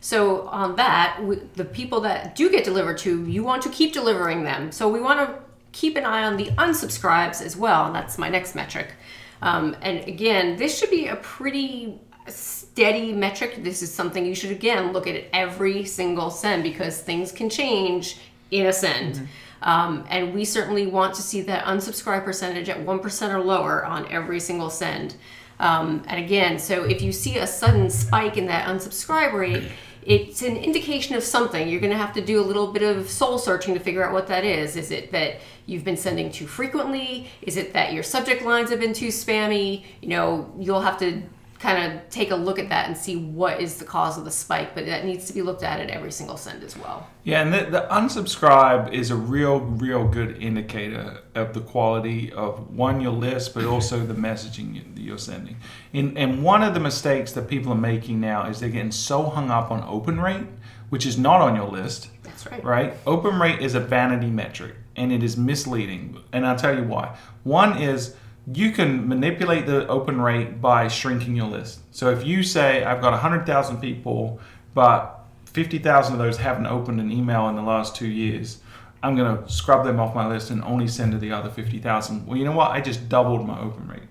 So 0.00 0.46
on 0.48 0.76
that, 0.76 1.18
we, 1.24 1.36
the 1.54 1.64
people 1.64 2.00
that 2.02 2.36
do 2.36 2.50
get 2.50 2.64
delivered 2.64 2.98
to, 2.98 3.26
you 3.26 3.42
want 3.42 3.62
to 3.62 3.68
keep 3.70 3.92
delivering 3.92 4.44
them. 4.44 4.70
So 4.70 4.88
we 4.88 5.00
want 5.00 5.28
to 5.28 5.42
keep 5.72 5.96
an 5.96 6.04
eye 6.04 6.24
on 6.24 6.36
the 6.36 6.46
unsubscribes 6.50 7.42
as 7.42 7.56
well, 7.56 7.86
and 7.86 7.94
that's 7.94 8.16
my 8.16 8.28
next 8.28 8.54
metric. 8.54 8.94
Um, 9.42 9.76
and 9.82 10.06
again, 10.06 10.56
this 10.56 10.78
should 10.78 10.90
be 10.90 11.08
a 11.08 11.16
pretty 11.16 12.00
steady 12.28 13.12
metric. 13.12 13.62
This 13.62 13.82
is 13.82 13.92
something 13.92 14.24
you 14.24 14.34
should 14.34 14.50
again 14.50 14.92
look 14.92 15.06
at 15.06 15.24
every 15.32 15.84
single 15.84 16.30
send 16.30 16.62
because 16.62 17.00
things 17.00 17.32
can 17.32 17.50
change 17.50 18.18
in 18.50 18.66
a 18.66 18.72
send. 18.72 19.28
Um, 19.66 20.06
and 20.08 20.32
we 20.32 20.44
certainly 20.44 20.86
want 20.86 21.14
to 21.16 21.22
see 21.22 21.40
that 21.42 21.64
unsubscribe 21.64 22.24
percentage 22.24 22.68
at 22.68 22.78
1% 22.78 23.34
or 23.34 23.40
lower 23.40 23.84
on 23.84 24.06
every 24.12 24.38
single 24.38 24.70
send. 24.70 25.16
Um, 25.58 26.04
and 26.06 26.24
again, 26.24 26.60
so 26.60 26.84
if 26.84 27.02
you 27.02 27.12
see 27.12 27.38
a 27.38 27.46
sudden 27.48 27.90
spike 27.90 28.36
in 28.36 28.46
that 28.46 28.68
unsubscribe 28.68 29.32
rate, 29.32 29.64
it's 30.02 30.42
an 30.42 30.56
indication 30.56 31.16
of 31.16 31.24
something. 31.24 31.68
You're 31.68 31.80
going 31.80 31.92
to 31.92 31.98
have 31.98 32.12
to 32.12 32.20
do 32.20 32.40
a 32.40 32.46
little 32.46 32.68
bit 32.72 32.84
of 32.84 33.10
soul 33.10 33.38
searching 33.38 33.74
to 33.74 33.80
figure 33.80 34.06
out 34.06 34.12
what 34.12 34.28
that 34.28 34.44
is. 34.44 34.76
Is 34.76 34.92
it 34.92 35.10
that 35.10 35.40
you've 35.66 35.82
been 35.82 35.96
sending 35.96 36.30
too 36.30 36.46
frequently? 36.46 37.28
Is 37.42 37.56
it 37.56 37.72
that 37.72 37.92
your 37.92 38.04
subject 38.04 38.42
lines 38.42 38.70
have 38.70 38.78
been 38.78 38.92
too 38.92 39.08
spammy? 39.08 39.84
You 40.00 40.10
know, 40.10 40.52
you'll 40.60 40.82
have 40.82 40.98
to 41.00 41.22
kind 41.58 41.92
of 41.92 42.08
take 42.10 42.30
a 42.30 42.36
look 42.36 42.58
at 42.58 42.68
that 42.68 42.86
and 42.86 42.96
see 42.96 43.16
what 43.16 43.60
is 43.60 43.78
the 43.78 43.84
cause 43.84 44.18
of 44.18 44.24
the 44.24 44.30
spike, 44.30 44.74
but 44.74 44.86
that 44.86 45.04
needs 45.04 45.26
to 45.26 45.32
be 45.32 45.42
looked 45.42 45.62
at 45.62 45.80
at 45.80 45.90
every 45.90 46.12
single 46.12 46.36
send 46.36 46.62
as 46.62 46.76
well. 46.76 47.08
Yeah, 47.24 47.42
and 47.42 47.52
the, 47.52 47.70
the 47.70 47.86
unsubscribe 47.90 48.92
is 48.92 49.10
a 49.10 49.16
real, 49.16 49.60
real 49.60 50.06
good 50.06 50.40
indicator 50.42 51.20
of 51.34 51.54
the 51.54 51.60
quality 51.60 52.32
of 52.32 52.70
one 52.74 53.00
your 53.00 53.12
list, 53.12 53.54
but 53.54 53.64
also 53.64 54.04
the 54.04 54.14
messaging 54.26 54.82
you're 54.96 55.18
sending. 55.18 55.56
And 55.92 56.16
and 56.18 56.42
one 56.42 56.62
of 56.62 56.74
the 56.74 56.80
mistakes 56.80 57.32
that 57.32 57.48
people 57.48 57.72
are 57.72 57.76
making 57.76 58.20
now 58.20 58.48
is 58.48 58.60
they're 58.60 58.68
getting 58.68 58.92
so 58.92 59.24
hung 59.24 59.50
up 59.50 59.70
on 59.70 59.82
open 59.84 60.20
rate, 60.20 60.46
which 60.90 61.06
is 61.06 61.16
not 61.18 61.40
on 61.40 61.56
your 61.56 61.68
list. 61.68 62.10
That's 62.22 62.46
right. 62.46 62.64
right? 62.64 62.94
Open 63.06 63.40
rate 63.40 63.60
is 63.60 63.74
a 63.74 63.80
vanity 63.80 64.30
metric 64.30 64.74
and 64.96 65.12
it 65.12 65.22
is 65.22 65.36
misleading. 65.36 66.22
And 66.32 66.46
I'll 66.46 66.56
tell 66.56 66.76
you 66.76 66.84
why. 66.84 67.16
One 67.44 67.80
is 67.80 68.14
you 68.52 68.70
can 68.70 69.08
manipulate 69.08 69.66
the 69.66 69.86
open 69.88 70.20
rate 70.20 70.60
by 70.60 70.88
shrinking 70.88 71.34
your 71.34 71.48
list. 71.48 71.80
So 71.90 72.10
if 72.10 72.24
you 72.24 72.42
say, 72.42 72.84
I've 72.84 73.00
got 73.00 73.10
100,000 73.12 73.80
people, 73.80 74.38
but 74.72 75.24
50,000 75.46 76.12
of 76.12 76.18
those 76.18 76.36
haven't 76.36 76.66
opened 76.66 77.00
an 77.00 77.10
email 77.10 77.48
in 77.48 77.56
the 77.56 77.62
last 77.62 77.96
two 77.96 78.06
years, 78.06 78.58
I'm 79.02 79.16
going 79.16 79.36
to 79.36 79.50
scrub 79.50 79.84
them 79.84 79.98
off 79.98 80.14
my 80.14 80.26
list 80.26 80.50
and 80.50 80.62
only 80.62 80.86
send 80.86 81.12
to 81.12 81.18
the 81.18 81.32
other 81.32 81.50
50,000. 81.50 82.26
Well, 82.26 82.36
you 82.36 82.44
know 82.44 82.52
what? 82.52 82.70
I 82.70 82.80
just 82.80 83.08
doubled 83.08 83.46
my 83.46 83.60
open 83.60 83.88
rate 83.88 84.08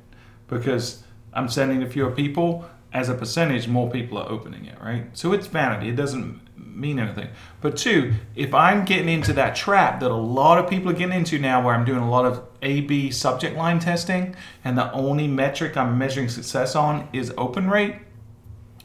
because 0.48 1.04
I'm 1.34 1.48
sending 1.48 1.80
to 1.80 1.90
fewer 1.90 2.12
people. 2.12 2.66
As 2.94 3.10
a 3.10 3.14
percentage, 3.14 3.68
more 3.68 3.90
people 3.90 4.18
are 4.18 4.30
opening 4.30 4.66
it, 4.66 4.80
right? 4.82 5.06
So 5.14 5.34
it's 5.34 5.48
vanity. 5.48 5.90
It 5.90 5.96
doesn't 5.96 6.40
mean 6.76 7.00
anything. 7.00 7.30
But 7.62 7.78
two, 7.78 8.14
if 8.36 8.54
I'm 8.54 8.86
getting 8.86 9.10
into 9.10 9.34
that 9.34 9.56
trap 9.56 10.00
that 10.02 10.12
a 10.12 10.16
lot 10.16 10.58
of 10.58 10.70
people 10.70 10.92
are 10.92 10.96
getting 10.96 11.18
into 11.18 11.40
now, 11.40 11.64
where 11.64 11.74
I'm 11.74 11.86
doing 11.86 12.00
a 12.00 12.10
lot 12.10 12.26
of 12.26 12.44
A 12.62 12.82
B 12.82 13.12
subject 13.12 13.56
line 13.56 13.80
testing, 13.80 14.36
and 14.64 14.78
the 14.78 14.92
only 14.92 15.28
metric 15.28 15.78
I'm 15.78 15.98
measuring 15.98 16.30
success 16.30 16.76
on 16.76 17.08
is 17.14 17.34
open 17.38 17.70
rate, 17.70 17.96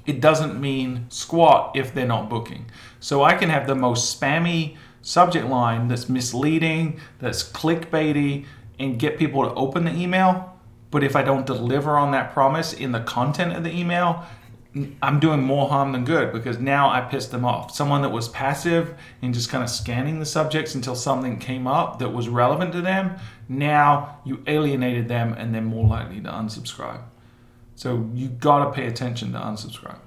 it 0.07 0.21
doesn't 0.21 0.61
mean 0.61 1.07
squat 1.11 1.77
if 1.77 1.93
they're 1.93 2.07
not 2.07 2.29
booking. 2.29 2.67
So 3.01 3.23
I 3.23 3.35
can 3.35 3.51
have 3.51 3.67
the 3.67 3.75
most 3.75 4.21
spammy 4.21 4.77
subject 5.03 5.47
line 5.47 5.89
that's 5.89 6.09
misleading, 6.09 7.01
that's 7.19 7.43
clickbaity, 7.43 8.47
and 8.79 8.99
get 8.99 9.19
people 9.19 9.43
to 9.45 9.55
open 9.55 9.85
the 9.85 9.95
email. 9.95 10.59
But 10.91 11.05
if 11.05 11.15
I 11.15 11.23
don't 11.23 11.47
deliver 11.47 11.97
on 11.97 12.11
that 12.13 12.33
promise 12.33 12.73
in 12.73 12.93
the 12.93 13.01
content 13.01 13.55
of 13.55 13.63
the 13.63 13.71
email, 13.71 14.25
I'm 15.03 15.19
doing 15.19 15.43
more 15.43 15.69
harm 15.69 15.91
than 15.93 16.05
good 16.05 16.33
because 16.33 16.59
now 16.59 16.91
I 16.91 17.01
pissed 17.01 17.33
them 17.33 17.45
off. 17.45 17.75
Someone 17.75 18.03
that 18.03 18.11
was 18.11 18.29
passive 18.29 18.95
and 19.21 19.35
just 19.35 19.51
kind 19.51 19.65
of 19.65 19.71
scanning 19.71 20.21
the 20.21 20.27
subjects 20.27 20.77
until 20.77 20.95
something 20.95 21.39
came 21.39 21.67
up 21.67 21.99
that 21.99 22.11
was 22.11 22.29
relevant 22.29 22.73
to 22.73 22.81
them, 22.81 23.17
now 23.49 24.21
you 24.25 24.45
alienated 24.47 25.09
them 25.09 25.33
and 25.33 25.53
they're 25.53 25.61
more 25.61 25.89
likely 25.89 26.21
to 26.21 26.29
unsubscribe. 26.29 27.03
So 27.75 28.09
you 28.15 28.29
got 28.29 28.65
to 28.65 28.73
pay 28.73 28.87
attention 28.87 29.33
to 29.33 29.39
unsubscribe. 29.39 29.99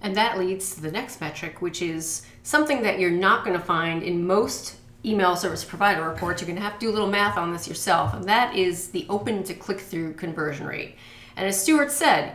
And 0.00 0.16
that 0.16 0.38
leads 0.38 0.74
to 0.74 0.80
the 0.80 0.90
next 0.90 1.20
metric, 1.20 1.60
which 1.60 1.80
is 1.80 2.22
something 2.42 2.82
that 2.82 2.98
you're 2.98 3.10
not 3.10 3.44
going 3.44 3.56
to 3.56 3.64
find 3.64 4.02
in 4.02 4.26
most 4.26 4.76
email 5.04 5.36
service 5.36 5.64
provider 5.64 6.08
reports. 6.08 6.40
You're 6.40 6.46
going 6.46 6.56
to 6.56 6.62
have 6.62 6.74
to 6.74 6.86
do 6.86 6.90
a 6.90 6.94
little 6.94 7.08
math 7.08 7.36
on 7.36 7.52
this 7.52 7.68
yourself, 7.68 8.14
and 8.14 8.24
that 8.24 8.56
is 8.56 8.88
the 8.88 9.06
open 9.08 9.44
to 9.44 9.54
click 9.54 9.80
through 9.80 10.14
conversion 10.14 10.66
rate. 10.66 10.96
And 11.36 11.46
as 11.46 11.60
Stuart 11.60 11.92
said, 11.92 12.34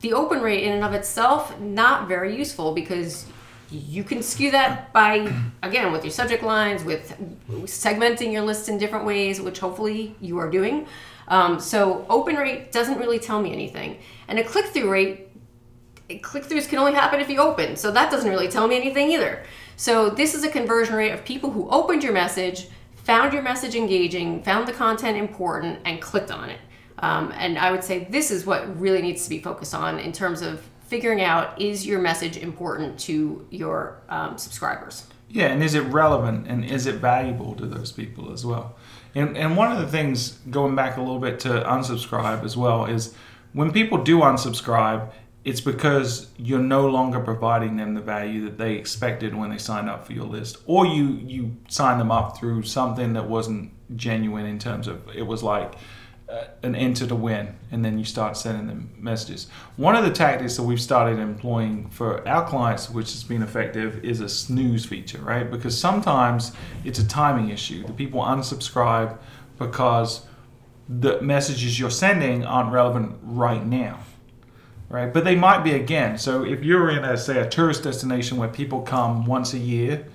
the 0.00 0.12
open 0.12 0.40
rate 0.40 0.64
in 0.64 0.72
and 0.72 0.84
of 0.84 0.94
itself 0.94 1.58
not 1.60 2.08
very 2.08 2.36
useful 2.36 2.72
because 2.72 3.26
you 3.70 4.02
can 4.02 4.22
skew 4.22 4.50
that 4.50 4.92
by 4.92 5.30
again 5.62 5.92
with 5.92 6.04
your 6.04 6.10
subject 6.10 6.42
lines 6.42 6.84
with 6.84 7.16
segmenting 7.64 8.32
your 8.32 8.42
list 8.42 8.68
in 8.68 8.78
different 8.78 9.04
ways 9.04 9.40
which 9.40 9.58
hopefully 9.58 10.14
you 10.20 10.38
are 10.38 10.50
doing. 10.50 10.86
Um, 11.28 11.60
so 11.60 12.06
open 12.08 12.36
rate 12.36 12.72
doesn't 12.72 12.98
really 12.98 13.18
tell 13.18 13.42
me 13.42 13.52
anything. 13.52 13.98
And 14.28 14.38
a 14.38 14.44
click-through 14.44 14.90
rate 14.90 15.28
click-throughs 16.22 16.68
can 16.68 16.78
only 16.78 16.94
happen 16.94 17.20
if 17.20 17.28
you 17.28 17.38
open. 17.38 17.76
So 17.76 17.90
that 17.90 18.10
doesn't 18.10 18.30
really 18.30 18.48
tell 18.48 18.66
me 18.66 18.76
anything 18.76 19.10
either. 19.12 19.44
So 19.76 20.08
this 20.08 20.34
is 20.34 20.42
a 20.42 20.48
conversion 20.48 20.94
rate 20.94 21.10
of 21.10 21.24
people 21.24 21.50
who 21.50 21.68
opened 21.68 22.02
your 22.02 22.14
message 22.14 22.68
found 22.96 23.32
your 23.32 23.42
message 23.42 23.74
engaging 23.74 24.42
found 24.42 24.68
the 24.68 24.72
content 24.72 25.16
important 25.16 25.78
and 25.86 26.00
clicked 26.00 26.30
on 26.30 26.50
it 26.50 26.60
um, 27.00 27.32
and 27.36 27.58
i 27.58 27.70
would 27.70 27.84
say 27.84 28.06
this 28.10 28.30
is 28.30 28.46
what 28.46 28.78
really 28.80 29.02
needs 29.02 29.24
to 29.24 29.30
be 29.30 29.38
focused 29.38 29.74
on 29.74 29.98
in 29.98 30.12
terms 30.12 30.42
of 30.42 30.62
figuring 30.86 31.20
out 31.20 31.60
is 31.60 31.86
your 31.86 32.00
message 32.00 32.36
important 32.36 32.98
to 32.98 33.46
your 33.50 34.00
um, 34.08 34.38
subscribers 34.38 35.06
Yeah, 35.28 35.48
and 35.48 35.62
is 35.62 35.74
it 35.74 35.82
relevant 35.82 36.46
and 36.48 36.64
is 36.64 36.86
it 36.86 36.96
valuable 36.96 37.54
to 37.56 37.66
those 37.66 37.92
people 37.92 38.32
as 38.32 38.46
well? 38.46 38.76
And 39.14 39.36
and 39.36 39.56
one 39.56 39.70
of 39.70 39.78
the 39.78 39.86
things 39.86 40.38
going 40.50 40.74
back 40.74 40.96
a 40.96 41.00
little 41.00 41.18
bit 41.18 41.40
to 41.40 41.48
unsubscribe 41.48 42.44
as 42.44 42.56
well 42.56 42.86
is 42.86 43.14
when 43.52 43.72
people 43.72 44.02
do 44.02 44.20
unsubscribe, 44.20 45.10
it's 45.44 45.60
because 45.60 46.30
you're 46.36 46.58
no 46.60 46.88
longer 46.88 47.20
providing 47.20 47.76
them 47.76 47.94
the 47.94 48.00
value 48.00 48.44
that 48.44 48.58
they 48.58 48.74
expected 48.74 49.34
when 49.34 49.50
they 49.50 49.58
signed 49.58 49.88
up 49.88 50.06
for 50.06 50.12
your 50.12 50.26
list, 50.26 50.58
or 50.66 50.86
you 50.86 51.04
you 51.26 51.56
signed 51.68 52.00
them 52.00 52.10
up 52.10 52.38
through 52.38 52.62
something 52.62 53.12
that 53.14 53.28
wasn't 53.28 53.72
genuine 53.96 54.46
in 54.46 54.58
terms 54.58 54.86
of 54.86 55.08
it 55.14 55.26
was 55.26 55.42
like 55.42 55.74
Uh, 56.28 56.44
an 56.62 56.76
enter 56.76 57.06
to 57.06 57.14
win, 57.14 57.56
and 57.70 57.82
then 57.82 57.98
you 57.98 58.04
start 58.04 58.36
sending 58.36 58.66
them 58.66 58.90
messages. 58.98 59.46
One 59.76 59.96
of 59.96 60.04
the 60.04 60.10
tactics 60.10 60.56
that 60.56 60.62
we've 60.62 60.78
started 60.78 61.18
employing 61.18 61.88
for 61.88 62.26
our 62.28 62.46
clients, 62.46 62.90
which 62.90 63.12
has 63.12 63.24
been 63.24 63.42
effective, 63.42 64.04
is 64.04 64.20
a 64.20 64.28
snooze 64.28 64.84
feature, 64.84 65.22
right? 65.22 65.50
Because 65.50 65.80
sometimes 65.80 66.52
it's 66.84 66.98
a 66.98 67.08
timing 67.08 67.48
issue. 67.48 67.86
The 67.86 67.94
people 67.94 68.20
unsubscribe 68.20 69.16
because 69.58 70.26
the 70.86 71.18
messages 71.22 71.80
you're 71.80 71.90
sending 71.90 72.44
aren't 72.44 72.72
relevant 72.72 73.18
right 73.22 73.64
now 73.64 74.00
right? 74.90 75.12
But 75.12 75.24
they 75.24 75.36
might 75.36 75.62
be 75.64 75.72
again. 75.72 76.16
So 76.18 76.44
if 76.44 76.64
you're 76.64 76.90
in 76.90 77.04
a 77.04 77.16
say 77.16 77.38
a 77.40 77.48
tourist 77.48 77.82
destination 77.84 78.38
where 78.38 78.48
people 78.48 78.80
come 78.80 79.26
once 79.26 79.52
a 79.52 79.58
year, 79.58 80.06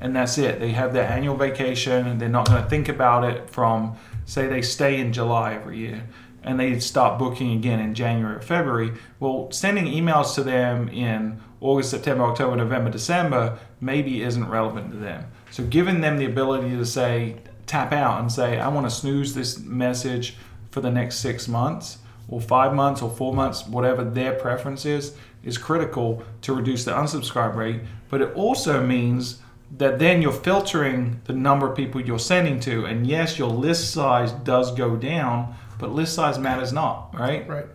and 0.00 0.16
that's 0.16 0.38
it, 0.38 0.58
they 0.58 0.70
have 0.70 0.92
their 0.92 1.04
annual 1.04 1.36
vacation, 1.36 2.06
and 2.06 2.20
they're 2.20 2.28
not 2.28 2.46
going 2.48 2.62
to 2.62 2.68
think 2.68 2.88
about 2.88 3.24
it 3.24 3.50
from 3.50 3.96
say 4.32 4.46
they 4.46 4.62
stay 4.62 4.98
in 4.98 5.12
July 5.12 5.54
every 5.54 5.78
year. 5.78 6.08
And 6.42 6.58
they 6.58 6.80
start 6.80 7.18
booking 7.18 7.52
again 7.52 7.78
in 7.78 7.94
January 7.94 8.36
or 8.36 8.40
February. 8.40 8.92
Well, 9.20 9.52
sending 9.52 9.84
emails 9.84 10.34
to 10.36 10.42
them 10.42 10.88
in 10.88 11.40
August, 11.60 11.90
September, 11.90 12.24
October, 12.24 12.56
November, 12.56 12.90
December 12.90 13.58
maybe 13.80 14.22
isn't 14.22 14.48
relevant 14.48 14.90
to 14.92 14.96
them. 14.96 15.26
So, 15.50 15.64
giving 15.64 16.00
them 16.00 16.16
the 16.16 16.24
ability 16.24 16.70
to 16.70 16.86
say, 16.86 17.36
tap 17.66 17.92
out 17.92 18.20
and 18.20 18.32
say, 18.32 18.58
I 18.58 18.68
want 18.68 18.86
to 18.86 18.90
snooze 18.90 19.34
this 19.34 19.58
message 19.60 20.36
for 20.70 20.80
the 20.80 20.90
next 20.90 21.18
six 21.18 21.46
months 21.46 21.98
or 22.28 22.40
five 22.40 22.74
months 22.74 23.02
or 23.02 23.10
four 23.10 23.34
months, 23.34 23.66
whatever 23.66 24.02
their 24.02 24.32
preference 24.32 24.86
is, 24.86 25.14
is 25.44 25.58
critical 25.58 26.24
to 26.40 26.54
reduce 26.54 26.84
the 26.84 26.90
unsubscribe 26.90 27.54
rate. 27.54 27.82
But 28.08 28.22
it 28.22 28.34
also 28.34 28.84
means 28.84 29.41
that 29.78 29.98
then 29.98 30.20
you're 30.20 30.32
filtering 30.32 31.20
the 31.24 31.32
number 31.32 31.70
of 31.70 31.76
people 31.76 32.00
you're 32.00 32.18
sending 32.18 32.60
to. 32.60 32.84
And 32.84 33.06
yes, 33.06 33.38
your 33.38 33.48
list 33.48 33.92
size 33.92 34.32
does 34.32 34.72
go 34.74 34.96
down, 34.96 35.54
but 35.78 35.92
list 35.92 36.14
size 36.14 36.38
matters 36.38 36.72
not, 36.72 37.14
right? 37.18 37.48
Right. 37.48 37.66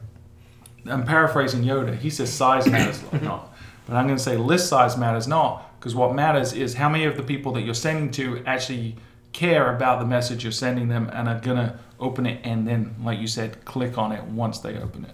I'm 0.86 1.06
paraphrasing 1.06 1.64
Yoda. 1.64 1.98
He 1.98 2.10
says 2.10 2.32
size 2.32 2.68
matters 2.72 3.02
not. 3.22 3.54
But 3.88 3.96
I'm 3.96 4.06
going 4.06 4.18
to 4.18 4.24
say 4.24 4.38
list 4.38 4.70
size 4.70 4.98
matters 4.98 5.28
not 5.28 5.80
because 5.80 5.96
what 5.96 6.14
matters 6.14 6.54
is 6.54 6.76
how 6.76 6.90
many 6.90 7.06
of 7.06 7.18
the 7.18 7.24
people 7.24 7.54
that 7.54 7.62
you're 7.62 7.74
sending 7.74 8.12
to 8.12 8.44
actually 8.46 8.96
care 9.34 9.76
about 9.76 10.00
the 10.00 10.06
message 10.06 10.44
you're 10.44 10.52
sending 10.52 10.90
them 10.90 11.10
and 11.14 11.28
are 11.28 11.40
going 11.40 11.58
to 11.58 11.80
open 12.00 12.26
it 12.26 12.40
and 12.44 12.68
then, 12.68 12.96
like 13.04 13.20
you 13.20 13.28
said, 13.28 13.64
click 13.66 13.98
on 13.98 14.12
it 14.12 14.24
once 14.24 14.60
they 14.60 14.78
open 14.78 15.06
it. 15.06 15.12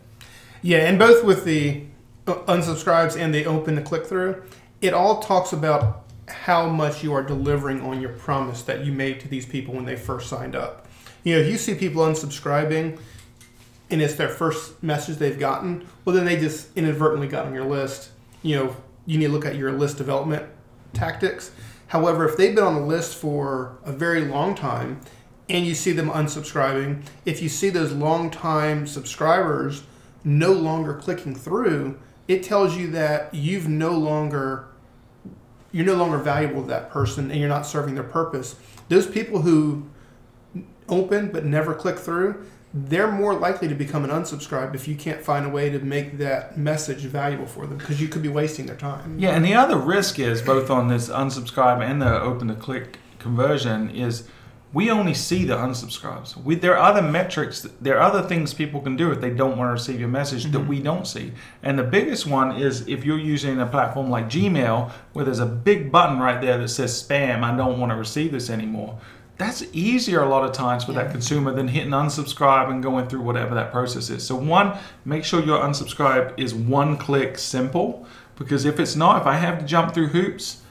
Yeah, 0.62 0.80
and 0.80 0.98
both 0.98 1.24
with 1.24 1.46
the 1.46 1.86
unsubscribes 2.26 3.20
and 3.20 3.34
the 3.34 3.46
open 3.46 3.76
the 3.76 3.82
click 3.82 4.06
through, 4.06 4.44
it 4.82 4.94
all 4.94 5.22
talks 5.22 5.54
about 5.54 6.03
how 6.28 6.68
much 6.68 7.04
you 7.04 7.14
are 7.14 7.24
delivering 7.24 7.82
on 7.82 8.02
your 8.02 8.12
promise 8.12 8.64
that 8.64 8.86
you 8.86 8.92
made 8.92 9.20
to 9.22 9.28
these 9.28 9.46
people 9.46 9.74
when 9.74 9.86
they 9.86 9.96
first 9.96 10.30
signed 10.30 10.56
up. 10.56 10.88
You 11.24 11.36
know, 11.36 11.42
if 11.42 11.48
you 11.48 11.58
see 11.58 11.76
people 11.76 12.04
unsubscribing 12.04 13.00
and 13.90 14.02
it's 14.02 14.16
their 14.16 14.30
first 14.30 14.82
message 14.82 15.18
they've 15.18 15.40
gotten, 15.40 15.88
well, 16.06 16.16
then 16.16 16.26
they 16.26 16.38
just 16.38 16.76
inadvertently 16.78 17.28
got 17.28 17.46
on 17.46 17.54
your 17.54 17.66
list. 17.66 18.10
You 18.42 18.56
know, 18.58 18.76
you 19.06 19.18
need 19.18 19.28
to 19.28 19.32
look 19.32 19.46
at 19.46 19.56
your 19.56 19.72
list 19.72 19.98
development 19.98 20.46
tactics. 20.94 21.52
However, 21.88 22.28
if 22.28 22.38
they've 22.38 22.56
been 22.56 22.64
on 22.64 22.76
the 22.76 22.82
list 22.82 23.16
for 23.16 23.78
a 23.84 23.92
very 23.92 24.26
long 24.26 24.56
time 24.56 25.02
and 25.50 25.66
you 25.66 25.76
see 25.76 25.92
them 25.92 26.10
unsubscribing, 26.10 27.04
if 27.26 27.42
you 27.42 27.50
see 27.50 27.70
those 27.70 27.92
long-time 27.92 28.88
subscribers 28.88 29.84
no 30.24 30.54
longer 30.54 30.94
clicking 30.96 31.36
through, 31.36 32.00
it 32.28 32.44
tells 32.44 32.78
you 32.78 32.90
that 32.92 33.34
you've 33.34 33.68
no 33.68 33.92
longer 33.92 34.68
you're 35.74 35.86
no 35.86 35.96
longer 35.96 36.18
valuable 36.18 36.62
to 36.62 36.68
that 36.70 36.90
person 36.90 37.30
and 37.30 37.40
you're 37.40 37.50
not 37.50 37.66
serving 37.66 37.96
their 37.96 38.04
purpose. 38.04 38.56
Those 38.88 39.08
people 39.08 39.42
who 39.42 39.90
open 40.88 41.32
but 41.32 41.44
never 41.44 41.74
click 41.74 41.98
through, 41.98 42.46
they're 42.74 43.12
more 43.12 43.34
likely 43.34 43.68
to 43.68 43.76
become 43.76 44.04
an 44.04 44.12
unsubscribe 44.12 44.74
if 44.74 44.88
you 44.88 44.96
can't 44.96 45.22
find 45.22 45.46
a 45.46 45.50
way 45.50 45.70
to 45.70 45.80
make 45.80 46.18
that 46.20 46.58
message 46.58 47.00
valuable 47.02 47.46
for 47.46 47.68
them 47.68 47.78
because 47.78 48.00
you 48.00 48.08
could 48.08 48.22
be 48.22 48.30
wasting 48.30 48.68
their 48.68 48.76
time. 48.76 49.20
Yeah, 49.20 49.32
and 49.32 49.44
the 49.44 49.56
other 49.56 49.78
risk 49.78 50.20
is 50.20 50.42
both 50.42 50.70
on 50.70 50.88
this 50.88 51.10
unsubscribe 51.10 51.84
and 51.84 52.02
the 52.02 52.22
open 52.22 52.48
to 52.48 52.56
click 52.56 53.00
conversion 53.20 53.90
is 53.90 54.28
we 54.74 54.90
only 54.90 55.14
see 55.14 55.46
the 55.46 55.56
unsubscribes. 55.56 56.36
We, 56.36 56.56
there 56.56 56.76
are 56.76 56.90
other 56.92 57.04
metrics, 57.04 57.62
there 57.80 57.98
are 57.98 58.02
other 58.02 58.24
things 58.24 58.56
people 58.56 58.82
can 58.82 58.96
do 58.96 59.12
if 59.12 59.22
they 59.22 59.30
don't 59.30 59.56
want 59.56 59.70
to 59.70 59.74
receive 59.74 60.00
your 60.00 60.10
message 60.10 60.44
mm-hmm. 60.44 60.54
that 60.54 60.68
we 60.68 60.82
don't 60.82 61.06
see. 61.06 61.32
And 61.62 61.78
the 61.78 61.84
biggest 61.84 62.26
one 62.26 62.58
is 62.58 62.88
if 62.88 63.06
you're 63.06 63.20
using 63.20 63.60
a 63.60 63.68
platform 63.68 64.10
like 64.10 64.26
Gmail, 64.26 64.92
where 65.14 65.26
there's 65.26 65.40
a 65.40 65.46
big 65.46 65.92
button 65.92 66.20
right 66.20 66.42
there 66.42 66.58
that 66.58 66.70
says 66.70 66.92
spam, 66.92 67.44
I 67.44 67.56
don't 67.56 67.80
want 67.80 67.92
to 67.92 67.96
receive 67.96 68.32
this 68.32 68.50
anymore. 68.50 69.00
That's 69.38 69.64
easier 69.74 70.22
a 70.22 70.30
lot 70.30 70.44
of 70.44 70.54
times 70.54 70.84
for 70.86 70.92
yeah. 70.92 71.04
that 71.04 71.12
consumer 71.12 71.54
than 71.54 71.68
hitting 71.68 71.92
unsubscribe 71.92 72.70
and 72.70 72.82
going 72.82 73.08
through 73.08 73.22
whatever 73.22 73.54
that 73.56 73.72
process 73.72 74.10
is. 74.10 74.26
So, 74.26 74.36
one, 74.36 74.78
make 75.06 75.24
sure 75.24 75.44
your 75.44 75.60
unsubscribe 75.60 76.40
is 76.40 76.54
one 76.54 76.98
click 76.98 77.38
simple 77.38 78.08
because 78.36 78.66
if 78.66 78.80
it's 78.80 78.96
not, 78.96 79.22
if 79.22 79.28
I 79.28 79.36
have 79.36 79.60
to 79.60 79.66
jump 79.66 79.94
through 79.94 80.08
hoops, 80.08 80.63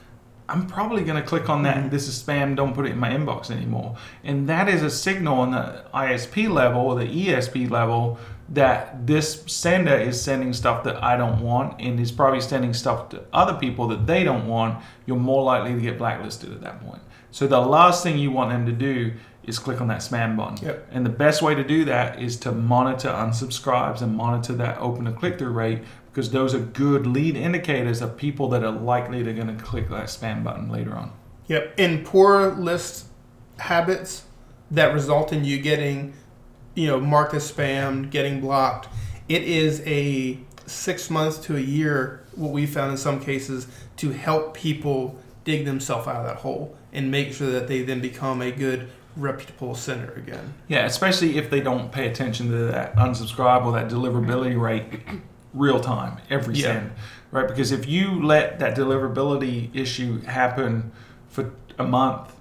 I'm 0.49 0.67
probably 0.67 1.05
going 1.05 1.21
to 1.21 1.27
click 1.27 1.49
on 1.49 1.63
that. 1.63 1.77
Mm-hmm. 1.77 1.89
This 1.91 2.09
is 2.09 2.23
spam. 2.23 2.57
Don't 2.57 2.75
put 2.75 2.87
it 2.87 2.93
in 2.93 2.99
my 2.99 3.11
inbox 3.11 3.51
anymore. 3.51 3.97
And 4.25 4.49
that 4.49 4.69
is 4.69 4.83
a 4.83 4.91
signal 4.91 5.41
on 5.41 5.53
the 5.53 5.85
ISP 5.95 6.51
level 6.51 6.83
or 6.83 6.95
the 6.97 7.07
ESP 7.07 7.71
level 7.71 8.19
that 8.49 9.07
this 9.07 9.45
sender 9.47 9.95
is 9.95 10.21
sending 10.21 10.53
stuff 10.53 10.85
that 10.85 11.03
I 11.03 11.17
don't 11.17 11.41
want 11.41 11.81
and 11.81 11.99
is 11.99 12.13
probably 12.13 12.41
sending 12.41 12.75
stuff 12.75 13.09
to 13.11 13.23
other 13.33 13.55
people 13.55 13.89
that 13.89 14.07
they 14.07 14.25
don't 14.25 14.47
want. 14.47 14.83
You're 15.07 15.17
more 15.17 15.43
likely 15.43 15.75
to 15.75 15.81
get 15.81 15.97
blacklisted 15.97 16.53
at 16.53 16.61
that 16.61 16.85
point. 16.85 17.03
So 17.31 17.47
the 17.47 17.61
last 17.61 18.03
thing 18.03 18.19
you 18.19 18.31
want 18.31 18.51
them 18.51 18.67
to 18.67 18.73
do 18.73 19.15
is 19.45 19.59
click 19.59 19.81
on 19.81 19.89
that 19.89 20.01
spam 20.01 20.37
button. 20.37 20.65
Yep. 20.65 20.89
And 20.93 21.05
the 21.05 21.11
best 21.11 21.43
way 21.43 21.55
to 21.55 21.65
do 21.65 21.85
that 21.87 22.21
is 22.21 22.37
to 22.39 22.53
monitor 22.53 23.09
unsubscribes 23.09 24.03
and 24.03 24.15
monitor 24.15 24.53
that 24.55 24.79
open 24.79 25.07
to 25.07 25.13
click 25.13 25.39
through 25.39 25.51
rate 25.51 25.81
because 26.13 26.31
those 26.31 26.55
are 26.55 26.59
good 26.59 27.07
lead 27.07 27.37
indicators 27.37 28.03
of 28.03 28.19
people 28.19 28.49
that 28.51 28.63
are 28.63 28.71
likely 28.71 29.25
to 29.25 29.33
going 29.33 29.47
to 29.47 29.63
click 29.63 29.89
that 29.89 30.05
spam 30.05 30.45
button 30.45 30.69
later 30.69 30.95
on. 30.95 31.11
Yep. 31.47 31.75
In 31.79 32.05
poor 32.05 32.53
list 32.53 33.07
habits 33.59 34.25
that 34.71 34.93
result 34.93 35.33
in 35.33 35.45
you 35.45 35.59
getting, 35.59 36.13
you 36.75 36.87
know, 36.87 37.01
marked 37.01 37.33
as 37.33 37.51
spam, 37.51 38.11
getting 38.11 38.41
blocked, 38.43 38.89
it 39.29 39.43
is 39.43 39.81
a 39.87 40.39
six 40.67 41.09
months 41.09 41.39
to 41.39 41.57
a 41.57 41.61
year, 41.61 42.25
what 42.35 42.53
we 42.53 42.67
found 42.67 42.91
in 42.91 42.99
some 42.99 43.19
cases, 43.19 43.67
to 43.97 44.11
help 44.11 44.55
people 44.55 45.19
dig 45.45 45.65
themselves 45.65 46.07
out 46.07 46.17
of 46.17 46.27
that 46.27 46.37
hole 46.37 46.77
and 46.93 47.11
make 47.11 47.33
sure 47.33 47.51
that 47.51 47.69
they 47.69 47.83
then 47.83 48.01
become 48.01 48.43
a 48.43 48.53
good 48.53 48.89
reputable 49.17 49.75
sender 49.75 50.13
again. 50.15 50.55
Yeah, 50.69 50.85
especially 50.85 51.39
if 51.39 51.51
they 51.51 51.61
don't 51.61 51.91
pay 51.91 52.09
attention 52.09 52.51
to 52.51 52.57
that 52.67 52.95
unsubscribe 52.97 53.65
or 53.65 53.73
that 53.73 53.89
deliverability 53.89 54.59
rate 54.61 55.03
real 55.55 55.81
time 55.81 56.19
every 56.31 56.55
yeah. 56.55 56.63
send, 56.63 56.93
right? 57.31 57.49
Because 57.49 57.73
if 57.73 57.89
you 57.89 58.23
let 58.23 58.59
that 58.59 58.77
deliverability 58.77 59.75
issue 59.75 60.21
happen 60.23 60.93
for 61.29 61.53
a 61.79 61.85
month, 61.85 62.35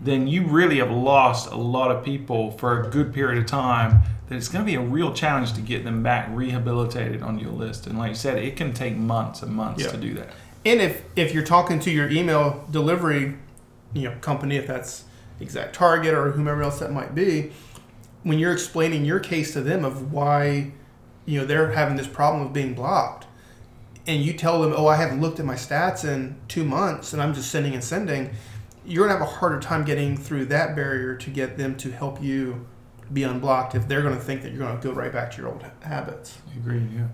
then 0.00 0.26
you 0.26 0.46
really 0.46 0.78
have 0.78 0.90
lost 0.90 1.50
a 1.50 1.56
lot 1.56 1.90
of 1.90 2.04
people 2.04 2.50
for 2.52 2.80
a 2.80 2.90
good 2.90 3.12
period 3.12 3.38
of 3.38 3.46
time. 3.46 4.00
That 4.28 4.36
it's 4.36 4.48
going 4.48 4.64
to 4.64 4.70
be 4.70 4.76
a 4.76 4.80
real 4.80 5.12
challenge 5.12 5.52
to 5.54 5.60
get 5.60 5.84
them 5.84 6.02
back 6.02 6.28
rehabilitated 6.30 7.20
on 7.22 7.38
your 7.38 7.50
list. 7.50 7.86
And 7.86 7.98
like 7.98 8.10
you 8.10 8.14
said, 8.14 8.38
it 8.38 8.56
can 8.56 8.72
take 8.72 8.96
months 8.96 9.42
and 9.42 9.52
months 9.52 9.82
yeah. 9.82 9.90
to 9.90 9.96
do 9.96 10.14
that. 10.14 10.28
And 10.64 10.80
if 10.80 11.02
if 11.16 11.34
you're 11.34 11.44
talking 11.44 11.80
to 11.80 11.90
your 11.90 12.08
email 12.10 12.64
delivery, 12.70 13.36
you 13.92 14.02
know, 14.02 14.16
company, 14.20 14.56
if 14.56 14.66
that's 14.66 15.04
Exact 15.40 15.74
Target 15.74 16.14
or 16.14 16.32
whomever 16.32 16.62
else 16.62 16.78
that 16.80 16.92
might 16.92 17.14
be, 17.14 17.52
when 18.22 18.38
you're 18.38 18.52
explaining 18.52 19.04
your 19.04 19.20
case 19.20 19.52
to 19.54 19.62
them 19.62 19.84
of 19.84 20.12
why 20.12 20.72
you 21.30 21.38
know 21.38 21.46
they're 21.46 21.70
having 21.70 21.96
this 21.96 22.08
problem 22.08 22.42
of 22.42 22.52
being 22.52 22.74
blocked. 22.74 23.26
And 24.06 24.22
you 24.22 24.32
tell 24.32 24.60
them 24.62 24.74
oh 24.76 24.88
i 24.88 24.96
haven't 24.96 25.20
looked 25.20 25.38
at 25.38 25.46
my 25.46 25.54
stats 25.54 26.04
in 26.04 26.36
two 26.48 26.64
months 26.64 27.12
and 27.12 27.22
i'm 27.22 27.32
just 27.32 27.50
sending 27.50 27.74
and 27.74 27.84
sending 27.84 28.30
you're 28.84 29.06
going 29.06 29.16
to 29.16 29.24
have 29.24 29.34
a 29.34 29.38
harder 29.38 29.60
time 29.60 29.84
getting 29.84 30.16
through 30.16 30.46
that 30.46 30.74
barrier 30.74 31.14
to 31.14 31.30
get 31.30 31.58
them 31.58 31.76
to 31.76 31.92
help 31.92 32.20
you 32.20 32.66
be 33.12 33.22
unblocked 33.22 33.74
if 33.74 33.86
they're 33.86 34.02
going 34.02 34.14
to 34.14 34.20
think 34.20 34.42
that 34.42 34.50
you're 34.50 34.58
going 34.58 34.76
to 34.76 34.82
go 34.82 34.92
right 34.92 35.12
back 35.12 35.30
to 35.30 35.42
your 35.42 35.50
old 35.50 35.64
habits. 35.82 36.38
I 36.50 36.56
agree 36.56 36.82
yeah. 36.92 37.08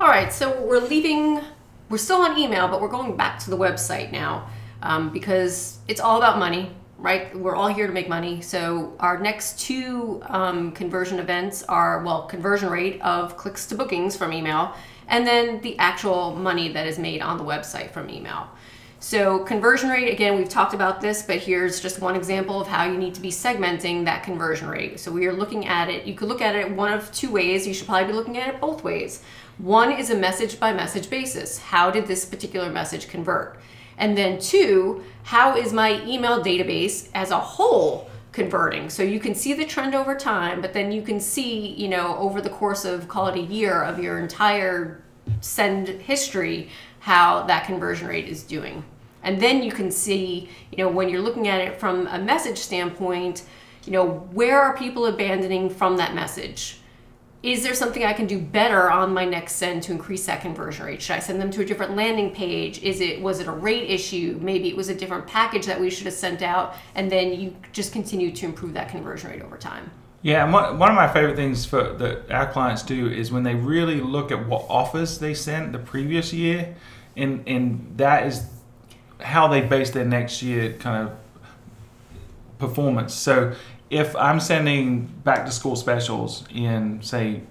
All 0.00 0.08
right 0.08 0.32
so 0.32 0.60
we're 0.62 0.80
leaving 0.80 1.40
we're 1.88 1.98
still 1.98 2.22
on 2.22 2.36
email 2.36 2.66
but 2.66 2.80
we're 2.80 2.88
going 2.88 3.16
back 3.16 3.38
to 3.40 3.50
the 3.50 3.58
website 3.58 4.10
now 4.10 4.48
um, 4.80 5.10
because 5.10 5.78
it's 5.86 6.00
all 6.00 6.16
about 6.16 6.38
money 6.38 6.74
right? 7.02 7.36
We're 7.36 7.56
all 7.56 7.68
here 7.68 7.88
to 7.88 7.92
make 7.92 8.08
money. 8.08 8.40
So 8.40 8.94
our 9.00 9.18
next 9.18 9.60
two 9.60 10.22
um, 10.26 10.70
conversion 10.72 11.18
events 11.18 11.64
are 11.64 12.02
well, 12.04 12.22
conversion 12.22 12.70
rate 12.70 13.00
of 13.02 13.36
clicks 13.36 13.66
to 13.66 13.74
bookings 13.74 14.16
from 14.16 14.32
email, 14.32 14.74
and 15.08 15.26
then 15.26 15.60
the 15.60 15.76
actual 15.78 16.36
money 16.36 16.68
that 16.72 16.86
is 16.86 16.98
made 16.98 17.20
on 17.20 17.36
the 17.36 17.44
website 17.44 17.90
from 17.90 18.08
email. 18.08 18.48
So, 19.00 19.40
conversion 19.40 19.90
rate, 19.90 20.12
again, 20.12 20.36
we've 20.36 20.48
talked 20.48 20.74
about 20.74 21.00
this, 21.00 21.22
but 21.22 21.38
here's 21.38 21.80
just 21.80 21.98
one 21.98 22.14
example 22.14 22.60
of 22.60 22.68
how 22.68 22.84
you 22.84 22.96
need 22.96 23.14
to 23.14 23.20
be 23.20 23.30
segmenting 23.30 24.04
that 24.04 24.22
conversion 24.22 24.68
rate. 24.68 25.00
So, 25.00 25.10
we 25.10 25.26
are 25.26 25.32
looking 25.32 25.66
at 25.66 25.90
it, 25.90 26.06
you 26.06 26.14
could 26.14 26.28
look 26.28 26.40
at 26.40 26.54
it 26.54 26.70
one 26.70 26.92
of 26.92 27.10
two 27.10 27.28
ways. 27.28 27.66
You 27.66 27.74
should 27.74 27.88
probably 27.88 28.06
be 28.06 28.12
looking 28.12 28.38
at 28.38 28.54
it 28.54 28.60
both 28.60 28.84
ways. 28.84 29.24
One 29.58 29.90
is 29.90 30.10
a 30.10 30.14
message 30.14 30.60
by 30.60 30.72
message 30.72 31.10
basis. 31.10 31.58
How 31.58 31.90
did 31.90 32.06
this 32.06 32.24
particular 32.24 32.70
message 32.70 33.08
convert? 33.08 33.58
And 33.98 34.16
then 34.16 34.38
two, 34.38 35.04
how 35.24 35.56
is 35.56 35.72
my 35.72 36.04
email 36.04 36.42
database 36.42 37.08
as 37.14 37.30
a 37.30 37.38
whole 37.38 38.10
converting? 38.32 38.90
So 38.90 39.02
you 39.02 39.20
can 39.20 39.34
see 39.34 39.52
the 39.52 39.64
trend 39.64 39.94
over 39.94 40.14
time, 40.14 40.60
but 40.60 40.72
then 40.72 40.92
you 40.92 41.02
can 41.02 41.20
see, 41.20 41.68
you 41.74 41.88
know, 41.88 42.16
over 42.16 42.40
the 42.40 42.50
course 42.50 42.84
of 42.84 43.08
call 43.08 43.28
it 43.28 43.36
a 43.36 43.42
year 43.42 43.82
of 43.82 43.98
your 43.98 44.18
entire 44.18 45.02
send 45.40 45.88
history, 45.88 46.70
how 47.00 47.44
that 47.44 47.66
conversion 47.66 48.08
rate 48.08 48.28
is 48.28 48.42
doing. 48.42 48.84
And 49.22 49.40
then 49.40 49.62
you 49.62 49.70
can 49.70 49.90
see, 49.90 50.48
you 50.70 50.78
know, 50.78 50.88
when 50.88 51.08
you're 51.08 51.22
looking 51.22 51.48
at 51.48 51.60
it 51.60 51.78
from 51.78 52.06
a 52.08 52.18
message 52.18 52.58
standpoint, 52.58 53.44
you 53.84 53.92
know, 53.92 54.08
where 54.32 54.60
are 54.60 54.76
people 54.76 55.06
abandoning 55.06 55.70
from 55.70 55.96
that 55.96 56.14
message? 56.14 56.78
Is 57.42 57.64
there 57.64 57.74
something 57.74 58.04
I 58.04 58.12
can 58.12 58.26
do 58.26 58.38
better 58.38 58.88
on 58.88 59.12
my 59.12 59.24
next 59.24 59.56
send 59.56 59.82
to 59.84 59.92
increase 59.92 60.26
that 60.26 60.42
conversion 60.42 60.86
rate? 60.86 61.02
Should 61.02 61.16
I 61.16 61.18
send 61.18 61.40
them 61.40 61.50
to 61.50 61.62
a 61.62 61.64
different 61.64 61.96
landing 61.96 62.32
page? 62.32 62.80
Is 62.82 63.00
it 63.00 63.20
was 63.20 63.40
it 63.40 63.48
a 63.48 63.52
rate 63.52 63.90
issue? 63.90 64.38
Maybe 64.40 64.68
it 64.68 64.76
was 64.76 64.88
a 64.88 64.94
different 64.94 65.26
package 65.26 65.66
that 65.66 65.80
we 65.80 65.90
should 65.90 66.06
have 66.06 66.14
sent 66.14 66.40
out, 66.40 66.76
and 66.94 67.10
then 67.10 67.38
you 67.38 67.56
just 67.72 67.92
continue 67.92 68.30
to 68.30 68.46
improve 68.46 68.74
that 68.74 68.88
conversion 68.90 69.30
rate 69.30 69.42
over 69.42 69.56
time. 69.56 69.90
Yeah, 70.22 70.44
and 70.44 70.52
one, 70.52 70.78
one 70.78 70.88
of 70.88 70.94
my 70.94 71.12
favorite 71.12 71.34
things 71.34 71.66
for 71.66 71.82
that 71.94 72.30
our 72.30 72.46
clients 72.52 72.84
do 72.84 73.08
is 73.08 73.32
when 73.32 73.42
they 73.42 73.56
really 73.56 74.00
look 74.00 74.30
at 74.30 74.46
what 74.46 74.64
offers 74.68 75.18
they 75.18 75.34
sent 75.34 75.72
the 75.72 75.80
previous 75.80 76.32
year, 76.32 76.76
and 77.16 77.42
and 77.48 77.94
that 77.96 78.24
is 78.24 78.46
how 79.20 79.48
they 79.48 79.62
base 79.62 79.90
their 79.90 80.04
next 80.04 80.42
year 80.42 80.74
kind 80.74 81.08
of 81.08 81.16
performance. 82.60 83.12
So 83.12 83.54
if 83.92 84.16
I'm 84.16 84.40
sending 84.40 85.04
back 85.22 85.44
to 85.44 85.52
school 85.52 85.76
specials 85.76 86.44
in 86.50 87.02
say 87.02 87.42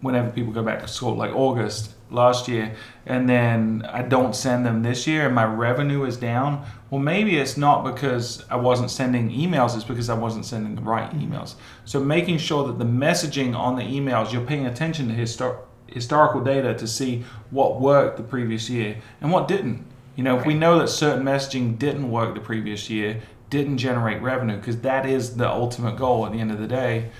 whenever 0.00 0.28
people 0.28 0.52
go 0.52 0.62
back 0.62 0.82
to 0.82 0.88
school, 0.88 1.14
like 1.14 1.32
August 1.32 1.94
last 2.10 2.48
year, 2.48 2.74
and 3.06 3.28
then 3.28 3.88
I 3.88 4.02
don't 4.02 4.34
send 4.34 4.66
them 4.66 4.82
this 4.82 5.06
year 5.06 5.26
and 5.26 5.34
my 5.36 5.44
revenue 5.44 6.02
is 6.04 6.16
down, 6.16 6.66
well, 6.90 7.00
maybe 7.00 7.38
it's 7.38 7.56
not 7.56 7.84
because 7.84 8.44
I 8.50 8.56
wasn't 8.56 8.90
sending 8.90 9.30
emails, 9.30 9.76
it's 9.76 9.84
because 9.84 10.10
I 10.10 10.14
wasn't 10.14 10.46
sending 10.46 10.74
the 10.74 10.82
right 10.82 11.08
emails. 11.12 11.54
So 11.84 12.00
making 12.00 12.38
sure 12.38 12.66
that 12.66 12.80
the 12.80 12.84
messaging 12.84 13.56
on 13.56 13.76
the 13.76 13.84
emails, 13.84 14.32
you're 14.32 14.44
paying 14.44 14.66
attention 14.66 15.06
to 15.08 15.14
histor- 15.14 15.60
historical 15.86 16.40
data 16.40 16.74
to 16.74 16.88
see 16.88 17.24
what 17.50 17.80
worked 17.80 18.16
the 18.16 18.24
previous 18.24 18.68
year 18.68 18.96
and 19.20 19.30
what 19.30 19.46
didn't. 19.46 19.86
You 20.16 20.24
know, 20.24 20.38
if 20.38 20.46
we 20.46 20.54
know 20.54 20.78
that 20.80 20.88
certain 20.88 21.24
messaging 21.24 21.78
didn't 21.78 22.10
work 22.10 22.34
the 22.34 22.40
previous 22.40 22.90
year, 22.90 23.22
didn't 23.50 23.78
generate 23.78 24.20
revenue, 24.22 24.56
because 24.56 24.80
that 24.80 25.06
is 25.06 25.36
the 25.36 25.48
ultimate 25.48 25.96
goal 25.96 26.26
at 26.26 26.32
the 26.32 26.40
end 26.40 26.50
of 26.50 26.58
the 26.58 26.66
day, 26.66 27.10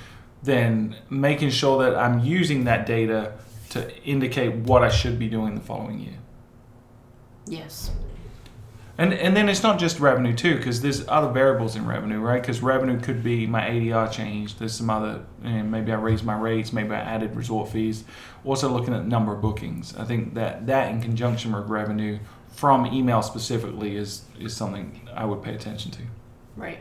then 0.43 0.97
making 1.11 1.51
sure 1.51 1.83
that 1.85 1.97
I'm 1.97 2.21
using 2.21 2.65
that 2.65 2.87
data 2.87 3.33
to 3.71 4.03
indicate 4.05 4.55
what 4.55 4.83
I 4.83 4.89
should 4.89 5.19
be 5.19 5.29
doing 5.29 5.55
the 5.55 5.61
following 5.61 6.01
year. 6.01 6.19
Yes. 7.47 7.91
And 8.99 9.13
and 9.13 9.37
then 9.37 9.49
it's 9.49 9.63
not 9.63 9.79
just 9.79 10.01
revenue 10.01 10.35
too, 10.35 10.57
because 10.57 10.81
there's 10.81 11.07
other 11.07 11.31
variables 11.31 11.77
in 11.77 11.87
revenue, 11.87 12.19
right? 12.19 12.41
Because 12.41 12.63
revenue 12.63 12.99
could 12.99 13.23
be 13.23 13.47
my 13.47 13.61
ADR 13.61 14.11
changed. 14.11 14.59
There's 14.59 14.73
some 14.73 14.89
other, 14.89 15.27
you 15.45 15.51
know, 15.51 15.63
maybe 15.65 15.93
I 15.93 15.97
raised 15.97 16.25
my 16.25 16.39
rates, 16.39 16.73
maybe 16.73 16.93
I 16.93 17.01
added 17.01 17.37
resort 17.37 17.69
fees. 17.69 18.05
Also 18.45 18.71
looking 18.71 18.95
at 18.95 19.07
number 19.07 19.35
of 19.35 19.43
bookings. 19.43 19.95
I 19.97 20.05
think 20.05 20.35
that 20.35 20.67
that 20.67 20.91
in 20.91 21.03
conjunction 21.03 21.53
with 21.53 21.69
revenue 21.69 22.19
from 22.49 22.87
email 22.87 23.21
specifically 23.21 23.97
is 23.97 24.23
is 24.41 24.57
something 24.57 25.07
I 25.15 25.27
would 25.27 25.43
pay 25.43 25.55
attention 25.55 25.91
to. 25.93 26.03
Right. 26.57 26.79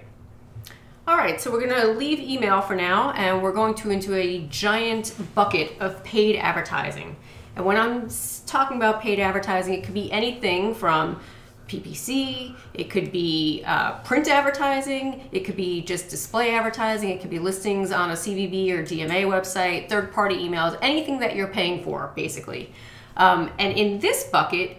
All 1.07 1.17
right, 1.17 1.39
so 1.39 1.51
we're 1.51 1.65
going 1.67 1.81
to 1.81 1.87
leave 1.89 2.19
email 2.19 2.61
for 2.61 2.75
now, 2.75 3.11
and 3.11 3.43
we're 3.43 3.51
going 3.51 3.75
to 3.75 3.91
into 3.91 4.15
a 4.15 4.47
giant 4.47 5.13
bucket 5.35 5.79
of 5.79 6.03
paid 6.03 6.37
advertising. 6.37 7.15
And 7.55 7.63
when 7.63 7.77
I'm 7.77 8.09
talking 8.47 8.77
about 8.77 9.01
paid 9.01 9.19
advertising, 9.19 9.75
it 9.75 9.83
could 9.83 9.93
be 9.93 10.11
anything 10.11 10.73
from 10.73 11.19
PPC, 11.67 12.55
it 12.73 12.89
could 12.89 13.11
be 13.11 13.63
uh, 13.65 13.99
print 13.99 14.27
advertising, 14.27 15.27
it 15.31 15.45
could 15.45 15.55
be 15.55 15.81
just 15.81 16.09
display 16.09 16.53
advertising, 16.53 17.09
it 17.09 17.21
could 17.21 17.29
be 17.29 17.39
listings 17.39 17.91
on 17.91 18.11
a 18.11 18.13
CVB 18.13 18.71
or 18.71 18.83
DMA 18.83 19.25
website, 19.25 19.89
third 19.89 20.11
party 20.11 20.37
emails, 20.37 20.77
anything 20.81 21.19
that 21.19 21.35
you're 21.35 21.47
paying 21.47 21.83
for, 21.83 22.11
basically. 22.15 22.71
Um, 23.17 23.51
and 23.59 23.77
in 23.77 23.99
this 23.99 24.25
bucket, 24.25 24.77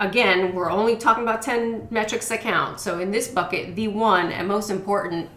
again, 0.00 0.54
we're 0.54 0.70
only 0.70 0.96
talking 0.96 1.22
about 1.22 1.42
10 1.42 1.88
metrics 1.90 2.28
that 2.28 2.40
count. 2.40 2.80
So 2.80 2.98
in 2.98 3.10
this 3.10 3.28
bucket, 3.28 3.76
the 3.76 3.88
one 3.88 4.32
and 4.32 4.48
most 4.48 4.70
important 4.70 5.28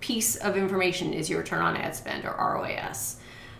piece 0.00 0.36
of 0.36 0.56
information 0.56 1.14
is 1.14 1.30
your 1.30 1.38
return 1.38 1.62
on 1.62 1.76
ad 1.76 1.94
spend 1.94 2.24
or 2.24 2.34
ROAS. 2.36 3.16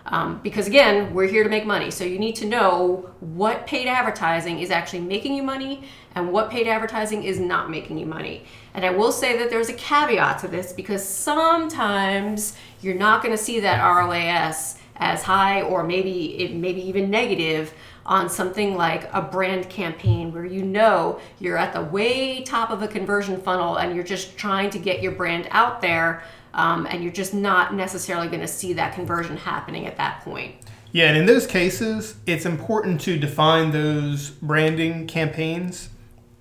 Um, 0.07 0.41
because 0.43 0.67
again, 0.67 1.15
we're 1.15 1.29
here 1.29 1.45
to 1.45 1.51
make 1.51 1.67
money. 1.67 1.91
So 1.91 2.05
you 2.05 2.19
need 2.19 2.35
to 2.37 2.47
know 2.47 3.11
what 3.21 3.67
paid 3.67 3.87
advertising 3.87 4.59
is 4.59 4.71
actually 4.71 5.01
making 5.01 5.35
you 5.35 5.43
money 5.43 5.85
and 6.15 6.33
what 6.33 6.51
paid 6.51 6.67
advertising 6.67 7.23
is 7.23 7.39
not 7.39 7.71
making 7.71 7.99
you 7.99 8.07
money. 8.07 8.45
And 8.75 8.85
I 8.85 8.91
will 8.91 9.13
say 9.13 9.39
that 9.39 9.51
there's 9.51 9.69
a 9.69 9.75
caveat 9.75 10.39
to 10.41 10.49
this 10.49 10.73
because 10.73 11.05
sometimes 11.05 12.57
you're 12.81 12.95
not 12.95 13.23
going 13.23 13.37
to 13.37 13.43
see 13.43 13.61
that 13.61 13.85
ROAS 13.85 14.77
as 14.97 15.23
high 15.23 15.63
or 15.63 15.83
maybe 15.83 16.39
it 16.43 16.55
maybe 16.55 16.81
even 16.87 17.11
negative 17.11 17.73
on 18.07 18.29
something 18.29 18.77
like 18.77 19.13
a 19.13 19.23
brand 19.23 19.69
campaign 19.69 20.33
where 20.33 20.45
you 20.45 20.63
know 20.63 21.21
you're 21.39 21.57
at 21.57 21.73
the 21.73 21.83
way 21.83 22.43
top 22.43 22.71
of 22.71 22.83
a 22.83 22.89
conversion 22.89 23.41
funnel 23.41 23.77
and 23.77 23.95
you're 23.95 24.05
just 24.05 24.37
trying 24.37 24.71
to 24.71 24.79
get 24.79 25.03
your 25.03 25.13
brand 25.13 25.47
out 25.51 25.81
there 25.81 26.23
um, 26.55 26.87
and 26.87 27.03
you're 27.03 27.13
just 27.13 27.35
not 27.35 27.75
necessarily 27.75 28.29
going 28.29 28.41
to 28.41 28.49
see 28.49 28.73
that 28.73 28.95
conversion 28.95 29.37
happening 29.37 29.87
at 29.87 29.97
that 29.97 30.21
point. 30.23 30.55
Yeah, 30.93 31.09
and 31.09 31.17
in 31.17 31.27
those 31.27 31.47
cases, 31.47 32.17
it's 32.27 32.45
important 32.45 33.01
to 33.03 33.17
define 33.17 33.71
those 33.71 34.31
branding 34.31 35.07
campaigns 35.07 35.91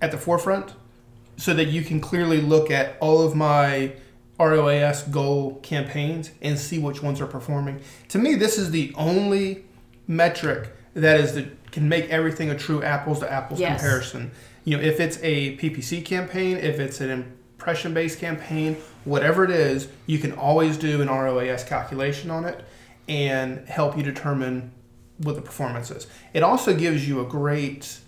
at 0.02 0.10
the 0.10 0.18
forefront 0.18 0.74
so 1.36 1.54
that 1.54 1.66
you 1.66 1.82
can 1.82 2.00
clearly 2.00 2.40
look 2.40 2.70
at 2.70 2.96
all 3.00 3.22
of 3.22 3.36
my 3.36 3.92
ROAS 4.40 5.02
goal 5.04 5.60
campaigns 5.62 6.32
and 6.42 6.58
see 6.58 6.78
which 6.78 7.02
ones 7.02 7.20
are 7.20 7.26
performing. 7.26 7.80
To 8.08 8.18
me, 8.18 8.34
this 8.34 8.58
is 8.58 8.70
the 8.72 8.92
only 8.96 9.64
metric 10.08 10.72
that 10.94 11.20
is 11.20 11.34
the 11.34 11.46
can 11.70 11.88
make 11.88 12.08
everything 12.10 12.50
a 12.50 12.58
true 12.58 12.82
apples 12.82 13.20
to 13.20 13.30
apples 13.32 13.60
Yes. 13.60 13.80
comparison. 13.80 14.32
You 14.64 14.76
know, 14.76 14.82
if 14.82 14.98
it's 15.00 15.18
a 15.22 15.56
PPC 15.56 16.04
campaign, 16.04 16.56
if 16.56 16.80
it's 16.80 17.00
an 17.00 17.10
impression 17.10 17.94
based 17.94 18.18
campaign, 18.18 18.76
whatever 19.04 19.44
it 19.44 19.50
is, 19.50 19.88
you 20.06 20.18
can 20.18 20.32
always 20.32 20.76
do 20.76 21.00
an 21.00 21.08
ROAS 21.08 21.62
calculation 21.64 22.30
on 22.30 22.44
it 22.44 22.64
and 23.08 23.66
help 23.68 23.96
you 23.96 24.02
determine 24.02 24.72
what 25.18 25.36
the 25.36 25.42
performance 25.42 25.90
is. 25.90 26.06
It 26.34 26.42
also 26.42 26.74
gives 26.74 27.06
you 27.08 27.20
a 27.20 27.24
great 27.24 27.98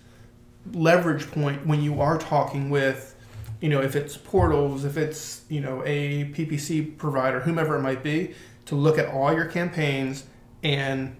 leverage 0.73 1.29
point 1.31 1.65
when 1.65 1.81
you 1.81 2.01
are 2.01 2.17
talking 2.17 2.69
with, 2.69 3.15
you 3.61 3.69
know, 3.69 3.81
if 3.81 3.95
it's 3.95 4.17
portals, 4.17 4.85
if 4.85 4.97
it's, 4.97 5.41
you 5.49 5.61
know, 5.61 5.83
a 5.85 6.25
PPC 6.33 6.97
provider, 6.97 7.39
whomever 7.41 7.75
it 7.77 7.81
might 7.81 8.03
be, 8.03 8.33
to 8.65 8.75
look 8.75 8.97
at 8.97 9.07
all 9.07 9.33
your 9.33 9.45
campaigns 9.45 10.23
and 10.63 11.15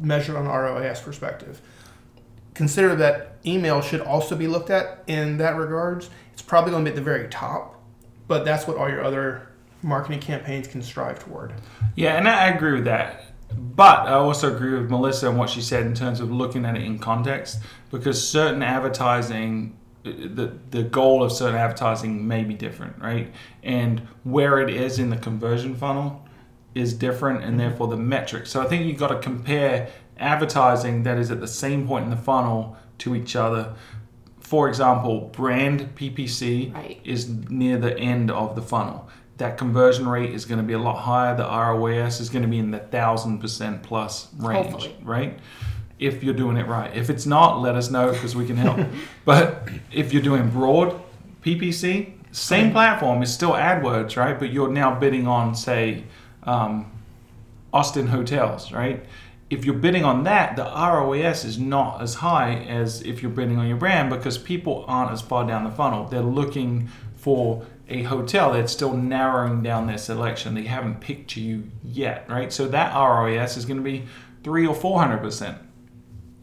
measure 0.00 0.36
on 0.36 0.46
ROAS 0.46 1.00
perspective. 1.00 1.60
Consider 2.54 2.94
that 2.96 3.38
email 3.46 3.80
should 3.80 4.00
also 4.00 4.36
be 4.36 4.46
looked 4.46 4.70
at 4.70 5.02
in 5.06 5.38
that 5.38 5.56
regards. 5.56 6.10
It's 6.32 6.42
probably 6.42 6.70
going 6.70 6.84
to 6.84 6.90
be 6.90 6.92
at 6.92 6.96
the 6.96 7.02
very 7.02 7.28
top, 7.28 7.82
but 8.28 8.44
that's 8.44 8.66
what 8.66 8.76
all 8.76 8.88
your 8.88 9.02
other 9.02 9.48
marketing 9.82 10.20
campaigns 10.20 10.68
can 10.68 10.82
strive 10.82 11.18
toward. 11.18 11.54
Yeah, 11.96 12.16
and 12.16 12.28
I 12.28 12.48
agree 12.48 12.72
with 12.72 12.84
that. 12.84 13.26
But 13.54 14.06
I 14.06 14.12
also 14.12 14.54
agree 14.54 14.78
with 14.78 14.90
Melissa 14.90 15.28
and 15.28 15.38
what 15.38 15.50
she 15.50 15.60
said 15.60 15.86
in 15.86 15.94
terms 15.94 16.20
of 16.20 16.30
looking 16.30 16.64
at 16.64 16.76
it 16.76 16.82
in 16.82 16.98
context, 16.98 17.58
because 17.90 18.26
certain 18.26 18.62
advertising, 18.62 19.76
the 20.04 20.56
the 20.70 20.82
goal 20.82 21.22
of 21.22 21.32
certain 21.32 21.56
advertising 21.56 22.26
may 22.26 22.44
be 22.44 22.54
different, 22.54 22.98
right? 22.98 23.32
And 23.62 24.08
where 24.24 24.58
it 24.60 24.70
is 24.70 24.98
in 24.98 25.10
the 25.10 25.18
conversion 25.18 25.74
funnel 25.74 26.26
is 26.74 26.94
different, 26.94 27.38
and 27.38 27.50
mm-hmm. 27.50 27.58
therefore 27.58 27.88
the 27.88 27.96
metric. 27.96 28.46
So 28.46 28.60
I 28.60 28.66
think 28.66 28.86
you've 28.86 28.98
got 28.98 29.08
to 29.08 29.18
compare 29.18 29.90
advertising 30.18 31.02
that 31.02 31.18
is 31.18 31.30
at 31.30 31.40
the 31.40 31.48
same 31.48 31.86
point 31.86 32.04
in 32.04 32.10
the 32.10 32.16
funnel 32.16 32.76
to 32.98 33.14
each 33.14 33.36
other. 33.36 33.74
For 34.40 34.68
example, 34.68 35.30
brand 35.32 35.94
PPC 35.96 36.74
Right. 36.74 37.00
is 37.04 37.28
near 37.28 37.78
the 37.78 37.98
end 37.98 38.30
of 38.30 38.54
the 38.54 38.62
funnel. 38.62 39.08
That 39.38 39.58
conversion 39.58 40.08
rate 40.08 40.30
is 40.30 40.44
going 40.44 40.58
to 40.58 40.64
be 40.64 40.74
a 40.74 40.78
lot 40.78 41.00
higher. 41.00 41.36
The 41.36 41.44
ROAS 41.44 42.20
is 42.20 42.28
going 42.28 42.42
to 42.42 42.48
be 42.48 42.58
in 42.58 42.70
the 42.70 42.78
thousand 42.78 43.40
percent 43.40 43.82
plus 43.82 44.28
range, 44.34 44.70
Hopefully. 44.70 44.96
right? 45.02 45.38
If 45.98 46.22
you're 46.22 46.34
doing 46.34 46.56
it 46.56 46.66
right. 46.66 46.94
If 46.94 47.10
it's 47.10 47.26
not, 47.26 47.60
let 47.60 47.74
us 47.74 47.90
know 47.90 48.12
because 48.12 48.36
we 48.36 48.46
can 48.46 48.56
help. 48.56 48.78
but 49.24 49.68
if 49.90 50.12
you're 50.12 50.22
doing 50.22 50.50
broad 50.50 51.00
PPC, 51.42 52.12
same 52.32 52.72
platform 52.72 53.22
is 53.22 53.32
still 53.32 53.52
AdWords, 53.52 54.16
right? 54.16 54.38
But 54.38 54.52
you're 54.52 54.70
now 54.70 54.98
bidding 54.98 55.26
on, 55.26 55.54
say, 55.54 56.04
um, 56.44 56.90
Austin 57.72 58.08
hotels, 58.08 58.72
right? 58.72 59.04
if 59.52 59.66
you're 59.66 59.74
bidding 59.74 60.02
on 60.02 60.24
that, 60.24 60.56
the 60.56 60.62
ROAS 60.62 61.44
is 61.44 61.58
not 61.58 62.00
as 62.00 62.14
high 62.14 62.54
as 62.54 63.02
if 63.02 63.20
you're 63.20 63.30
bidding 63.30 63.58
on 63.58 63.68
your 63.68 63.76
brand 63.76 64.08
because 64.08 64.38
people 64.38 64.82
aren't 64.88 65.12
as 65.12 65.20
far 65.20 65.46
down 65.46 65.64
the 65.64 65.70
funnel. 65.70 66.06
They're 66.06 66.22
looking 66.22 66.88
for 67.16 67.66
a 67.86 68.02
hotel 68.04 68.54
that's 68.54 68.72
still 68.72 68.96
narrowing 68.96 69.62
down 69.62 69.86
their 69.86 69.98
selection. 69.98 70.54
They 70.54 70.62
haven't 70.62 71.02
picked 71.02 71.36
you 71.36 71.70
yet, 71.84 72.24
right? 72.30 72.50
So 72.50 72.66
that 72.68 72.94
ROAS 72.94 73.58
is 73.58 73.66
going 73.66 73.76
to 73.76 73.82
be 73.82 74.06
three 74.42 74.66
or 74.66 74.74
four 74.74 74.98
hundred 74.98 75.18
percent. 75.18 75.58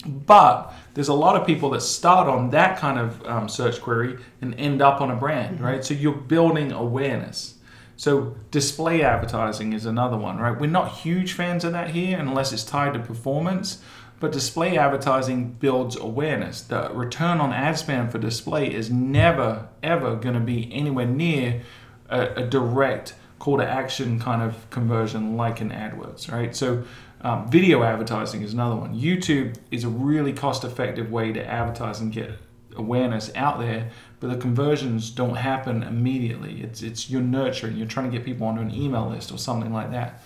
But 0.05 0.71
there's 0.93 1.07
a 1.07 1.13
lot 1.15 1.35
of 1.35 1.47
people 1.47 1.71
that 1.71 1.81
start 1.81 2.27
on 2.27 2.51
that 2.51 2.77
kind 2.77 2.99
of 2.99 3.25
um, 3.25 3.49
search 3.49 3.81
query 3.81 4.19
and 4.39 4.53
end 4.59 4.83
up 4.83 5.01
on 5.01 5.09
a 5.09 5.15
brand, 5.15 5.55
mm-hmm. 5.55 5.65
right? 5.65 5.83
So 5.83 5.95
you're 5.95 6.13
building 6.13 6.71
awareness. 6.71 7.55
So 7.99 8.37
display 8.49 9.01
advertising 9.01 9.73
is 9.73 9.85
another 9.85 10.15
one, 10.15 10.37
right? 10.37 10.57
We're 10.57 10.67
not 10.67 10.99
huge 10.99 11.33
fans 11.33 11.65
of 11.65 11.73
that 11.73 11.89
here 11.89 12.17
unless 12.17 12.53
it's 12.53 12.63
tied 12.63 12.93
to 12.93 12.99
performance, 12.99 13.83
but 14.21 14.31
display 14.31 14.77
advertising 14.77 15.57
builds 15.59 15.97
awareness. 15.97 16.61
The 16.61 16.91
return 16.93 17.41
on 17.41 17.51
ad 17.51 17.77
spend 17.77 18.13
for 18.13 18.17
display 18.17 18.73
is 18.73 18.89
never 18.89 19.67
ever 19.83 20.15
going 20.15 20.35
to 20.35 20.39
be 20.39 20.73
anywhere 20.73 21.07
near 21.07 21.61
a, 22.09 22.27
a, 22.35 22.47
direct 22.47 23.15
call 23.37 23.57
to 23.57 23.67
action 23.67 24.17
kind 24.17 24.43
of 24.43 24.69
conversion 24.69 25.35
like 25.35 25.59
in 25.59 25.69
AdWords, 25.69 26.31
right? 26.31 26.55
So 26.55 26.85
um, 27.19 27.51
video 27.51 27.83
advertising 27.83 28.43
is 28.43 28.53
another 28.53 28.77
one. 28.77 28.95
YouTube 28.95 29.57
is 29.71 29.83
a 29.83 29.89
really 29.89 30.31
cost 30.31 30.63
effective 30.63 31.11
way 31.11 31.33
to 31.33 31.45
advertise 31.45 31.99
and 31.99 32.13
get 32.13 32.31
awareness 32.77 33.29
out 33.35 33.59
there, 33.59 33.91
but 34.19 34.29
the 34.29 34.37
conversions 34.37 35.09
don't 35.09 35.35
happen 35.35 35.83
immediately. 35.83 36.61
It's 36.61 36.81
it's 36.81 37.09
you're 37.09 37.21
nurturing. 37.21 37.77
You're 37.77 37.87
trying 37.87 38.11
to 38.11 38.17
get 38.17 38.25
people 38.25 38.47
onto 38.47 38.61
an 38.61 38.73
email 38.73 39.09
list 39.09 39.31
or 39.31 39.37
something 39.37 39.71
like 39.71 39.91
that. 39.91 40.21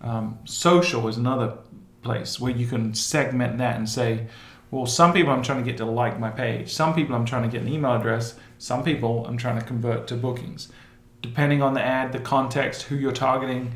Um, 0.00 0.38
social 0.44 1.08
is 1.08 1.16
another 1.16 1.58
place 2.02 2.38
where 2.38 2.52
you 2.52 2.66
can 2.66 2.94
segment 2.94 3.58
that 3.58 3.76
and 3.76 3.88
say, 3.88 4.26
well, 4.70 4.86
some 4.86 5.12
people 5.12 5.32
I'm 5.32 5.42
trying 5.42 5.64
to 5.64 5.64
get 5.64 5.78
to 5.78 5.86
like 5.86 6.20
my 6.20 6.30
page. 6.30 6.72
Some 6.72 6.94
people 6.94 7.14
I'm 7.14 7.24
trying 7.24 7.42
to 7.42 7.48
get 7.48 7.62
an 7.62 7.68
email 7.68 7.94
address. 7.94 8.34
Some 8.58 8.84
people 8.84 9.26
I'm 9.26 9.36
trying 9.36 9.58
to 9.58 9.64
convert 9.64 10.06
to 10.08 10.16
bookings. 10.16 10.70
Depending 11.22 11.62
on 11.62 11.74
the 11.74 11.82
ad, 11.82 12.12
the 12.12 12.20
context, 12.20 12.82
who 12.82 12.96
you're 12.96 13.12
targeting, 13.12 13.72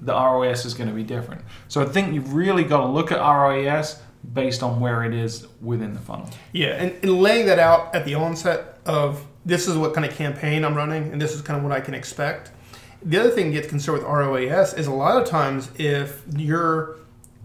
the 0.00 0.12
ROAS 0.12 0.64
is 0.64 0.74
going 0.74 0.88
to 0.88 0.94
be 0.94 1.04
different. 1.04 1.42
So 1.68 1.82
I 1.82 1.84
think 1.84 2.14
you've 2.14 2.32
really 2.32 2.64
got 2.64 2.78
to 2.78 2.86
look 2.86 3.12
at 3.12 3.18
ROAS 3.18 4.00
based 4.32 4.62
on 4.62 4.80
where 4.80 5.04
it 5.04 5.14
is 5.14 5.46
within 5.60 5.92
the 5.92 6.00
funnel. 6.00 6.28
Yeah, 6.52 6.70
and, 6.70 6.92
and 7.02 7.20
laying 7.20 7.46
that 7.46 7.58
out 7.58 7.94
at 7.94 8.04
the 8.04 8.14
onset 8.14 8.69
of 8.86 9.26
this 9.44 9.66
is 9.66 9.76
what 9.76 9.94
kind 9.94 10.04
of 10.04 10.14
campaign 10.14 10.64
I'm 10.64 10.74
running 10.74 11.12
and 11.12 11.20
this 11.20 11.34
is 11.34 11.42
kind 11.42 11.56
of 11.56 11.64
what 11.64 11.72
I 11.72 11.80
can 11.80 11.94
expect. 11.94 12.52
The 13.02 13.18
other 13.18 13.30
thing 13.30 13.46
to 13.46 13.52
get 13.52 13.68
concerned 13.68 13.98
with 13.98 14.06
ROAS 14.06 14.74
is 14.74 14.86
a 14.86 14.92
lot 14.92 15.20
of 15.20 15.28
times 15.28 15.70
if 15.78 16.22
your 16.36 16.98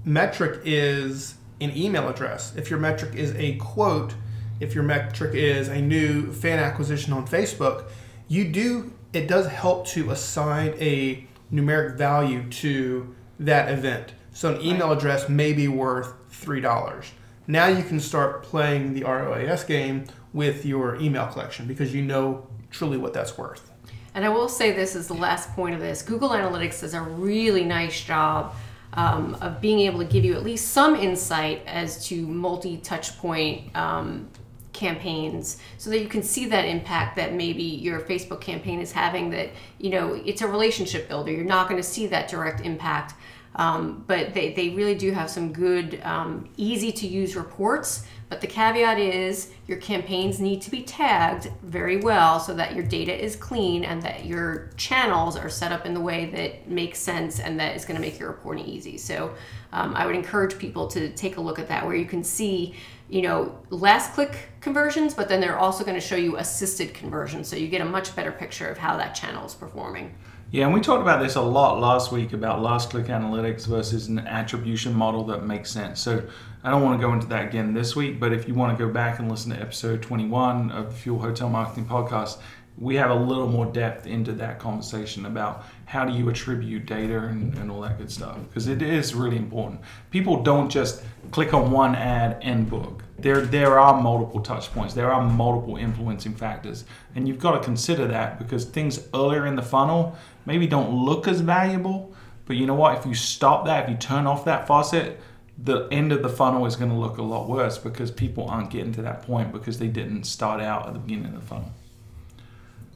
metric 0.03 0.61
is 0.65 1.35
an 1.61 1.75
email 1.75 2.09
address, 2.09 2.55
if 2.55 2.69
your 2.69 2.79
metric 2.79 3.15
is 3.15 3.33
a 3.35 3.55
quote, 3.55 4.13
if 4.59 4.75
your 4.75 4.83
metric 4.83 5.33
is 5.33 5.67
a 5.67 5.81
new 5.81 6.31
fan 6.31 6.59
acquisition 6.59 7.13
on 7.13 7.27
Facebook, 7.27 7.85
you 8.27 8.45
do 8.45 8.93
it 9.13 9.27
does 9.29 9.47
help 9.47 9.87
to 9.87 10.11
assign 10.11 10.73
a 10.77 11.25
numeric 11.51 11.97
value 11.97 12.49
to 12.49 13.15
that 13.39 13.71
event. 13.71 14.13
So 14.33 14.53
an 14.53 14.61
email 14.61 14.91
address 14.91 15.29
may 15.29 15.53
be 15.53 15.69
worth 15.69 16.13
$3. 16.29 17.05
Now 17.47 17.67
you 17.67 17.83
can 17.83 18.01
start 18.01 18.43
playing 18.43 18.93
the 18.93 19.03
ROAS 19.03 19.63
game 19.63 20.05
with 20.35 20.65
your 20.65 20.97
email 20.97 21.25
collection 21.27 21.65
because 21.65 21.95
you 21.95 22.01
know 22.01 22.45
truly 22.69 22.97
what 22.97 23.13
that's 23.13 23.37
worth. 23.37 23.71
And 24.13 24.25
I 24.25 24.29
will 24.29 24.49
say 24.49 24.73
this 24.73 24.93
is 24.93 25.07
the 25.07 25.13
last 25.13 25.49
point 25.53 25.73
of 25.75 25.81
this 25.81 26.01
Google 26.01 26.29
Analytics 26.29 26.81
does 26.81 26.93
a 26.93 27.01
really 27.01 27.63
nice 27.63 28.01
job 28.01 28.53
um, 28.93 29.35
of 29.35 29.61
being 29.61 29.79
able 29.79 29.99
to 29.99 30.05
give 30.05 30.25
you 30.25 30.35
at 30.35 30.43
least 30.43 30.69
some 30.71 30.95
insight 30.95 31.63
as 31.65 32.05
to 32.07 32.27
multi 32.27 32.77
touch 32.77 33.17
point 33.17 33.73
um, 33.77 34.29
campaigns 34.73 35.57
so 35.77 35.89
that 35.89 36.01
you 36.01 36.07
can 36.07 36.21
see 36.21 36.47
that 36.47 36.65
impact 36.65 37.15
that 37.15 37.33
maybe 37.33 37.63
your 37.63 38.01
Facebook 38.01 38.41
campaign 38.41 38.81
is 38.81 38.91
having 38.91 39.29
that 39.29 39.51
you 39.79 39.89
know 39.89 40.13
it's 40.25 40.41
a 40.41 40.47
relationship 40.47 41.07
builder 41.07 41.31
you're 41.31 41.45
not 41.45 41.69
going 41.69 41.81
to 41.81 41.87
see 41.87 42.07
that 42.07 42.27
direct 42.27 42.59
impact 42.59 43.13
um, 43.55 44.03
but 44.05 44.33
they, 44.33 44.53
they 44.53 44.69
really 44.69 44.95
do 44.95 45.11
have 45.11 45.29
some 45.29 45.53
good, 45.53 46.01
um, 46.03 46.49
easy 46.57 46.91
to 46.91 47.07
use 47.07 47.35
reports. 47.35 48.05
But 48.27 48.41
the 48.41 48.47
caveat 48.47 48.97
is 48.97 49.51
your 49.67 49.77
campaigns 49.77 50.39
need 50.39 50.61
to 50.63 50.71
be 50.71 50.81
tagged 50.81 51.51
very 51.61 51.97
well 51.97 52.39
so 52.39 52.55
that 52.55 52.73
your 52.73 52.83
data 52.83 53.15
is 53.15 53.35
clean 53.35 53.83
and 53.83 54.01
that 54.01 54.25
your 54.25 54.71
channels 54.77 55.37
are 55.37 55.49
set 55.49 55.71
up 55.71 55.85
in 55.85 55.93
the 55.93 55.99
way 55.99 56.25
that 56.31 56.67
makes 56.67 56.99
sense 56.99 57.39
and 57.39 57.59
that 57.59 57.75
is 57.75 57.85
going 57.85 57.95
to 57.95 58.01
make 58.01 58.19
your 58.19 58.29
reporting 58.29 58.65
easy. 58.65 58.97
So 58.97 59.35
um, 59.71 59.95
I 59.95 60.07
would 60.07 60.15
encourage 60.15 60.57
people 60.57 60.87
to 60.87 61.09
take 61.13 61.37
a 61.37 61.41
look 61.41 61.59
at 61.59 61.67
that 61.67 61.85
where 61.85 61.95
you 61.95 62.05
can 62.05 62.23
see 62.23 62.75
you 63.07 63.21
know 63.21 63.55
last 63.69 64.13
click 64.13 64.49
conversions 64.61 65.13
but 65.13 65.29
then 65.29 65.39
they're 65.39 65.59
also 65.59 65.83
going 65.83 65.93
to 65.93 66.01
show 66.01 66.15
you 66.15 66.37
assisted 66.37 66.91
conversions 66.91 67.47
so 67.47 67.55
you 67.55 67.67
get 67.67 67.79
a 67.79 67.85
much 67.85 68.15
better 68.15 68.31
picture 68.31 68.67
of 68.67 68.79
how 68.79 68.97
that 68.97 69.13
channel 69.13 69.45
is 69.45 69.53
performing 69.53 70.11
yeah, 70.51 70.65
and 70.65 70.73
we 70.73 70.79
talked 70.79 71.01
about 71.01 71.21
this 71.21 71.35
a 71.35 71.41
lot 71.41 71.79
last 71.79 72.11
week 72.11 72.31
about 72.31 72.61
last 72.61 72.91
click 72.91 73.07
analytics 73.07 73.65
versus 73.65 74.07
an 74.07 74.19
attribution 74.19 74.93
model 74.93 75.25
that 75.25 75.43
makes 75.43 75.71
sense. 75.71 75.99
So 75.99 76.23
I 76.65 76.71
don't 76.71 76.81
want 76.81 76.99
to 76.99 77.07
go 77.07 77.13
into 77.13 77.27
that 77.27 77.45
again 77.45 77.75
this 77.75 77.95
week, 77.95 78.19
but 78.19 78.33
if 78.33 78.47
you 78.47 78.55
want 78.55 78.75
to 78.75 78.85
go 78.87 78.91
back 78.91 79.19
and 79.19 79.29
listen 79.29 79.51
to 79.51 79.61
episode 79.61 80.01
21 80.01 80.71
of 80.71 80.89
the 80.89 80.95
Fuel 80.95 81.19
Hotel 81.19 81.47
Marketing 81.47 81.85
Podcast, 81.85 82.39
we 82.75 82.95
have 82.95 83.11
a 83.11 83.15
little 83.15 83.47
more 83.47 83.67
depth 83.67 84.07
into 84.07 84.31
that 84.31 84.57
conversation 84.57 85.27
about 85.27 85.63
how 85.85 86.03
do 86.03 86.11
you 86.11 86.27
attribute 86.27 86.87
data 86.87 87.19
and, 87.19 87.55
and 87.59 87.69
all 87.69 87.81
that 87.81 87.99
good 87.99 88.09
stuff 88.09 88.39
because 88.47 88.67
it 88.67 88.81
is 88.81 89.13
really 89.13 89.37
important. 89.37 89.79
People 90.09 90.41
don't 90.41 90.67
just 90.67 91.03
click 91.29 91.53
on 91.53 91.69
one 91.69 91.93
ad 91.93 92.39
and 92.41 92.67
book. 92.67 93.03
There 93.19 93.41
there 93.41 93.77
are 93.77 94.01
multiple 94.01 94.41
touch 94.41 94.73
points. 94.73 94.95
There 94.95 95.13
are 95.13 95.21
multiple 95.21 95.77
influencing 95.77 96.33
factors 96.33 96.85
and 97.13 97.27
you've 97.27 97.37
got 97.37 97.51
to 97.51 97.59
consider 97.59 98.07
that 98.07 98.39
because 98.39 98.65
things 98.65 99.07
earlier 99.13 99.45
in 99.45 99.55
the 99.55 99.61
funnel 99.61 100.15
maybe 100.47 100.65
don't 100.65 100.89
look 100.89 101.27
as 101.27 101.41
valuable 101.41 102.15
but 102.47 102.55
you 102.55 102.65
know 102.65 102.75
what? 102.75 102.97
If 102.97 103.05
you 103.05 103.13
stop 103.13 103.65
that 103.65 103.83
if 103.83 103.89
you 103.91 103.97
turn 103.97 104.25
off 104.25 104.45
that 104.45 104.65
faucet 104.65 105.19
the 105.57 105.87
end 105.91 106.11
of 106.11 106.21
the 106.21 106.29
funnel 106.29 106.65
is 106.65 106.75
going 106.75 106.91
to 106.91 106.97
look 106.97 107.17
a 107.17 107.23
lot 107.23 107.47
worse 107.47 107.77
because 107.77 108.11
people 108.11 108.47
aren't 108.47 108.69
getting 108.69 108.91
to 108.93 109.01
that 109.01 109.21
point 109.23 109.51
because 109.51 109.79
they 109.79 109.87
didn't 109.87 110.25
start 110.25 110.61
out 110.61 110.87
at 110.87 110.93
the 110.93 110.99
beginning 110.99 111.27
of 111.27 111.35
the 111.35 111.47
funnel 111.47 111.71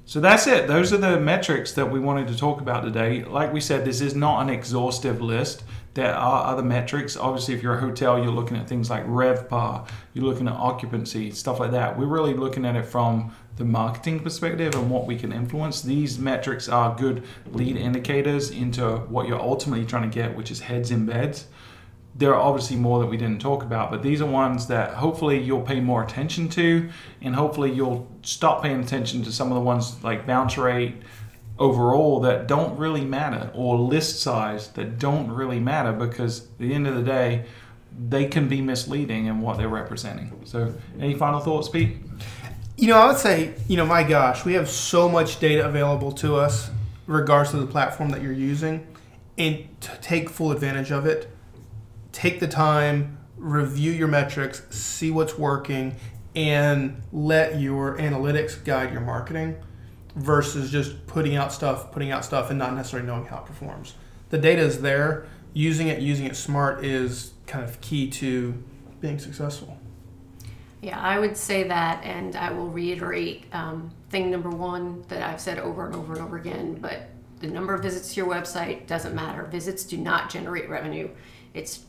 so 0.09 0.19
that's 0.19 0.47
it. 0.47 0.67
Those 0.67 0.91
are 0.91 0.97
the 0.97 1.19
metrics 1.19 1.73
that 1.73 1.91
we 1.91 1.99
wanted 1.99 2.29
to 2.29 2.35
talk 2.35 2.61
about 2.61 2.83
today. 2.83 3.23
Like 3.23 3.53
we 3.53 3.61
said, 3.61 3.85
this 3.85 4.01
is 4.01 4.15
not 4.15 4.41
an 4.41 4.49
exhaustive 4.49 5.21
list. 5.21 5.63
There 5.93 6.15
are 6.15 6.51
other 6.51 6.63
metrics. 6.63 7.15
Obviously, 7.15 7.53
if 7.53 7.61
you're 7.61 7.75
a 7.75 7.79
hotel, 7.79 8.17
you're 8.17 8.31
looking 8.31 8.57
at 8.57 8.67
things 8.67 8.89
like 8.89 9.05
RevPAR, 9.05 9.87
you're 10.15 10.25
looking 10.25 10.47
at 10.47 10.55
occupancy, 10.55 11.29
stuff 11.29 11.59
like 11.59 11.69
that. 11.73 11.95
We're 11.95 12.07
really 12.07 12.33
looking 12.33 12.65
at 12.65 12.75
it 12.75 12.85
from 12.85 13.35
the 13.57 13.65
marketing 13.65 14.21
perspective 14.21 14.73
and 14.73 14.89
what 14.89 15.05
we 15.05 15.15
can 15.15 15.31
influence. 15.31 15.83
These 15.83 16.17
metrics 16.17 16.67
are 16.67 16.95
good 16.95 17.23
lead 17.51 17.77
indicators 17.77 18.49
into 18.49 18.97
what 19.09 19.27
you're 19.27 19.39
ultimately 19.39 19.85
trying 19.85 20.09
to 20.09 20.15
get, 20.15 20.35
which 20.35 20.49
is 20.49 20.61
heads 20.61 20.89
in 20.89 21.05
beds 21.05 21.45
there 22.19 22.35
are 22.35 22.41
obviously 22.41 22.75
more 22.75 22.99
that 22.99 23.05
we 23.05 23.15
didn't 23.15 23.39
talk 23.39 23.63
about, 23.63 23.89
but 23.89 24.03
these 24.03 24.21
are 24.21 24.25
ones 24.25 24.67
that 24.67 24.95
hopefully 24.95 25.39
you'll 25.39 25.61
pay 25.61 25.79
more 25.79 26.03
attention 26.03 26.49
to, 26.49 26.89
and 27.21 27.33
hopefully 27.33 27.71
you'll 27.71 28.09
stop 28.23 28.61
paying 28.61 28.81
attention 28.81 29.23
to 29.23 29.31
some 29.31 29.47
of 29.47 29.55
the 29.55 29.61
ones 29.61 30.03
like 30.03 30.27
bounce 30.27 30.57
rate 30.57 30.95
overall 31.57 32.19
that 32.19 32.45
don't 32.45 32.77
really 32.77 33.05
matter, 33.05 33.49
or 33.53 33.77
list 33.77 34.21
size 34.21 34.67
that 34.71 34.99
don't 34.99 35.31
really 35.31 35.61
matter 35.61 35.93
because 35.93 36.41
at 36.41 36.57
the 36.57 36.73
end 36.73 36.87
of 36.87 36.95
the 36.95 37.03
day, 37.03 37.45
they 38.09 38.25
can 38.25 38.49
be 38.49 38.61
misleading 38.61 39.27
in 39.27 39.39
what 39.39 39.57
they're 39.57 39.69
representing. 39.69 40.41
So, 40.43 40.73
any 40.99 41.15
final 41.15 41.39
thoughts, 41.39 41.69
Pete? 41.69 41.97
You 42.75 42.87
know, 42.87 42.97
I 42.97 43.07
would 43.07 43.17
say, 43.17 43.53
you 43.69 43.77
know, 43.77 43.85
my 43.85 44.03
gosh, 44.03 44.43
we 44.43 44.53
have 44.55 44.69
so 44.69 45.07
much 45.07 45.39
data 45.39 45.65
available 45.65 46.11
to 46.13 46.35
us, 46.35 46.69
regards 47.07 47.51
to 47.51 47.57
the 47.57 47.65
platform 47.65 48.09
that 48.09 48.21
you're 48.21 48.33
using, 48.33 48.85
and 49.37 49.67
to 49.79 49.97
take 50.01 50.29
full 50.29 50.51
advantage 50.51 50.91
of 50.91 51.05
it 51.05 51.33
take 52.11 52.39
the 52.39 52.47
time, 52.47 53.17
review 53.37 53.91
your 53.91 54.07
metrics, 54.07 54.63
see 54.69 55.11
what's 55.11 55.37
working, 55.37 55.95
and 56.35 57.01
let 57.11 57.59
your 57.59 57.97
analytics 57.97 58.63
guide 58.63 58.91
your 58.91 59.01
marketing 59.01 59.55
versus 60.15 60.71
just 60.71 61.07
putting 61.07 61.35
out 61.35 61.51
stuff, 61.51 61.91
putting 61.91 62.11
out 62.11 62.25
stuff, 62.25 62.49
and 62.49 62.59
not 62.59 62.73
necessarily 62.73 63.07
knowing 63.07 63.25
how 63.25 63.37
it 63.37 63.45
performs. 63.45 63.95
The 64.29 64.37
data 64.37 64.61
is 64.61 64.81
there. 64.81 65.27
Using 65.53 65.87
it, 65.87 65.99
using 65.99 66.25
it 66.25 66.35
smart 66.35 66.85
is 66.85 67.33
kind 67.47 67.65
of 67.65 67.81
key 67.81 68.09
to 68.11 68.53
being 69.01 69.17
successful. 69.17 69.77
Yeah, 70.81 70.99
I 70.99 71.19
would 71.19 71.35
say 71.35 71.63
that, 71.63 72.03
and 72.03 72.35
I 72.35 72.51
will 72.51 72.69
reiterate 72.69 73.45
um, 73.51 73.91
thing 74.09 74.29
number 74.29 74.49
one 74.49 75.03
that 75.09 75.21
I've 75.21 75.41
said 75.41 75.57
over 75.59 75.85
and 75.85 75.95
over 75.95 76.13
and 76.13 76.21
over 76.21 76.37
again. 76.37 76.75
But 76.75 77.09
the 77.39 77.47
number 77.47 77.73
of 77.73 77.81
visits 77.81 78.13
to 78.13 78.21
your 78.21 78.29
website 78.29 78.87
doesn't 78.87 79.15
matter. 79.15 79.43
Visits 79.45 79.83
do 79.83 79.97
not 79.97 80.29
generate 80.29 80.69
revenue. 80.69 81.09
It's 81.53 81.79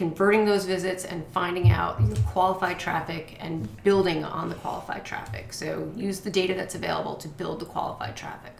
converting 0.00 0.46
those 0.46 0.64
visits 0.64 1.04
and 1.04 1.22
finding 1.26 1.70
out 1.70 2.00
your 2.00 2.16
qualified 2.28 2.78
traffic 2.78 3.36
and 3.38 3.68
building 3.84 4.24
on 4.24 4.48
the 4.48 4.54
qualified 4.54 5.04
traffic. 5.04 5.52
So 5.52 5.92
use 5.94 6.20
the 6.20 6.30
data 6.30 6.54
that's 6.54 6.74
available 6.74 7.16
to 7.16 7.28
build 7.28 7.60
the 7.60 7.66
qualified 7.66 8.16
traffic. 8.16 8.54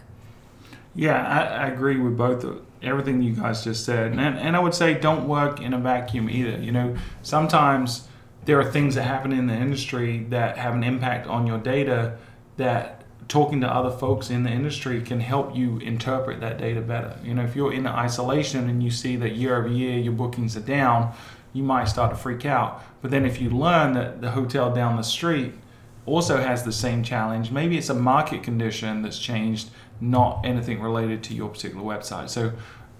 Yeah, 0.93 1.19
I, 1.25 1.63
I 1.63 1.67
agree 1.69 1.99
with 1.99 2.15
both 2.15 2.43
of 2.43 2.63
everything 2.83 3.23
you 3.23 3.33
guys 3.33 3.63
just 3.63 3.85
said, 3.85 4.11
and 4.11 4.19
and 4.19 4.55
I 4.55 4.59
would 4.59 4.75
say 4.75 4.93
don't 4.93 5.27
work 5.27 5.59
in 5.59 5.73
a 5.73 5.79
vacuum 5.79 6.29
either. 6.29 6.59
You 6.59 6.73
know, 6.73 6.95
sometimes 7.23 8.07
there 8.45 8.59
are 8.59 8.71
things 8.71 8.93
that 8.93 9.05
happen 9.05 9.31
in 9.31 9.47
the 9.47 9.55
industry 9.55 10.19
that 10.29 10.59
have 10.59 10.75
an 10.75 10.83
impact 10.83 11.25
on 11.25 11.47
your 11.47 11.57
data 11.57 12.19
that 12.57 13.00
talking 13.31 13.61
to 13.61 13.67
other 13.67 13.89
folks 13.89 14.29
in 14.29 14.43
the 14.43 14.49
industry 14.49 15.01
can 15.01 15.21
help 15.21 15.55
you 15.55 15.77
interpret 15.77 16.41
that 16.41 16.57
data 16.57 16.81
better. 16.81 17.17
You 17.23 17.33
know, 17.33 17.43
if 17.43 17.55
you're 17.55 17.71
in 17.71 17.87
isolation 17.87 18.69
and 18.69 18.83
you 18.83 18.91
see 18.91 19.15
that 19.15 19.37
year 19.37 19.55
over 19.55 19.69
year 19.69 19.97
your 19.97 20.11
bookings 20.11 20.57
are 20.57 20.67
down, 20.79 21.13
you 21.53 21.63
might 21.63 21.85
start 21.85 22.11
to 22.11 22.17
freak 22.17 22.45
out. 22.45 22.83
But 23.01 23.09
then 23.09 23.25
if 23.25 23.39
you 23.39 23.49
learn 23.49 23.93
that 23.93 24.19
the 24.19 24.31
hotel 24.31 24.73
down 24.73 24.97
the 24.97 25.01
street 25.01 25.53
also 26.05 26.41
has 26.41 26.63
the 26.63 26.73
same 26.73 27.03
challenge, 27.03 27.51
maybe 27.51 27.77
it's 27.77 27.87
a 27.87 27.93
market 27.93 28.43
condition 28.43 29.01
that's 29.01 29.17
changed, 29.17 29.69
not 30.01 30.41
anything 30.43 30.81
related 30.81 31.23
to 31.23 31.33
your 31.33 31.47
particular 31.47 31.85
website. 31.85 32.29
So 32.29 32.51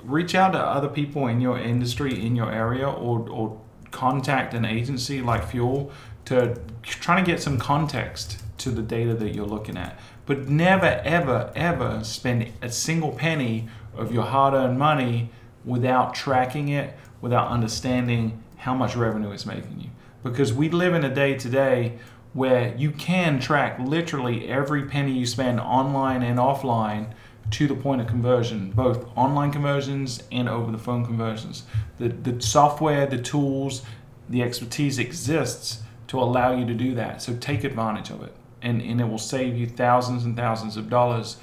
reach 0.02 0.34
out 0.34 0.54
to 0.54 0.60
other 0.60 0.88
people 0.88 1.28
in 1.28 1.42
your 1.42 1.60
industry, 1.60 2.26
in 2.26 2.38
your 2.38 2.54
area, 2.54 2.90
or, 2.90 3.28
or 3.30 3.62
contact 3.92 4.54
an 4.54 4.64
agency 4.64 5.22
like 5.22 5.46
Fuel 5.50 5.92
to 6.24 6.58
try 6.84 7.20
to 7.20 7.26
get 7.26 7.42
some 7.42 7.58
context 7.58 8.42
to 8.60 8.70
the 8.72 8.82
data 8.82 9.14
that 9.16 9.36
you're 9.36 9.46
looking 9.46 9.76
at. 9.76 10.00
But 10.32 10.48
never, 10.48 11.02
ever, 11.04 11.52
ever 11.58 12.06
spend 12.06 12.54
a 12.62 12.72
single 12.72 13.12
penny 13.12 13.68
of 13.94 14.14
your 14.14 14.24
hard 14.24 14.54
earned 14.54 14.80
money 14.80 15.30
without 15.66 16.16
tracking 16.16 16.70
it, 16.70 16.98
without 17.20 17.50
understanding 17.50 18.42
how 18.56 18.74
much 18.74 18.96
revenue 18.96 19.32
it's 19.32 19.46
making 19.46 19.82
you. 19.82 19.90
Because 20.24 20.54
we 20.54 20.70
live 20.70 20.94
in 20.94 21.04
a 21.04 21.14
day 21.14 21.38
today 21.38 21.98
where 22.32 22.74
you 22.78 22.92
can 22.92 23.42
track 23.42 23.78
literally 23.78 24.48
every 24.48 24.86
penny 24.86 25.12
you 25.12 25.26
spend 25.26 25.60
online 25.60 26.24
and 26.24 26.40
offline 26.40 27.12
to 27.50 27.68
the 27.68 27.76
point 27.76 28.00
of 28.00 28.08
conversion, 28.08 28.72
both 28.72 29.06
online 29.18 29.52
conversions 29.52 30.24
and 30.32 30.48
over 30.48 30.72
the 30.72 30.78
phone 30.78 31.06
conversions. 31.06 31.64
The, 31.98 32.08
the 32.08 32.42
software, 32.42 33.06
the 33.06 33.18
tools, 33.18 33.82
the 34.30 34.44
expertise 34.44 34.98
exists 34.98 35.82
to 36.08 36.18
allow 36.18 36.56
you 36.56 36.66
to 36.68 36.74
do 36.74 36.96
that. 36.96 37.22
So 37.22 37.36
take 37.36 37.66
advantage 37.66 38.12
of 38.12 38.24
it. 38.24 38.34
And, 38.62 38.82
and 38.82 39.02
it 39.02 39.06
will 39.06 39.18
save 39.18 39.58
you 39.58 39.68
thousands 39.68 40.24
and 40.24 40.36
thousands 40.36 40.78
of 40.78 40.90
dollars 40.90 41.38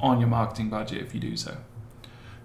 on 0.00 0.20
your 0.20 0.28
marketing 0.28 0.70
budget 0.70 1.02
if 1.02 1.14
you 1.14 1.20
do 1.20 1.36
so. 1.36 1.56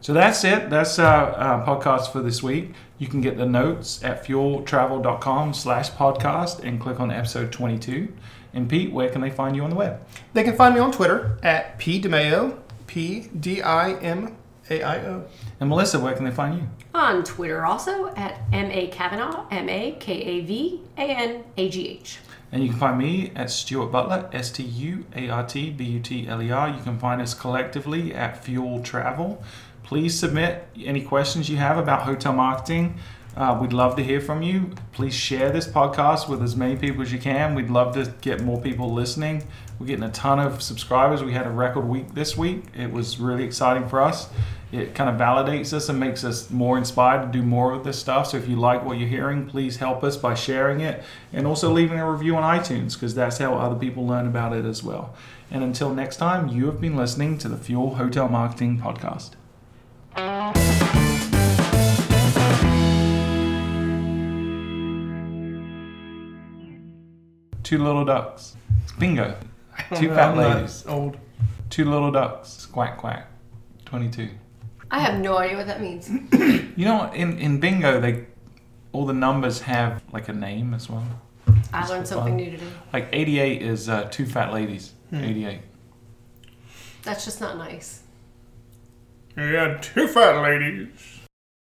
So 0.01 0.11
that's 0.11 0.43
it. 0.43 0.69
That's 0.69 0.99
our, 0.99 1.31
our 1.31 1.65
podcast 1.65 2.11
for 2.11 2.21
this 2.21 2.43
week. 2.43 2.73
You 2.97 3.07
can 3.07 3.21
get 3.21 3.37
the 3.37 3.45
notes 3.45 4.03
at 4.03 4.25
fueltravel.com 4.25 5.53
slash 5.53 5.91
podcast 5.91 6.59
and 6.59 6.79
click 6.81 6.99
on 6.99 7.09
episode 7.09 7.53
22. 7.53 8.11
And 8.53 8.69
Pete, 8.69 8.91
where 8.91 9.09
can 9.09 9.21
they 9.21 9.29
find 9.29 9.55
you 9.55 9.63
on 9.63 9.69
the 9.69 9.75
web? 9.77 10.05
They 10.33 10.43
can 10.43 10.57
find 10.57 10.75
me 10.75 10.81
on 10.81 10.91
Twitter 10.91 11.37
at 11.41 11.77
P 11.77 12.01
DiMaio, 12.01 12.59
P 12.85 13.29
D 13.39 13.61
I 13.61 13.93
M 13.93 14.35
A 14.69 14.83
I 14.83 14.97
O. 15.05 15.25
And 15.61 15.69
Melissa, 15.69 15.99
where 15.99 16.13
can 16.13 16.25
they 16.25 16.31
find 16.31 16.59
you? 16.61 16.67
On 16.93 17.23
Twitter 17.23 17.65
also 17.65 18.13
at 18.15 18.41
M 18.51 18.71
A 18.71 18.87
Kavanagh, 18.87 19.45
M 19.51 19.69
A 19.69 19.93
K 19.99 20.13
A 20.13 20.41
V 20.41 20.81
A 20.97 21.01
N 21.01 21.43
A 21.55 21.69
G 21.69 21.87
H. 21.87 22.19
And 22.53 22.63
you 22.63 22.69
can 22.69 22.77
find 22.77 22.99
me 22.99 23.31
at 23.35 23.49
Stuart 23.49 23.87
Butler, 23.87 24.29
S 24.31 24.51
T 24.51 24.61
U 24.61 25.05
A 25.15 25.27
R 25.27 25.43
T 25.43 25.71
B 25.71 25.85
U 25.85 25.99
T 25.99 26.27
L 26.27 26.39
E 26.39 26.51
R. 26.51 26.69
You 26.69 26.83
can 26.83 26.99
find 26.99 27.19
us 27.19 27.33
collectively 27.33 28.13
at 28.13 28.43
Fuel 28.43 28.83
Travel. 28.83 29.43
Please 29.81 30.17
submit 30.17 30.67
any 30.79 31.01
questions 31.01 31.49
you 31.49 31.57
have 31.57 31.79
about 31.79 32.03
hotel 32.03 32.31
marketing. 32.31 32.99
Uh, 33.35 33.57
we'd 33.59 33.73
love 33.73 33.95
to 33.95 34.03
hear 34.03 34.21
from 34.21 34.43
you. 34.43 34.69
Please 34.91 35.15
share 35.15 35.51
this 35.51 35.67
podcast 35.67 36.29
with 36.29 36.43
as 36.43 36.55
many 36.55 36.75
people 36.75 37.01
as 37.01 37.11
you 37.11 37.17
can. 37.17 37.55
We'd 37.55 37.71
love 37.71 37.95
to 37.95 38.13
get 38.21 38.43
more 38.43 38.61
people 38.61 38.93
listening. 38.93 39.47
We're 39.79 39.87
getting 39.87 40.03
a 40.03 40.11
ton 40.11 40.39
of 40.39 40.61
subscribers. 40.61 41.23
We 41.23 41.33
had 41.33 41.47
a 41.47 41.51
record 41.51 41.87
week 41.87 42.13
this 42.13 42.37
week. 42.37 42.65
It 42.77 42.91
was 42.91 43.19
really 43.19 43.43
exciting 43.43 43.89
for 43.89 44.01
us. 44.01 44.29
It 44.71 44.95
kind 44.95 45.09
of 45.09 45.17
validates 45.17 45.71
us 45.71 45.89
and 45.89 45.99
makes 45.99 46.23
us 46.23 46.49
more 46.49 46.79
inspired 46.79 47.21
to 47.25 47.31
do 47.31 47.43
more 47.43 47.73
of 47.73 47.83
this 47.83 47.99
stuff. 47.99 48.29
So 48.29 48.37
if 48.37 48.47
you 48.47 48.55
like 48.55 48.83
what 48.83 48.97
you're 48.97 49.07
hearing, 49.07 49.45
please 49.45 49.77
help 49.77 50.03
us 50.03 50.17
by 50.17 50.33
sharing 50.33 50.79
it 50.79 51.03
and 51.31 51.45
also 51.45 51.71
leaving 51.71 51.99
a 51.99 52.09
review 52.09 52.35
on 52.35 52.59
iTunes 52.59 52.93
because 52.93 53.13
that's 53.13 53.37
how 53.37 53.53
other 53.53 53.75
people 53.75 54.07
learn 54.07 54.25
about 54.25 54.53
it 54.53 54.65
as 54.65 54.81
well. 54.81 55.13
And 55.51 55.63
until 55.63 55.93
next 55.93 56.17
time, 56.17 56.47
you 56.47 56.65
have 56.65 56.81
been 56.81 56.95
listening 56.95 57.37
to 57.39 57.49
the 57.49 57.57
Fuel 57.57 57.95
Hotel 57.95 58.27
Marketing 58.27 58.79
Podcast. 58.79 59.31
Two 67.61 67.77
little 67.83 68.05
ducks. 68.05 68.55
Bingo. 68.97 69.35
Two 69.95 70.07
know, 70.09 70.15
fat 70.15 70.29
I'm 70.31 70.35
not 70.37 70.55
ladies. 70.55 70.85
Old. 70.87 71.17
Two 71.69 71.85
little 71.85 72.11
ducks. 72.11 72.65
Quack 72.65 72.97
quack. 72.97 73.27
Twenty-two. 73.85 74.29
I 74.91 74.99
have 74.99 75.19
no 75.19 75.37
idea 75.37 75.57
what 75.57 75.67
that 75.67 75.81
means. 75.81 76.09
You 76.75 76.85
know, 76.85 77.11
in 77.11 77.37
in 77.37 77.59
bingo, 77.59 77.99
they 78.01 78.25
all 78.93 79.05
the 79.05 79.13
numbers 79.13 79.61
have 79.61 80.01
like 80.11 80.27
a 80.27 80.33
name 80.33 80.73
as 80.73 80.89
well. 80.89 81.05
I 81.71 81.87
learned 81.87 82.07
something 82.07 82.35
new 82.35 82.49
today. 82.51 82.65
Like 82.91 83.09
eighty-eight 83.13 83.61
is 83.61 83.89
uh, 83.89 84.05
two 84.09 84.25
fat 84.25 84.51
ladies. 84.53 84.93
Eighty-eight. 85.11 85.61
That's 87.03 87.25
just 87.25 87.41
not 87.41 87.57
nice. 87.57 88.01
Yeah, 89.37 89.77
two 89.81 90.07
fat 90.07 90.41
ladies. 90.41 91.12